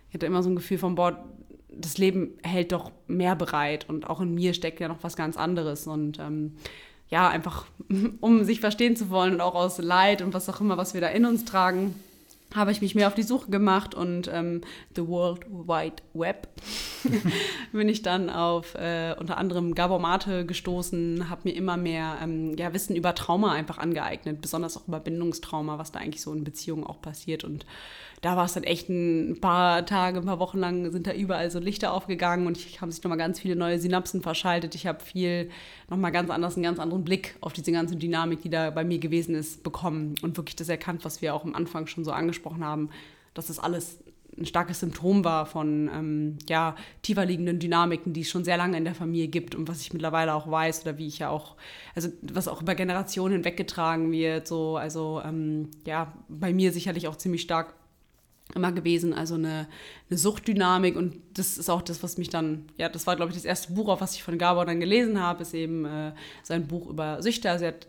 Ich 0.09 0.15
hatte 0.15 0.25
immer 0.25 0.41
so 0.41 0.49
ein 0.49 0.55
Gefühl 0.55 0.79
von, 0.79 0.95
boah, 0.95 1.23
das 1.69 1.97
Leben 1.97 2.31
hält 2.41 2.71
doch 2.71 2.91
mehr 3.07 3.35
bereit 3.35 3.87
und 3.89 4.09
auch 4.09 4.21
in 4.21 4.33
mir 4.33 4.53
steckt 4.53 4.79
ja 4.79 4.87
noch 4.87 5.03
was 5.03 5.15
ganz 5.15 5.37
anderes 5.37 5.87
und 5.87 6.19
ähm, 6.19 6.53
ja, 7.09 7.27
einfach 7.27 7.65
um 8.19 8.43
sich 8.43 8.59
verstehen 8.59 8.95
zu 8.95 9.09
wollen 9.09 9.35
und 9.35 9.41
auch 9.41 9.55
aus 9.55 9.77
Leid 9.77 10.21
und 10.21 10.33
was 10.33 10.49
auch 10.49 10.61
immer, 10.61 10.77
was 10.77 10.93
wir 10.93 11.01
da 11.01 11.07
in 11.07 11.25
uns 11.25 11.45
tragen, 11.45 11.95
habe 12.53 12.71
ich 12.71 12.81
mich 12.81 12.95
mehr 12.95 13.07
auf 13.07 13.15
die 13.15 13.23
Suche 13.23 13.51
gemacht 13.51 13.93
und 13.95 14.29
ähm, 14.31 14.61
The 14.95 15.07
World 15.07 15.45
Wide 15.49 16.03
Web 16.13 16.47
bin 17.73 17.89
ich 17.89 18.01
dann 18.01 18.29
auf 18.29 18.75
äh, 18.75 19.13
unter 19.19 19.37
anderem 19.37 19.75
Gabor 19.75 19.99
Mate 19.99 20.45
gestoßen, 20.45 21.29
habe 21.29 21.41
mir 21.45 21.55
immer 21.55 21.75
mehr 21.75 22.17
ähm, 22.21 22.55
ja, 22.57 22.73
Wissen 22.73 22.95
über 22.95 23.13
Trauma 23.13 23.51
einfach 23.51 23.77
angeeignet, 23.77 24.41
besonders 24.41 24.77
auch 24.77 24.87
über 24.87 24.99
Bindungstrauma, 24.99 25.77
was 25.77 25.91
da 25.91 25.99
eigentlich 25.99 26.21
so 26.21 26.31
in 26.33 26.43
Beziehungen 26.43 26.85
auch 26.85 27.01
passiert 27.01 27.43
und 27.43 27.65
da 28.25 28.35
war 28.35 28.45
es 28.45 28.53
dann 28.53 28.63
echt 28.63 28.89
ein 28.89 29.37
paar 29.39 29.85
Tage, 29.85 30.17
ein 30.17 30.25
paar 30.25 30.39
Wochen 30.39 30.57
lang 30.57 30.91
sind 30.91 31.05
da 31.05 31.13
überall 31.13 31.51
so 31.51 31.59
Lichter 31.59 31.93
aufgegangen 31.93 32.47
und 32.47 32.57
ich 32.57 32.81
habe 32.81 32.91
sich 32.91 33.03
nochmal 33.03 33.19
ganz 33.19 33.39
viele 33.39 33.55
neue 33.55 33.77
Synapsen 33.77 34.23
verschaltet. 34.23 34.73
Ich 34.73 34.87
habe 34.87 34.99
viel 35.03 35.51
nochmal 35.91 36.11
ganz 36.11 36.31
anders, 36.31 36.55
einen 36.55 36.63
ganz 36.63 36.79
anderen 36.79 37.03
Blick 37.03 37.35
auf 37.41 37.53
diese 37.53 37.71
ganze 37.71 37.95
Dynamik, 37.95 38.41
die 38.41 38.49
da 38.49 38.71
bei 38.71 38.83
mir 38.83 38.97
gewesen 38.97 39.35
ist, 39.35 39.61
bekommen 39.61 40.15
und 40.23 40.37
wirklich 40.37 40.55
das 40.55 40.69
erkannt, 40.69 41.05
was 41.05 41.21
wir 41.21 41.35
auch 41.35 41.45
am 41.45 41.53
Anfang 41.53 41.85
schon 41.85 42.03
so 42.03 42.11
angesprochen 42.11 42.65
haben, 42.65 42.89
dass 43.35 43.45
das 43.45 43.59
alles 43.59 43.99
ein 44.35 44.47
starkes 44.47 44.79
Symptom 44.79 45.23
war 45.23 45.45
von 45.45 45.87
ähm, 45.93 46.37
ja, 46.49 46.75
tiefer 47.03 47.27
liegenden 47.27 47.59
Dynamiken, 47.59 48.11
die 48.11 48.21
es 48.21 48.29
schon 48.29 48.43
sehr 48.43 48.57
lange 48.57 48.75
in 48.75 48.85
der 48.85 48.95
Familie 48.95 49.27
gibt 49.27 49.53
und 49.53 49.67
was 49.67 49.81
ich 49.81 49.93
mittlerweile 49.93 50.33
auch 50.33 50.49
weiß 50.49 50.81
oder 50.81 50.97
wie 50.97 51.05
ich 51.05 51.19
ja 51.19 51.29
auch, 51.29 51.57
also 51.93 52.09
was 52.23 52.47
auch 52.47 52.63
über 52.63 52.73
Generationen 52.73 53.35
hinweggetragen 53.35 54.11
wird, 54.11 54.47
so, 54.47 54.77
also 54.77 55.21
ähm, 55.23 55.69
ja, 55.85 56.11
bei 56.27 56.53
mir 56.53 56.71
sicherlich 56.71 57.07
auch 57.07 57.17
ziemlich 57.17 57.43
stark 57.43 57.75
immer 58.53 58.71
gewesen, 58.71 59.13
also 59.13 59.35
eine, 59.35 59.67
eine 60.09 60.17
Suchtdynamik 60.17 60.95
und 60.95 61.15
das 61.33 61.57
ist 61.57 61.69
auch 61.69 61.81
das, 61.81 62.03
was 62.03 62.17
mich 62.17 62.29
dann, 62.29 62.65
ja, 62.77 62.89
das 62.89 63.07
war 63.07 63.15
glaube 63.15 63.31
ich 63.31 63.37
das 63.37 63.45
erste 63.45 63.73
Buch, 63.73 63.89
auf 63.89 64.01
was 64.01 64.15
ich 64.15 64.23
von 64.23 64.37
Gabor 64.37 64.65
dann 64.65 64.79
gelesen 64.79 65.19
habe, 65.19 65.41
ist 65.41 65.53
eben 65.53 65.85
äh, 65.85 66.11
sein 66.43 66.67
Buch 66.67 66.87
über 66.87 67.21
Süchte, 67.21 67.49
also 67.49 67.65
er 67.65 67.71
hat 67.71 67.87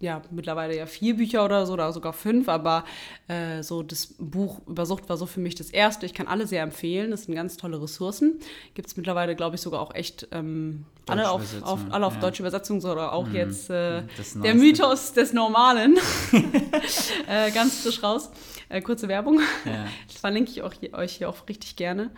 ja 0.00 0.22
mittlerweile 0.30 0.76
ja 0.76 0.86
vier 0.86 1.16
Bücher 1.16 1.44
oder 1.44 1.66
so 1.66 1.72
oder 1.72 1.92
sogar 1.92 2.12
fünf, 2.12 2.48
aber 2.48 2.84
äh, 3.28 3.62
so 3.62 3.82
das 3.82 4.14
Buch 4.18 4.60
über 4.66 4.86
Sucht 4.86 5.08
war 5.08 5.16
so 5.16 5.26
für 5.26 5.40
mich 5.40 5.54
das 5.54 5.70
erste. 5.70 6.06
Ich 6.06 6.14
kann 6.14 6.26
alle 6.26 6.46
sehr 6.46 6.62
empfehlen. 6.62 7.10
Das 7.10 7.24
sind 7.24 7.34
ganz 7.34 7.56
tolle 7.56 7.80
Ressourcen. 7.80 8.38
Gibt 8.74 8.88
es 8.88 8.96
mittlerweile, 8.96 9.34
glaube 9.34 9.56
ich, 9.56 9.62
sogar 9.62 9.80
auch 9.80 9.94
echt 9.94 10.28
ähm, 10.32 10.84
alle 11.06 11.30
auf, 11.30 11.42
auf, 11.62 11.80
alle 11.90 12.06
auf 12.06 12.14
ja. 12.14 12.20
deutsche 12.20 12.42
Übersetzung 12.42 12.82
oder 12.82 13.12
auch 13.12 13.26
mhm. 13.28 13.34
jetzt 13.34 13.70
äh, 13.70 14.02
der 14.34 14.54
Mythos 14.54 15.12
des 15.12 15.32
Normalen. 15.32 15.96
äh, 17.28 17.50
ganz 17.50 17.80
frisch 17.80 18.02
raus. 18.02 18.30
Äh, 18.68 18.80
kurze 18.80 19.08
Werbung. 19.08 19.40
Ja. 19.64 19.86
Das 20.06 20.16
verlinke 20.18 20.50
ich 20.50 20.62
auch 20.62 20.72
hier, 20.72 20.92
euch 20.94 21.12
hier 21.12 21.28
auch 21.28 21.48
richtig 21.48 21.76
gerne. 21.76 22.10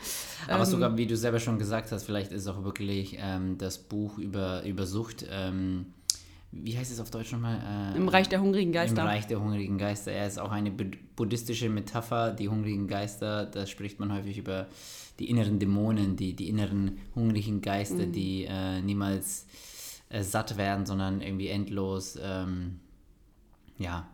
Aber 0.49 0.65
ähm, 0.65 0.71
sogar, 0.71 0.97
wie 0.97 1.07
du 1.07 1.17
selber 1.17 1.41
schon 1.41 1.59
gesagt 1.59 1.91
hast, 1.93 2.05
vielleicht 2.05 2.33
ist 2.33 2.47
auch 2.47 2.65
wirklich 2.65 3.17
ähm, 3.21 3.59
das 3.59 3.79
Buch 3.79 4.19
über, 4.19 4.63
über 4.65 4.87
Sucht. 4.87 5.27
Ähm, 5.31 5.87
wie 6.53 6.77
heißt 6.77 6.93
es 6.93 7.01
auf 7.01 7.11
Deutsch 7.11 7.33
nochmal? 7.33 7.93
Äh, 7.95 7.97
Im 7.97 8.09
Reich 8.09 8.29
der 8.29 8.41
hungrigen 8.41 8.73
Geister. 8.73 9.03
Im 9.03 9.09
Reich 9.09 9.27
der 9.27 9.41
hungrigen 9.41 9.79
Geister. 9.79 10.13
Er 10.13 10.27
ist 10.27 10.39
auch 10.39 10.53
eine 10.53 10.71
buddhistische 10.71 11.69
Metapher, 11.69 12.33
die 12.33 12.49
hungrigen 12.49 12.87
Geister. 12.87 13.47
Da 13.47 13.67
spricht 13.67 13.99
man 14.01 14.13
häufig 14.13 14.39
über 14.39 14.67
die 15.19 15.29
inneren 15.31 15.59
Dämonen, 15.59 16.17
die, 16.17 16.35
die 16.35 16.49
inneren 16.49 16.99
hungrigen 17.15 17.61
Geister, 17.61 18.07
mhm. 18.07 18.13
die 18.13 18.45
äh, 18.49 18.81
niemals 18.81 19.47
äh, 20.09 20.23
satt 20.23 20.57
werden, 20.57 20.87
sondern 20.87 21.21
irgendwie 21.21 21.49
endlos, 21.49 22.19
ähm, 22.23 22.81
ja, 23.79 24.09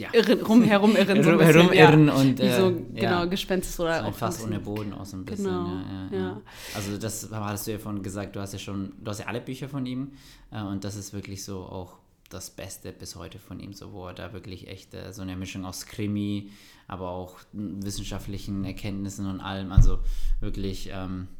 ja. 0.00 0.08
Irren, 0.12 0.40
rumherum 0.40 0.96
irren. 0.96 1.22
So 1.22 1.40
herum 1.40 1.72
irren 1.72 2.06
ja. 2.08 2.14
und 2.14 2.38
Wie 2.38 2.50
so, 2.50 2.70
äh, 2.70 3.00
genau, 3.00 3.28
Gespenst 3.28 3.78
oder 3.78 4.00
so 4.00 4.08
auch. 4.08 4.14
Fast 4.14 4.44
ohne 4.44 4.58
Boden 4.58 4.92
aus 4.92 5.12
ein 5.12 5.24
bisschen. 5.24 5.44
Genau, 5.44 5.82
ja, 6.10 6.18
ja, 6.18 6.42
Also 6.74 6.96
das 6.96 7.28
hattest 7.30 7.66
du 7.66 7.72
ja 7.72 7.78
vorhin 7.78 8.02
gesagt, 8.02 8.34
du 8.34 8.40
hast 8.40 8.52
ja 8.52 8.58
schon, 8.58 8.92
du 8.98 9.10
hast 9.10 9.20
ja 9.20 9.26
alle 9.26 9.40
Bücher 9.40 9.68
von 9.68 9.86
ihm 9.86 10.12
äh, 10.50 10.62
und 10.62 10.84
das 10.84 10.96
ist 10.96 11.12
wirklich 11.12 11.44
so 11.44 11.60
auch 11.60 11.98
das 12.30 12.50
Beste 12.50 12.92
bis 12.92 13.16
heute 13.16 13.38
von 13.38 13.60
ihm, 13.60 13.72
so 13.72 13.92
wo 13.92 14.06
er 14.06 14.14
da 14.14 14.32
wirklich 14.32 14.68
echt 14.68 14.94
äh, 14.94 15.12
so 15.12 15.22
eine 15.22 15.36
Mischung 15.36 15.64
aus 15.64 15.86
Krimi, 15.86 16.50
aber 16.86 17.10
auch 17.10 17.38
wissenschaftlichen 17.52 18.64
Erkenntnissen 18.64 19.26
und 19.26 19.40
allem, 19.40 19.72
also 19.72 19.98
wirklich 20.40 20.90
ähm, 20.92 21.28
ja, 21.28 21.39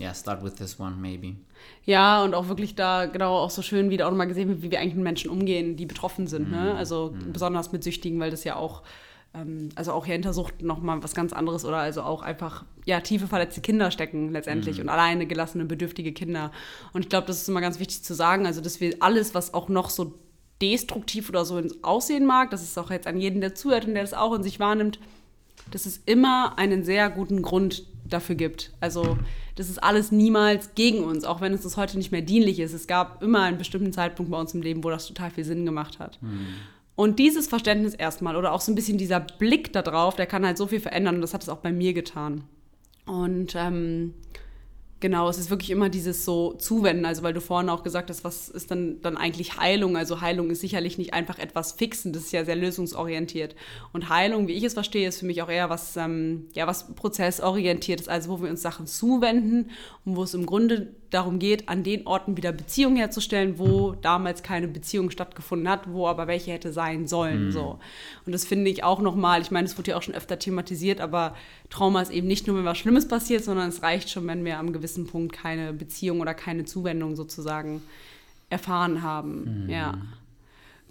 yeah, 0.00 0.14
start 0.14 0.42
with 0.42 0.54
this 0.54 0.80
one, 0.80 0.96
maybe. 0.96 1.36
Ja, 1.84 2.24
und 2.24 2.34
auch 2.34 2.48
wirklich 2.48 2.74
da 2.74 3.06
genau 3.06 3.36
auch 3.36 3.50
so 3.50 3.62
schön 3.62 3.90
wieder 3.90 4.06
auch 4.06 4.10
nochmal 4.10 4.26
gesehen 4.26 4.48
wird, 4.48 4.62
wie 4.62 4.70
wir 4.70 4.80
eigentlich 4.80 4.94
mit 4.94 5.04
Menschen 5.04 5.30
umgehen, 5.30 5.76
die 5.76 5.86
betroffen 5.86 6.26
sind. 6.26 6.50
Ne? 6.50 6.56
Mm. 6.56 6.64
Ne? 6.64 6.74
Also 6.74 7.14
mm. 7.14 7.32
besonders 7.32 7.70
mit 7.70 7.84
Süchtigen, 7.84 8.18
weil 8.18 8.30
das 8.30 8.44
ja 8.44 8.56
auch, 8.56 8.82
ähm, 9.34 9.68
also 9.74 9.92
auch 9.92 10.06
ja 10.06 10.12
hinter 10.12 10.32
Sucht 10.32 10.62
nochmal 10.62 11.02
was 11.02 11.14
ganz 11.14 11.32
anderes 11.32 11.64
oder 11.64 11.76
also 11.76 12.02
auch 12.02 12.22
einfach, 12.22 12.64
ja, 12.86 13.00
tiefe 13.00 13.26
verletzte 13.26 13.60
Kinder 13.60 13.90
stecken 13.90 14.32
letztendlich 14.32 14.78
mm. 14.78 14.82
und 14.82 14.88
alleine 14.88 15.26
gelassene, 15.26 15.66
bedürftige 15.66 16.12
Kinder. 16.12 16.50
Und 16.94 17.02
ich 17.02 17.08
glaube, 17.10 17.26
das 17.26 17.42
ist 17.42 17.48
immer 17.48 17.60
ganz 17.60 17.78
wichtig 17.78 18.02
zu 18.02 18.14
sagen, 18.14 18.46
also 18.46 18.62
dass 18.62 18.80
wir 18.80 18.96
alles, 19.00 19.34
was 19.34 19.52
auch 19.52 19.68
noch 19.68 19.90
so 19.90 20.14
destruktiv 20.62 21.28
oder 21.28 21.44
so 21.44 21.58
ins 21.58 21.84
Aussehen 21.84 22.26
mag, 22.26 22.50
das 22.50 22.62
ist 22.62 22.78
auch 22.78 22.90
jetzt 22.90 23.06
an 23.06 23.18
jeden, 23.18 23.40
der 23.40 23.54
zuhört 23.54 23.86
und 23.86 23.94
der 23.94 24.02
das 24.02 24.14
auch 24.14 24.34
in 24.34 24.42
sich 24.42 24.60
wahrnimmt, 24.60 24.98
dass 25.70 25.86
es 25.86 25.98
immer 26.06 26.58
einen 26.58 26.84
sehr 26.84 27.10
guten 27.10 27.42
Grund 27.42 27.84
dafür 28.10 28.34
gibt. 28.34 28.72
Also 28.80 29.18
das 29.56 29.68
ist 29.68 29.82
alles 29.82 30.12
niemals 30.12 30.74
gegen 30.74 31.04
uns, 31.04 31.24
auch 31.24 31.40
wenn 31.40 31.52
es 31.52 31.62
das 31.62 31.76
heute 31.76 31.98
nicht 31.98 32.12
mehr 32.12 32.22
dienlich 32.22 32.60
ist. 32.60 32.72
Es 32.72 32.86
gab 32.86 33.22
immer 33.22 33.42
einen 33.42 33.58
bestimmten 33.58 33.92
Zeitpunkt 33.92 34.30
bei 34.30 34.38
uns 34.38 34.54
im 34.54 34.62
Leben, 34.62 34.84
wo 34.84 34.90
das 34.90 35.06
total 35.06 35.30
viel 35.30 35.44
Sinn 35.44 35.64
gemacht 35.64 35.98
hat. 35.98 36.20
Mhm. 36.22 36.46
Und 36.96 37.18
dieses 37.18 37.46
Verständnis 37.46 37.94
erstmal 37.94 38.36
oder 38.36 38.52
auch 38.52 38.60
so 38.60 38.70
ein 38.70 38.74
bisschen 38.74 38.98
dieser 38.98 39.20
Blick 39.20 39.72
darauf, 39.72 40.16
der 40.16 40.26
kann 40.26 40.44
halt 40.44 40.58
so 40.58 40.66
viel 40.66 40.80
verändern 40.80 41.14
und 41.16 41.20
das 41.22 41.32
hat 41.32 41.42
es 41.42 41.48
auch 41.48 41.58
bei 41.58 41.72
mir 41.72 41.94
getan. 41.94 42.44
Und 43.06 43.54
ähm, 43.56 44.14
Genau, 45.00 45.30
es 45.30 45.38
ist 45.38 45.48
wirklich 45.48 45.70
immer 45.70 45.88
dieses 45.88 46.26
so 46.26 46.52
Zuwenden, 46.52 47.06
also 47.06 47.22
weil 47.22 47.32
du 47.32 47.40
vorhin 47.40 47.70
auch 47.70 47.82
gesagt 47.82 48.10
hast, 48.10 48.22
was 48.22 48.50
ist 48.50 48.70
dann, 48.70 49.00
dann 49.00 49.16
eigentlich 49.16 49.56
Heilung? 49.56 49.96
Also 49.96 50.20
Heilung 50.20 50.50
ist 50.50 50.60
sicherlich 50.60 50.98
nicht 50.98 51.14
einfach 51.14 51.38
etwas 51.38 51.72
Fixen, 51.72 52.12
das 52.12 52.24
ist 52.24 52.32
ja 52.32 52.44
sehr 52.44 52.56
lösungsorientiert. 52.56 53.56
Und 53.94 54.10
Heilung, 54.10 54.46
wie 54.46 54.52
ich 54.52 54.62
es 54.64 54.74
verstehe, 54.74 55.08
ist 55.08 55.20
für 55.20 55.24
mich 55.24 55.40
auch 55.40 55.48
eher 55.48 55.70
was, 55.70 55.96
ähm, 55.96 56.48
ja, 56.52 56.66
was 56.66 56.94
prozessorientiert 56.94 58.02
ist, 58.02 58.10
also 58.10 58.28
wo 58.28 58.42
wir 58.42 58.50
uns 58.50 58.60
Sachen 58.60 58.86
zuwenden 58.86 59.70
und 60.04 60.16
wo 60.16 60.22
es 60.22 60.34
im 60.34 60.44
Grunde 60.44 60.94
darum 61.10 61.38
geht, 61.38 61.68
an 61.68 61.82
den 61.82 62.06
Orten 62.06 62.36
wieder 62.36 62.52
Beziehungen 62.52 62.96
herzustellen, 62.96 63.58
wo 63.58 63.92
damals 63.92 64.42
keine 64.42 64.68
Beziehung 64.68 65.10
stattgefunden 65.10 65.68
hat, 65.68 65.92
wo 65.92 66.06
aber 66.06 66.26
welche 66.26 66.52
hätte 66.52 66.72
sein 66.72 67.06
sollen. 67.06 67.46
Mhm. 67.46 67.52
So. 67.52 67.78
Und 68.26 68.32
das 68.32 68.44
finde 68.44 68.70
ich 68.70 68.84
auch 68.84 69.00
nochmal, 69.00 69.42
ich 69.42 69.50
meine, 69.50 69.66
es 69.66 69.76
wurde 69.76 69.90
ja 69.90 69.96
auch 69.96 70.02
schon 70.02 70.14
öfter 70.14 70.38
thematisiert, 70.38 71.00
aber 71.00 71.34
Trauma 71.68 72.00
ist 72.00 72.12
eben 72.12 72.28
nicht 72.28 72.46
nur, 72.46 72.56
wenn 72.56 72.64
was 72.64 72.78
Schlimmes 72.78 73.08
passiert, 73.08 73.44
sondern 73.44 73.68
es 73.68 73.82
reicht 73.82 74.10
schon, 74.10 74.26
wenn 74.26 74.44
wir 74.44 74.58
am 74.58 74.72
gewissen 74.72 75.06
Punkt 75.06 75.32
keine 75.34 75.72
Beziehung 75.72 76.20
oder 76.20 76.34
keine 76.34 76.64
Zuwendung 76.64 77.16
sozusagen 77.16 77.82
erfahren 78.48 79.02
haben. 79.02 79.64
Mhm. 79.64 79.70
Ja. 79.70 79.98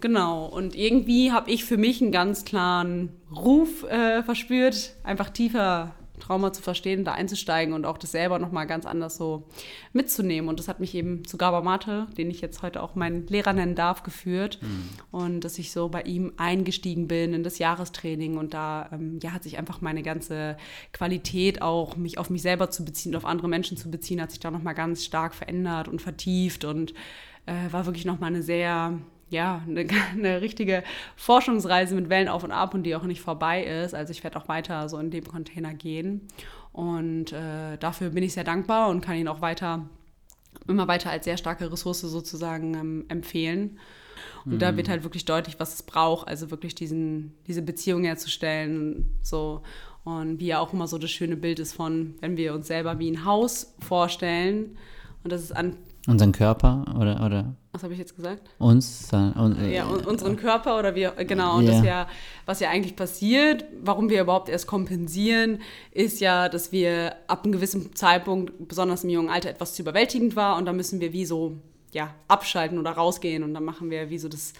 Genau, 0.00 0.46
und 0.46 0.74
irgendwie 0.74 1.30
habe 1.30 1.50
ich 1.50 1.64
für 1.64 1.76
mich 1.76 2.00
einen 2.00 2.10
ganz 2.12 2.46
klaren 2.46 3.10
Ruf 3.34 3.84
äh, 3.84 4.22
verspürt, 4.22 4.94
einfach 5.04 5.28
tiefer 5.28 5.94
Trauma 6.20 6.52
zu 6.52 6.62
verstehen, 6.62 7.04
da 7.04 7.12
einzusteigen 7.12 7.74
und 7.74 7.84
auch 7.84 7.98
das 7.98 8.12
selber 8.12 8.38
nochmal 8.38 8.66
ganz 8.66 8.86
anders 8.86 9.16
so 9.16 9.48
mitzunehmen. 9.92 10.48
Und 10.48 10.58
das 10.58 10.68
hat 10.68 10.80
mich 10.80 10.94
eben 10.94 11.24
zu 11.24 11.36
Gabor 11.36 11.62
Mate, 11.62 12.06
den 12.16 12.30
ich 12.30 12.40
jetzt 12.40 12.62
heute 12.62 12.82
auch 12.82 12.94
meinen 12.94 13.26
Lehrer 13.26 13.52
nennen 13.52 13.74
darf, 13.74 14.02
geführt. 14.02 14.58
Mhm. 14.62 14.88
Und 15.10 15.40
dass 15.40 15.58
ich 15.58 15.72
so 15.72 15.88
bei 15.88 16.02
ihm 16.02 16.32
eingestiegen 16.36 17.08
bin 17.08 17.34
in 17.34 17.42
das 17.42 17.58
Jahrestraining. 17.58 18.36
Und 18.36 18.54
da 18.54 18.88
ähm, 18.92 19.18
ja, 19.22 19.32
hat 19.32 19.42
sich 19.42 19.58
einfach 19.58 19.80
meine 19.80 20.02
ganze 20.02 20.56
Qualität 20.92 21.62
auch, 21.62 21.96
mich 21.96 22.18
auf 22.18 22.30
mich 22.30 22.42
selber 22.42 22.70
zu 22.70 22.84
beziehen, 22.84 23.16
auf 23.16 23.24
andere 23.24 23.48
Menschen 23.48 23.76
zu 23.76 23.90
beziehen, 23.90 24.20
hat 24.20 24.30
sich 24.30 24.40
da 24.40 24.50
nochmal 24.50 24.74
ganz 24.74 25.04
stark 25.04 25.34
verändert 25.34 25.88
und 25.88 26.00
vertieft 26.00 26.64
und 26.64 26.94
äh, 27.46 27.72
war 27.72 27.86
wirklich 27.86 28.04
nochmal 28.04 28.28
eine 28.28 28.42
sehr 28.42 28.98
ja, 29.30 29.62
eine, 29.66 29.86
eine, 30.12 30.40
richtige 30.40 30.82
Forschungsreise 31.16 31.94
mit 31.94 32.08
Wellen 32.08 32.28
auf 32.28 32.44
und 32.44 32.52
ab 32.52 32.74
und 32.74 32.82
die 32.82 32.94
auch 32.94 33.04
nicht 33.04 33.20
vorbei 33.20 33.64
ist. 33.64 33.94
Also 33.94 34.10
ich 34.10 34.22
werde 34.22 34.38
auch 34.38 34.48
weiter 34.48 34.88
so 34.88 34.98
in 34.98 35.10
dem 35.10 35.26
Container 35.26 35.72
gehen. 35.74 36.28
Und 36.72 37.32
äh, 37.32 37.76
dafür 37.78 38.10
bin 38.10 38.22
ich 38.22 38.34
sehr 38.34 38.44
dankbar 38.44 38.88
und 38.88 39.00
kann 39.00 39.16
ihn 39.16 39.28
auch 39.28 39.40
weiter, 39.40 39.86
immer 40.68 40.86
weiter 40.88 41.10
als 41.10 41.24
sehr 41.24 41.36
starke 41.36 41.70
Ressource 41.72 42.00
sozusagen 42.00 42.74
ähm, 42.74 43.04
empfehlen. 43.08 43.78
Und 44.44 44.54
mhm. 44.54 44.58
da 44.58 44.76
wird 44.76 44.88
halt 44.88 45.02
wirklich 45.02 45.24
deutlich, 45.24 45.58
was 45.58 45.74
es 45.74 45.82
braucht, 45.82 46.28
also 46.28 46.50
wirklich 46.50 46.74
diesen, 46.74 47.34
diese 47.46 47.62
Beziehung 47.62 48.04
herzustellen. 48.04 49.18
So. 49.22 49.62
Und 50.04 50.40
wie 50.40 50.46
ja 50.46 50.60
auch 50.60 50.72
immer 50.72 50.86
so 50.86 50.98
das 50.98 51.10
schöne 51.10 51.36
Bild 51.36 51.58
ist 51.58 51.74
von, 51.74 52.14
wenn 52.20 52.36
wir 52.36 52.54
uns 52.54 52.68
selber 52.68 52.98
wie 52.98 53.10
ein 53.10 53.24
Haus 53.24 53.74
vorstellen. 53.80 54.76
Und 55.22 55.32
das 55.32 55.42
ist 55.42 55.52
an 55.52 55.76
Unseren 56.06 56.32
Körper 56.32 56.84
oder, 56.98 57.24
oder? 57.24 57.54
Was 57.72 57.84
habe 57.84 57.92
ich 57.92 58.00
jetzt 58.00 58.16
gesagt? 58.16 58.42
Uns. 59.36 59.58
Äh, 59.60 59.76
ja, 59.76 59.86
unseren 59.86 60.36
Körper 60.36 60.78
oder 60.78 60.96
wir, 60.96 61.12
genau. 61.12 61.58
Und 61.58 61.64
yeah. 61.64 61.74
das 61.74 61.84
ja, 61.84 62.08
was 62.44 62.60
ja 62.60 62.68
eigentlich 62.68 62.96
passiert, 62.96 63.64
warum 63.80 64.08
wir 64.08 64.20
überhaupt 64.22 64.48
erst 64.48 64.66
kompensieren, 64.66 65.60
ist 65.92 66.20
ja, 66.20 66.48
dass 66.48 66.72
wir 66.72 67.14
ab 67.28 67.44
einem 67.44 67.52
gewissen 67.52 67.94
Zeitpunkt, 67.94 68.52
besonders 68.66 69.04
im 69.04 69.10
jungen 69.10 69.28
Alter, 69.28 69.50
etwas 69.50 69.74
zu 69.74 69.82
überwältigend 69.82 70.34
war 70.34 70.56
und 70.56 70.66
dann 70.66 70.76
müssen 70.76 71.00
wir 71.00 71.12
wie 71.12 71.24
so, 71.24 71.58
ja, 71.92 72.12
abschalten 72.26 72.78
oder 72.78 72.90
rausgehen 72.90 73.44
und 73.44 73.54
dann 73.54 73.64
machen 73.64 73.90
wir 73.90 74.10
wie 74.10 74.18
so 74.18 74.28
das 74.28 74.52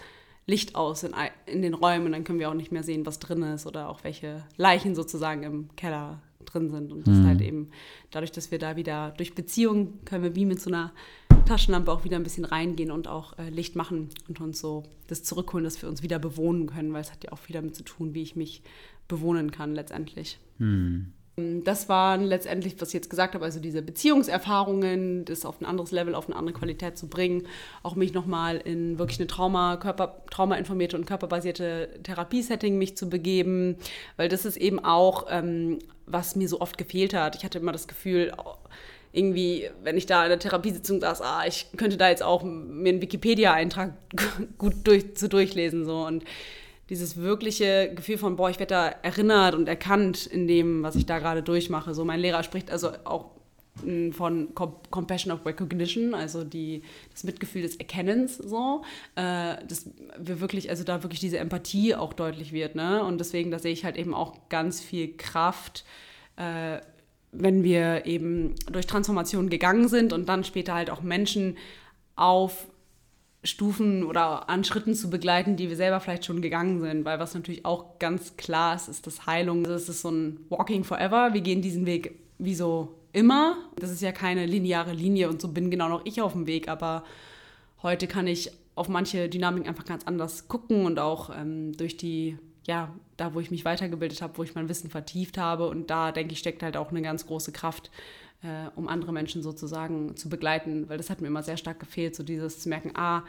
Licht 0.47 0.75
aus 0.75 1.03
in, 1.03 1.13
in 1.45 1.61
den 1.61 1.73
Räumen 1.73 2.05
und 2.05 2.11
dann 2.13 2.23
können 2.23 2.39
wir 2.39 2.49
auch 2.49 2.53
nicht 2.53 2.71
mehr 2.71 2.83
sehen, 2.83 3.05
was 3.05 3.19
drin 3.19 3.43
ist 3.43 3.67
oder 3.67 3.89
auch 3.89 4.03
welche 4.03 4.45
Leichen 4.55 4.95
sozusagen 4.95 5.43
im 5.43 5.75
Keller 5.75 6.21
drin 6.45 6.69
sind. 6.69 6.91
Und 6.91 7.07
das 7.07 7.17
mhm. 7.17 7.27
halt 7.27 7.41
eben 7.41 7.69
dadurch, 8.11 8.31
dass 8.31 8.51
wir 8.51 8.59
da 8.59 8.75
wieder 8.75 9.13
durch 9.17 9.35
Beziehungen 9.35 10.03
können 10.05 10.23
wir 10.23 10.35
wie 10.35 10.45
mit 10.45 10.61
so 10.61 10.69
einer 10.69 10.91
Taschenlampe 11.45 11.91
auch 11.91 12.03
wieder 12.03 12.17
ein 12.17 12.23
bisschen 12.23 12.45
reingehen 12.45 12.91
und 12.91 13.07
auch 13.07 13.37
äh, 13.37 13.49
Licht 13.49 13.75
machen 13.75 14.09
und 14.27 14.39
uns 14.41 14.59
so 14.59 14.83
das 15.07 15.23
zurückholen, 15.23 15.63
dass 15.63 15.81
wir 15.81 15.89
uns 15.89 16.03
wieder 16.03 16.19
bewohnen 16.19 16.67
können, 16.67 16.93
weil 16.93 17.01
es 17.01 17.11
hat 17.11 17.23
ja 17.23 17.31
auch 17.31 17.39
viel 17.39 17.53
damit 17.53 17.75
zu 17.75 17.83
tun, 17.83 18.13
wie 18.13 18.21
ich 18.21 18.35
mich 18.35 18.61
bewohnen 19.07 19.51
kann 19.51 19.73
letztendlich. 19.73 20.39
Mhm. 20.59 21.13
Das 21.37 21.87
waren 21.87 22.23
letztendlich, 22.23 22.75
was 22.79 22.89
ich 22.89 22.95
jetzt 22.95 23.09
gesagt 23.09 23.35
habe, 23.35 23.45
also 23.45 23.61
diese 23.61 23.81
Beziehungserfahrungen, 23.81 25.23
das 25.23 25.45
auf 25.45 25.61
ein 25.61 25.65
anderes 25.65 25.91
Level, 25.91 26.13
auf 26.13 26.27
eine 26.27 26.35
andere 26.35 26.57
Qualität 26.57 26.97
zu 26.97 27.07
bringen, 27.07 27.47
auch 27.83 27.95
mich 27.95 28.13
nochmal 28.13 28.57
in 28.57 28.99
wirklich 28.99 29.17
eine 29.19 29.27
Trauma, 29.27 29.77
Körper, 29.77 30.23
traumainformierte 30.29 30.97
und 30.97 31.05
körperbasierte 31.05 31.99
Therapiesetting 32.03 32.77
mich 32.77 32.97
zu 32.97 33.09
begeben, 33.09 33.77
weil 34.17 34.27
das 34.27 34.43
ist 34.43 34.57
eben 34.57 34.83
auch, 34.83 35.27
ähm, 35.29 35.79
was 36.05 36.35
mir 36.35 36.49
so 36.49 36.59
oft 36.59 36.77
gefehlt 36.77 37.13
hat. 37.13 37.37
Ich 37.37 37.45
hatte 37.45 37.59
immer 37.59 37.71
das 37.71 37.87
Gefühl, 37.87 38.33
irgendwie, 39.13 39.69
wenn 39.83 39.97
ich 39.97 40.05
da 40.05 40.23
in 40.23 40.29
der 40.29 40.39
Therapiesitzung 40.39 40.99
saß, 40.99 41.21
ah, 41.21 41.43
ich 41.47 41.67
könnte 41.77 41.95
da 41.95 42.09
jetzt 42.09 42.23
auch 42.23 42.43
mir 42.43 42.89
einen 42.89 43.01
Wikipedia-Eintrag 43.01 43.93
gut 44.57 44.75
durch, 44.83 45.15
zu 45.15 45.29
durchlesen 45.29 45.85
so 45.85 46.05
und 46.05 46.25
dieses 46.91 47.15
wirkliche 47.15 47.89
Gefühl 47.95 48.17
von, 48.17 48.35
boah, 48.35 48.49
ich 48.49 48.59
werde 48.59 48.73
da 48.73 48.87
erinnert 48.89 49.55
und 49.55 49.69
erkannt 49.69 50.25
in 50.25 50.45
dem, 50.45 50.83
was 50.83 50.95
ich 50.95 51.05
da 51.05 51.19
gerade 51.19 51.41
durchmache. 51.41 51.93
So, 51.93 52.03
mein 52.03 52.19
Lehrer 52.19 52.43
spricht 52.43 52.69
also 52.69 52.91
auch 53.05 53.31
hm, 53.81 54.11
von 54.11 54.53
Compassion 54.53 55.31
of 55.31 55.45
Recognition, 55.45 56.13
also 56.13 56.43
die, 56.43 56.83
das 57.13 57.23
Mitgefühl 57.23 57.61
des 57.61 57.77
Erkennens, 57.77 58.35
so, 58.35 58.81
äh, 59.15 59.55
dass 59.65 59.89
wir 60.19 60.41
wirklich, 60.41 60.69
also 60.69 60.83
da 60.83 61.01
wirklich 61.01 61.21
diese 61.21 61.37
Empathie 61.37 61.95
auch 61.95 62.11
deutlich 62.11 62.51
wird, 62.51 62.75
ne? 62.75 63.05
Und 63.05 63.19
deswegen, 63.19 63.51
da 63.51 63.59
sehe 63.59 63.71
ich 63.71 63.85
halt 63.85 63.95
eben 63.95 64.13
auch 64.13 64.49
ganz 64.49 64.81
viel 64.81 65.15
Kraft, 65.15 65.85
äh, 66.35 66.81
wenn 67.31 67.63
wir 67.63 68.05
eben 68.05 68.55
durch 68.69 68.85
Transformationen 68.85 69.49
gegangen 69.49 69.87
sind 69.87 70.11
und 70.11 70.27
dann 70.27 70.43
später 70.43 70.73
halt 70.73 70.89
auch 70.89 71.01
Menschen 71.01 71.55
auf 72.17 72.67
Stufen 73.43 74.03
oder 74.03 74.49
an 74.49 74.63
Schritten 74.63 74.93
zu 74.93 75.09
begleiten, 75.09 75.55
die 75.55 75.69
wir 75.69 75.75
selber 75.75 75.99
vielleicht 75.99 76.25
schon 76.25 76.41
gegangen 76.41 76.79
sind. 76.79 77.05
Weil 77.05 77.19
was 77.19 77.33
natürlich 77.33 77.65
auch 77.65 77.97
ganz 77.97 78.37
klar 78.37 78.75
ist, 78.75 78.87
ist 78.87 79.07
das 79.07 79.25
Heilung. 79.25 79.63
Das 79.63 79.89
ist 79.89 80.01
so 80.01 80.11
ein 80.11 80.45
Walking 80.49 80.83
Forever. 80.83 81.33
Wir 81.33 81.41
gehen 81.41 81.61
diesen 81.61 81.85
Weg 81.85 82.19
wie 82.37 82.55
so 82.55 82.95
immer. 83.13 83.57
Das 83.77 83.89
ist 83.89 84.01
ja 84.01 84.11
keine 84.11 84.45
lineare 84.45 84.93
Linie 84.93 85.29
und 85.29 85.41
so 85.41 85.47
bin 85.47 85.71
genau 85.71 85.89
noch 85.89 86.05
ich 86.05 86.21
auf 86.21 86.33
dem 86.33 86.45
Weg. 86.45 86.67
Aber 86.67 87.03
heute 87.81 88.07
kann 88.07 88.27
ich 88.27 88.51
auf 88.75 88.89
manche 88.89 89.27
Dynamiken 89.27 89.67
einfach 89.67 89.85
ganz 89.85 90.05
anders 90.05 90.47
gucken 90.47 90.85
und 90.85 90.99
auch 90.99 91.31
ähm, 91.35 91.75
durch 91.75 91.97
die, 91.97 92.37
ja, 92.65 92.93
da 93.17 93.33
wo 93.33 93.39
ich 93.39 93.51
mich 93.51 93.65
weitergebildet 93.65 94.21
habe, 94.21 94.37
wo 94.37 94.43
ich 94.43 94.53
mein 94.53 94.69
Wissen 94.69 94.89
vertieft 94.91 95.39
habe. 95.39 95.67
Und 95.67 95.89
da, 95.89 96.11
denke 96.11 96.33
ich, 96.33 96.39
steckt 96.39 96.61
halt 96.61 96.77
auch 96.77 96.91
eine 96.91 97.01
ganz 97.01 97.25
große 97.25 97.51
Kraft 97.51 97.89
äh, 98.43 98.69
um 98.75 98.87
andere 98.87 99.13
Menschen 99.13 99.41
sozusagen 99.41 100.15
zu 100.15 100.29
begleiten, 100.29 100.89
weil 100.89 100.97
das 100.97 101.09
hat 101.09 101.21
mir 101.21 101.27
immer 101.27 101.43
sehr 101.43 101.57
stark 101.57 101.79
gefehlt, 101.79 102.15
so 102.15 102.23
dieses 102.23 102.59
zu 102.59 102.69
merken, 102.69 102.91
ah, 102.95 103.23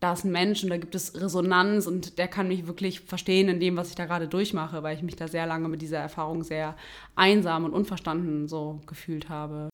da 0.00 0.12
ist 0.12 0.24
ein 0.24 0.32
Mensch 0.32 0.62
und 0.62 0.70
da 0.70 0.76
gibt 0.76 0.94
es 0.94 1.20
Resonanz 1.20 1.86
und 1.86 2.18
der 2.18 2.28
kann 2.28 2.48
mich 2.48 2.66
wirklich 2.66 3.00
verstehen 3.00 3.48
in 3.48 3.60
dem, 3.60 3.76
was 3.76 3.88
ich 3.88 3.94
da 3.94 4.04
gerade 4.04 4.28
durchmache, 4.28 4.82
weil 4.82 4.96
ich 4.96 5.02
mich 5.02 5.16
da 5.16 5.26
sehr 5.26 5.46
lange 5.46 5.68
mit 5.68 5.80
dieser 5.80 5.98
Erfahrung 5.98 6.42
sehr 6.42 6.76
einsam 7.14 7.64
und 7.64 7.72
unverstanden 7.72 8.46
so 8.48 8.80
gefühlt 8.86 9.28
habe. 9.28 9.70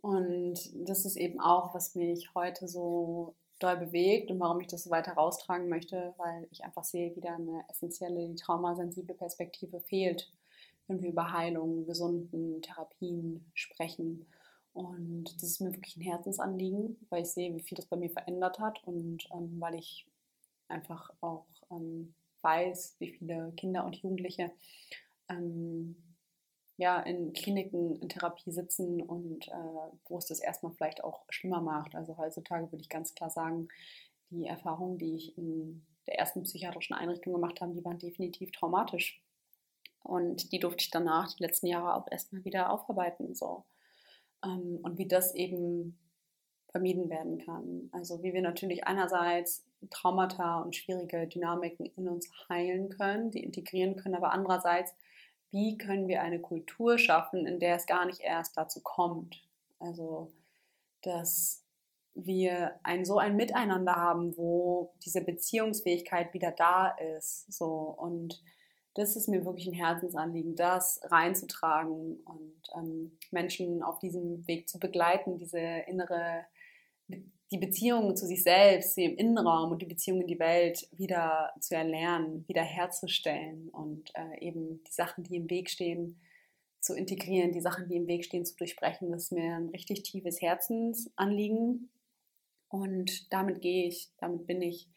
Und 0.00 0.54
das 0.88 1.04
ist 1.04 1.16
eben 1.16 1.40
auch, 1.40 1.74
was 1.74 1.96
mich 1.96 2.30
heute 2.34 2.68
so 2.68 3.34
doll 3.58 3.76
bewegt 3.76 4.30
und 4.30 4.38
warum 4.38 4.60
ich 4.60 4.68
das 4.68 4.84
so 4.84 4.90
weiter 4.90 5.14
raustragen 5.14 5.68
möchte, 5.68 6.14
weil 6.18 6.46
ich 6.52 6.62
einfach 6.62 6.84
sehe, 6.84 7.16
wie 7.16 7.20
da 7.20 7.34
eine 7.34 7.64
essentielle, 7.68 8.32
traumasensible 8.36 9.14
Perspektive 9.14 9.80
fehlt 9.80 10.30
wenn 10.88 11.02
wir 11.02 11.10
über 11.10 11.32
Heilung, 11.32 11.86
gesunden 11.86 12.62
Therapien 12.62 13.50
sprechen. 13.54 14.26
Und 14.72 15.24
das 15.34 15.42
ist 15.42 15.60
mir 15.60 15.72
wirklich 15.72 15.96
ein 15.96 16.02
Herzensanliegen, 16.02 16.98
weil 17.08 17.22
ich 17.22 17.30
sehe, 17.30 17.54
wie 17.54 17.62
viel 17.62 17.76
das 17.76 17.86
bei 17.86 17.96
mir 17.96 18.10
verändert 18.10 18.58
hat 18.58 18.82
und 18.84 19.26
ähm, 19.32 19.56
weil 19.58 19.74
ich 19.76 20.06
einfach 20.68 21.10
auch 21.20 21.46
ähm, 21.70 22.14
weiß, 22.42 22.96
wie 22.98 23.12
viele 23.12 23.52
Kinder 23.56 23.84
und 23.84 23.96
Jugendliche 23.96 24.52
ähm, 25.28 25.96
ja, 26.76 27.00
in 27.00 27.32
Kliniken 27.32 27.96
in 27.96 28.08
Therapie 28.08 28.50
sitzen 28.50 29.00
und 29.00 29.48
äh, 29.48 29.90
wo 30.08 30.18
es 30.18 30.26
das 30.26 30.40
erstmal 30.40 30.72
vielleicht 30.72 31.02
auch 31.02 31.24
schlimmer 31.30 31.62
macht. 31.62 31.94
Also 31.94 32.18
heutzutage 32.18 32.70
würde 32.70 32.82
ich 32.82 32.90
ganz 32.90 33.14
klar 33.14 33.30
sagen, 33.30 33.68
die 34.30 34.46
Erfahrungen, 34.46 34.98
die 34.98 35.14
ich 35.14 35.38
in 35.38 35.86
der 36.06 36.18
ersten 36.18 36.42
psychiatrischen 36.42 36.94
Einrichtung 36.94 37.32
gemacht 37.32 37.60
habe, 37.60 37.72
die 37.72 37.84
waren 37.84 37.98
definitiv 37.98 38.52
traumatisch. 38.52 39.22
Und 40.06 40.52
die 40.52 40.60
durfte 40.60 40.82
ich 40.82 40.90
danach 40.90 41.34
die 41.34 41.42
letzten 41.42 41.66
Jahre 41.66 41.94
auch 41.94 42.06
erstmal 42.10 42.44
wieder 42.44 42.70
aufarbeiten. 42.70 43.34
So. 43.34 43.64
Ähm, 44.44 44.78
und 44.82 44.98
wie 44.98 45.08
das 45.08 45.34
eben 45.34 45.98
vermieden 46.70 47.08
werden 47.08 47.38
kann. 47.38 47.88
Also 47.92 48.22
wie 48.22 48.34
wir 48.34 48.42
natürlich 48.42 48.86
einerseits 48.86 49.64
Traumata 49.90 50.60
und 50.60 50.76
schwierige 50.76 51.26
Dynamiken 51.26 51.86
in 51.86 52.08
uns 52.08 52.28
heilen 52.48 52.90
können, 52.90 53.30
die 53.30 53.42
integrieren 53.42 53.96
können, 53.96 54.14
aber 54.14 54.32
andererseits, 54.32 54.94
wie 55.50 55.78
können 55.78 56.06
wir 56.06 56.22
eine 56.22 56.40
Kultur 56.40 56.98
schaffen, 56.98 57.46
in 57.46 57.60
der 57.60 57.76
es 57.76 57.86
gar 57.86 58.04
nicht 58.04 58.20
erst 58.20 58.56
dazu 58.56 58.80
kommt. 58.82 59.42
Also, 59.78 60.32
dass 61.02 61.64
wir 62.14 62.78
ein 62.82 63.04
so 63.04 63.18
ein 63.18 63.36
Miteinander 63.36 63.94
haben, 63.94 64.36
wo 64.36 64.92
diese 65.04 65.22
Beziehungsfähigkeit 65.22 66.34
wieder 66.34 66.50
da 66.50 66.88
ist. 67.16 67.50
So 67.52 67.66
und 67.66 68.42
das 68.96 69.14
ist 69.14 69.28
mir 69.28 69.44
wirklich 69.44 69.66
ein 69.66 69.74
Herzensanliegen, 69.74 70.56
das 70.56 71.00
reinzutragen 71.04 72.18
und 72.24 72.62
ähm, 72.74 73.18
Menschen 73.30 73.82
auf 73.82 73.98
diesem 73.98 74.46
Weg 74.46 74.68
zu 74.68 74.78
begleiten, 74.78 75.38
diese 75.38 75.60
innere, 75.86 76.46
die 77.08 77.58
Beziehung 77.58 78.16
zu 78.16 78.26
sich 78.26 78.42
selbst, 78.42 78.96
im 78.96 79.16
Innenraum 79.16 79.70
und 79.70 79.82
die 79.82 79.86
Beziehung 79.86 80.22
in 80.22 80.26
die 80.26 80.38
Welt 80.38 80.88
wieder 80.92 81.52
zu 81.60 81.76
erlernen, 81.76 82.48
wieder 82.48 82.62
herzustellen 82.62 83.68
und 83.68 84.10
äh, 84.14 84.40
eben 84.40 84.82
die 84.84 84.92
Sachen, 84.92 85.24
die 85.24 85.36
im 85.36 85.50
Weg 85.50 85.68
stehen, 85.68 86.18
zu 86.80 86.94
integrieren, 86.94 87.52
die 87.52 87.60
Sachen, 87.60 87.88
die 87.88 87.96
im 87.96 88.06
Weg 88.06 88.24
stehen, 88.24 88.46
zu 88.46 88.56
durchbrechen. 88.56 89.10
Das 89.10 89.24
ist 89.24 89.32
mir 89.32 89.56
ein 89.56 89.68
richtig 89.68 90.04
tiefes 90.04 90.40
Herzensanliegen 90.40 91.90
und 92.68 93.30
damit 93.32 93.60
gehe 93.60 93.88
ich, 93.88 94.08
damit 94.18 94.46
bin 94.46 94.62
ich 94.62 94.88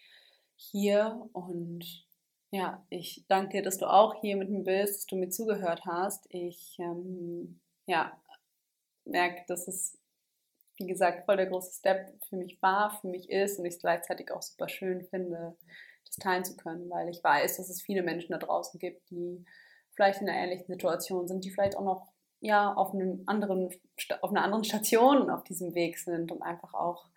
hier 0.55 1.29
und 1.33 2.08
ja, 2.51 2.83
ich 2.89 3.25
danke 3.27 3.57
dir, 3.57 3.63
dass 3.63 3.77
du 3.77 3.85
auch 3.85 4.15
hier 4.21 4.35
mit 4.35 4.49
mir 4.49 4.63
bist, 4.63 4.95
dass 4.95 5.05
du 5.05 5.15
mir 5.15 5.29
zugehört 5.29 5.85
hast. 5.85 6.25
Ich 6.29 6.77
ähm, 6.79 7.59
ja, 7.85 8.19
merke, 9.05 9.43
dass 9.47 9.67
es, 9.67 9.97
wie 10.77 10.87
gesagt, 10.87 11.25
voll 11.25 11.37
der 11.37 11.47
große 11.47 11.73
Step 11.77 12.11
für 12.27 12.37
mich 12.37 12.61
war, 12.61 12.99
für 13.01 13.07
mich 13.07 13.29
ist 13.29 13.59
und 13.59 13.65
ich 13.65 13.75
es 13.75 13.81
gleichzeitig 13.81 14.31
auch 14.31 14.41
super 14.41 14.67
schön 14.67 15.03
finde, 15.03 15.55
das 16.05 16.15
teilen 16.15 16.43
zu 16.43 16.57
können, 16.57 16.89
weil 16.89 17.09
ich 17.09 17.23
weiß, 17.23 17.57
dass 17.57 17.69
es 17.69 17.81
viele 17.81 18.01
Menschen 18.01 18.31
da 18.31 18.39
draußen 18.39 18.79
gibt, 18.79 19.09
die 19.11 19.45
vielleicht 19.91 20.21
in 20.21 20.29
einer 20.29 20.39
ähnlichen 20.39 20.67
Situation 20.67 21.27
sind, 21.27 21.43
die 21.43 21.51
vielleicht 21.51 21.77
auch 21.77 21.83
noch 21.83 22.07
ja, 22.39 22.73
auf, 22.73 22.93
einem 22.93 23.23
anderen, 23.25 23.69
auf 24.21 24.29
einer 24.31 24.43
anderen 24.43 24.63
Station 24.63 25.29
auf 25.29 25.43
diesem 25.43 25.75
Weg 25.75 25.99
sind 25.99 26.31
und 26.31 26.41
einfach 26.41 26.73
auch, 26.73 27.09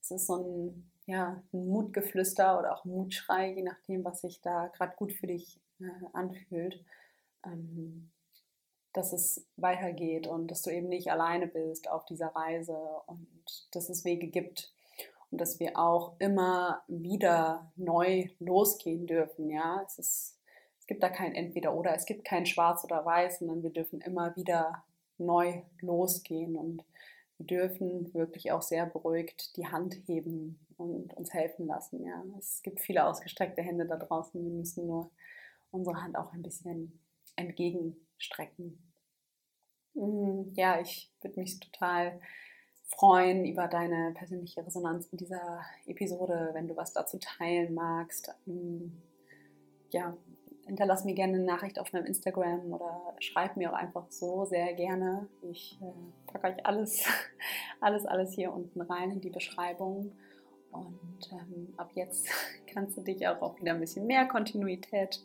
es 0.00 0.10
ist 0.10 0.26
so 0.26 0.36
ein 0.36 0.90
ja, 1.06 1.42
ein 1.52 1.68
Mutgeflüster 1.68 2.58
oder 2.58 2.74
auch 2.74 2.84
Mutschrei, 2.84 3.52
je 3.52 3.62
nachdem, 3.62 4.04
was 4.04 4.22
sich 4.22 4.40
da 4.40 4.68
gerade 4.68 4.96
gut 4.96 5.12
für 5.12 5.26
dich 5.26 5.60
äh, 5.80 5.84
anfühlt, 6.12 6.82
ähm, 7.44 8.10
dass 8.92 9.12
es 9.12 9.46
weitergeht 9.56 10.26
und 10.26 10.50
dass 10.50 10.62
du 10.62 10.70
eben 10.70 10.88
nicht 10.88 11.10
alleine 11.10 11.46
bist 11.46 11.90
auf 11.90 12.04
dieser 12.06 12.28
Reise 12.28 12.78
und 13.06 13.28
dass 13.72 13.88
es 13.88 14.04
Wege 14.04 14.28
gibt 14.28 14.72
und 15.30 15.40
dass 15.40 15.58
wir 15.58 15.78
auch 15.78 16.14
immer 16.20 16.82
wieder 16.86 17.72
neu 17.76 18.28
losgehen 18.38 19.06
dürfen. 19.06 19.50
Ja, 19.50 19.82
es 19.84 19.98
ist, 19.98 20.38
es 20.78 20.86
gibt 20.86 21.02
da 21.02 21.08
kein 21.08 21.34
Entweder 21.34 21.74
oder, 21.74 21.94
es 21.94 22.06
gibt 22.06 22.24
kein 22.24 22.46
Schwarz 22.46 22.84
oder 22.84 23.04
Weiß, 23.04 23.40
sondern 23.40 23.62
wir 23.62 23.70
dürfen 23.70 24.00
immer 24.00 24.34
wieder 24.36 24.84
neu 25.18 25.62
losgehen 25.80 26.56
und 26.56 26.84
dürfen 27.38 28.12
wirklich 28.14 28.52
auch 28.52 28.62
sehr 28.62 28.86
beruhigt 28.86 29.56
die 29.56 29.66
Hand 29.66 29.96
heben 30.06 30.58
und 30.76 31.14
uns 31.14 31.32
helfen 31.32 31.66
lassen. 31.66 32.04
Ja. 32.04 32.24
Es 32.38 32.62
gibt 32.62 32.80
viele 32.80 33.06
ausgestreckte 33.06 33.62
Hände 33.62 33.86
da 33.86 33.96
draußen. 33.96 34.42
Wir 34.42 34.52
müssen 34.52 34.86
nur 34.86 35.10
unsere 35.70 36.00
Hand 36.02 36.16
auch 36.16 36.32
ein 36.32 36.42
bisschen 36.42 37.00
entgegenstrecken. 37.36 38.78
Mm, 39.94 40.52
ja, 40.54 40.80
ich 40.80 41.12
würde 41.20 41.40
mich 41.40 41.58
total 41.60 42.20
freuen 42.86 43.44
über 43.44 43.66
deine 43.66 44.12
persönliche 44.12 44.64
Resonanz 44.64 45.06
in 45.06 45.18
dieser 45.18 45.64
Episode, 45.86 46.50
wenn 46.52 46.68
du 46.68 46.76
was 46.76 46.92
dazu 46.92 47.18
teilen 47.18 47.74
magst. 47.74 48.32
Mm, 48.46 48.90
ja, 49.90 50.16
hinterlass 50.66 51.04
mir 51.04 51.14
gerne 51.14 51.34
eine 51.34 51.44
Nachricht 51.44 51.78
auf 51.78 51.92
meinem 51.92 52.06
Instagram 52.06 52.72
oder 52.72 53.14
schreib 53.18 53.56
mir 53.56 53.72
auch 53.72 53.76
einfach 53.76 54.06
so 54.10 54.44
sehr 54.44 54.72
gerne. 54.74 55.28
Ich 55.42 55.78
äh, 55.80 56.32
packe 56.32 56.48
euch 56.48 56.66
alles, 56.66 57.04
alles, 57.80 58.06
alles 58.06 58.32
hier 58.32 58.52
unten 58.52 58.80
rein 58.80 59.10
in 59.10 59.20
die 59.20 59.30
Beschreibung. 59.30 60.12
Und 60.72 61.30
ähm, 61.32 61.74
ab 61.76 61.90
jetzt 61.94 62.28
kannst 62.72 62.96
du 62.96 63.02
dich 63.02 63.26
auch 63.28 63.40
auf 63.42 63.60
wieder 63.60 63.72
ein 63.72 63.80
bisschen 63.80 64.06
mehr 64.06 64.26
Kontinuität 64.26 65.24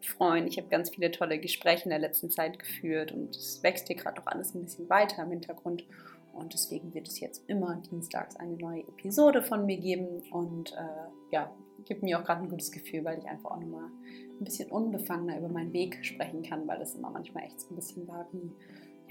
freuen. 0.00 0.46
Ich 0.46 0.58
habe 0.58 0.68
ganz 0.68 0.90
viele 0.90 1.10
tolle 1.10 1.38
Gespräche 1.38 1.84
in 1.84 1.90
der 1.90 1.98
letzten 1.98 2.30
Zeit 2.30 2.58
geführt 2.58 3.12
und 3.12 3.36
es 3.36 3.62
wächst 3.62 3.86
hier 3.86 3.96
gerade 3.96 4.20
auch 4.20 4.26
alles 4.26 4.54
ein 4.54 4.62
bisschen 4.62 4.88
weiter 4.88 5.22
im 5.22 5.30
Hintergrund. 5.30 5.84
Und 6.32 6.54
deswegen 6.54 6.94
wird 6.94 7.08
es 7.08 7.20
jetzt 7.20 7.44
immer 7.46 7.76
dienstags 7.90 8.36
eine 8.36 8.56
neue 8.56 8.80
Episode 8.80 9.42
von 9.42 9.66
mir 9.66 9.76
geben. 9.76 10.22
Und 10.30 10.72
äh, 10.72 11.10
ja, 11.30 11.52
gibt 11.84 12.02
mir 12.02 12.18
auch 12.18 12.24
gerade 12.24 12.42
ein 12.42 12.48
gutes 12.48 12.72
Gefühl, 12.72 13.04
weil 13.04 13.18
ich 13.18 13.26
einfach 13.26 13.50
auch 13.50 13.60
nochmal 13.60 13.90
ein 14.42 14.44
bisschen 14.44 14.70
unbefangener 14.70 15.38
über 15.38 15.48
meinen 15.48 15.72
Weg 15.72 16.04
sprechen 16.04 16.42
kann, 16.42 16.66
weil 16.66 16.80
es 16.82 16.94
immer 16.94 17.10
manchmal 17.10 17.44
echt 17.44 17.60
so 17.60 17.72
ein 17.72 17.76
bisschen 17.76 18.06
war 18.08 18.26
wie 18.32 18.50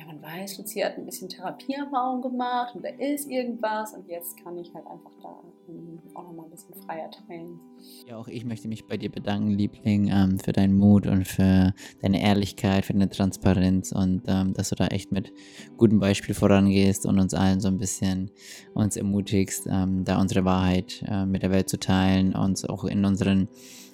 ja, 0.01 0.05
man 0.05 0.21
weiß, 0.21 0.57
Lucia 0.57 0.87
hat 0.87 0.97
ein 0.97 1.05
bisschen 1.05 1.29
Therapieerfahrung 1.29 2.21
gemacht 2.21 2.75
und 2.75 2.83
da 2.83 2.89
ist 2.89 3.29
irgendwas 3.29 3.93
und 3.93 4.07
jetzt 4.07 4.41
kann 4.43 4.57
ich 4.57 4.73
halt 4.73 4.85
einfach 4.87 5.11
da 5.21 5.39
ähm, 5.69 5.99
auch 6.15 6.23
nochmal 6.23 6.45
ein 6.45 6.51
bisschen 6.51 6.73
freier 6.73 7.11
teilen. 7.11 7.59
Ja, 8.07 8.17
auch 8.17 8.27
ich 8.27 8.45
möchte 8.45 8.67
mich 8.67 8.87
bei 8.87 8.97
dir 8.97 9.11
bedanken, 9.11 9.51
Liebling, 9.51 10.09
ähm, 10.11 10.39
für 10.39 10.53
deinen 10.53 10.77
Mut 10.77 11.05
und 11.05 11.27
für 11.27 11.73
deine 12.01 12.21
Ehrlichkeit, 12.21 12.85
für 12.85 12.93
deine 12.93 13.09
Transparenz 13.09 13.91
und 13.91 14.23
ähm, 14.27 14.53
dass 14.53 14.69
du 14.69 14.75
da 14.75 14.87
echt 14.87 15.11
mit 15.11 15.31
gutem 15.77 15.99
Beispiel 15.99 16.33
vorangehst 16.33 17.05
und 17.05 17.19
uns 17.19 17.33
allen 17.33 17.59
so 17.59 17.67
ein 17.67 17.77
bisschen 17.77 18.31
uns 18.73 18.95
ermutigst, 18.95 19.67
da 19.67 20.19
unsere 20.19 20.45
Wahrheit 20.45 21.03
äh, 21.07 21.25
mit 21.25 21.43
der 21.43 21.51
Welt 21.51 21.69
zu 21.69 21.77
teilen, 21.77 22.33
uns 22.35 22.65
auch 22.65 22.85
in 22.85 23.05
unseren 23.05 23.47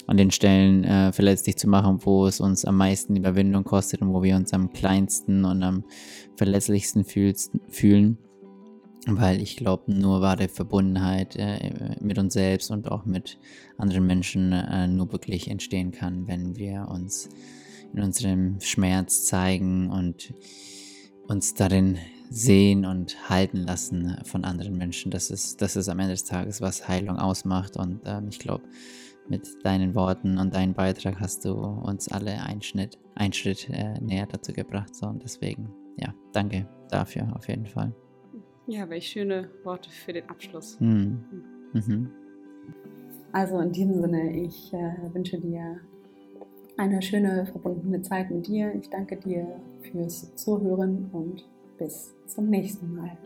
an 0.08 0.18
den 0.18 0.32
Stellen 0.32 0.86
äh, 0.86 1.12
verletzlich 1.12 1.58
zu 1.58 1.68
machen, 1.68 2.00
wo 2.02 2.26
es 2.26 2.40
uns 2.40 2.66
am 2.66 2.78
meisten 2.78 3.16
Überwindung 3.16 3.66
kostet 3.66 4.02
und 4.02 4.14
wo 4.14 4.24
wir 4.24 4.36
uns 4.38 4.54
am 4.54 4.72
kleinsten 4.72 5.44
und 5.46 5.62
am 5.62 5.84
verletzlichsten 6.36 7.04
fühlen. 7.04 8.18
Weil 9.06 9.42
ich 9.42 9.56
glaube, 9.58 9.94
nur 9.94 10.22
wahre 10.22 10.48
Verbundenheit 10.48 11.36
äh, 11.38 11.96
mit 12.02 12.18
uns 12.18 12.34
selbst 12.34 12.72
und 12.72 12.90
auch 12.90 13.06
mit 13.06 13.38
anderen 13.78 14.06
Menschen 14.06 14.52
äh, 14.54 14.88
nur 14.88 15.12
wirklich 15.12 15.50
entstehen 15.50 15.92
kann, 15.92 16.28
wenn 16.28 16.58
wir 16.58 16.88
uns 16.90 17.30
in 17.94 18.02
unserem 18.02 18.60
Schmerz 18.60 19.26
zeigen 19.26 19.90
und 19.90 20.34
uns 21.28 21.54
darin 21.54 21.98
sehen 22.30 22.86
und 22.86 23.30
halten 23.30 23.58
lassen 23.58 24.18
von 24.24 24.44
anderen 24.44 24.78
Menschen. 24.78 25.12
Das 25.12 25.30
ist, 25.30 25.62
das 25.62 25.76
ist 25.76 25.90
am 25.90 26.00
Ende 26.00 26.14
des 26.14 26.26
Tages, 26.26 26.62
was 26.62 26.88
Heilung 26.88 27.18
ausmacht. 27.18 27.78
Und 27.78 28.02
ähm, 28.06 28.28
ich 28.30 28.40
glaube, 28.40 28.64
mit 29.30 29.48
deinen 29.64 29.96
Worten 29.96 30.38
und 30.38 30.54
deinem 30.54 30.74
Beitrag 30.74 31.20
hast 31.20 31.46
du 31.46 31.54
uns 31.54 32.08
alle 32.10 32.42
einen 32.44 32.62
Schritt, 32.62 32.98
einen 33.16 33.34
Schritt 33.34 33.70
äh, 33.70 34.00
näher 34.00 34.28
dazu 34.28 34.54
gebracht. 34.54 34.96
So, 34.96 35.08
und 35.08 35.24
deswegen, 35.24 35.70
ja, 35.98 36.14
danke 36.34 36.68
dafür 36.90 37.34
auf 37.36 37.48
jeden 37.48 37.66
Fall. 37.66 37.94
Ja, 38.68 38.90
welche 38.90 39.20
schöne 39.20 39.50
Worte 39.64 39.90
für 39.90 40.14
den 40.14 40.30
Abschluss. 40.30 40.80
Mhm. 40.80 41.24
Mhm. 41.74 42.10
Also 43.32 43.60
in 43.60 43.72
diesem 43.72 44.02
Sinne, 44.02 44.32
ich 44.42 44.74
äh, 44.74 45.14
wünsche 45.14 45.40
dir 45.40 45.80
eine 46.78 47.02
schöne 47.02 47.46
verbundene 47.46 48.02
Zeit 48.02 48.30
mit 48.30 48.48
dir. 48.48 48.74
Ich 48.76 48.90
danke 48.90 49.18
dir 49.18 49.60
fürs 49.82 50.34
Zuhören 50.36 51.10
und 51.12 51.48
bis 51.78 52.14
zum 52.28 52.50
nächsten 52.50 52.96
Mal. 52.96 53.18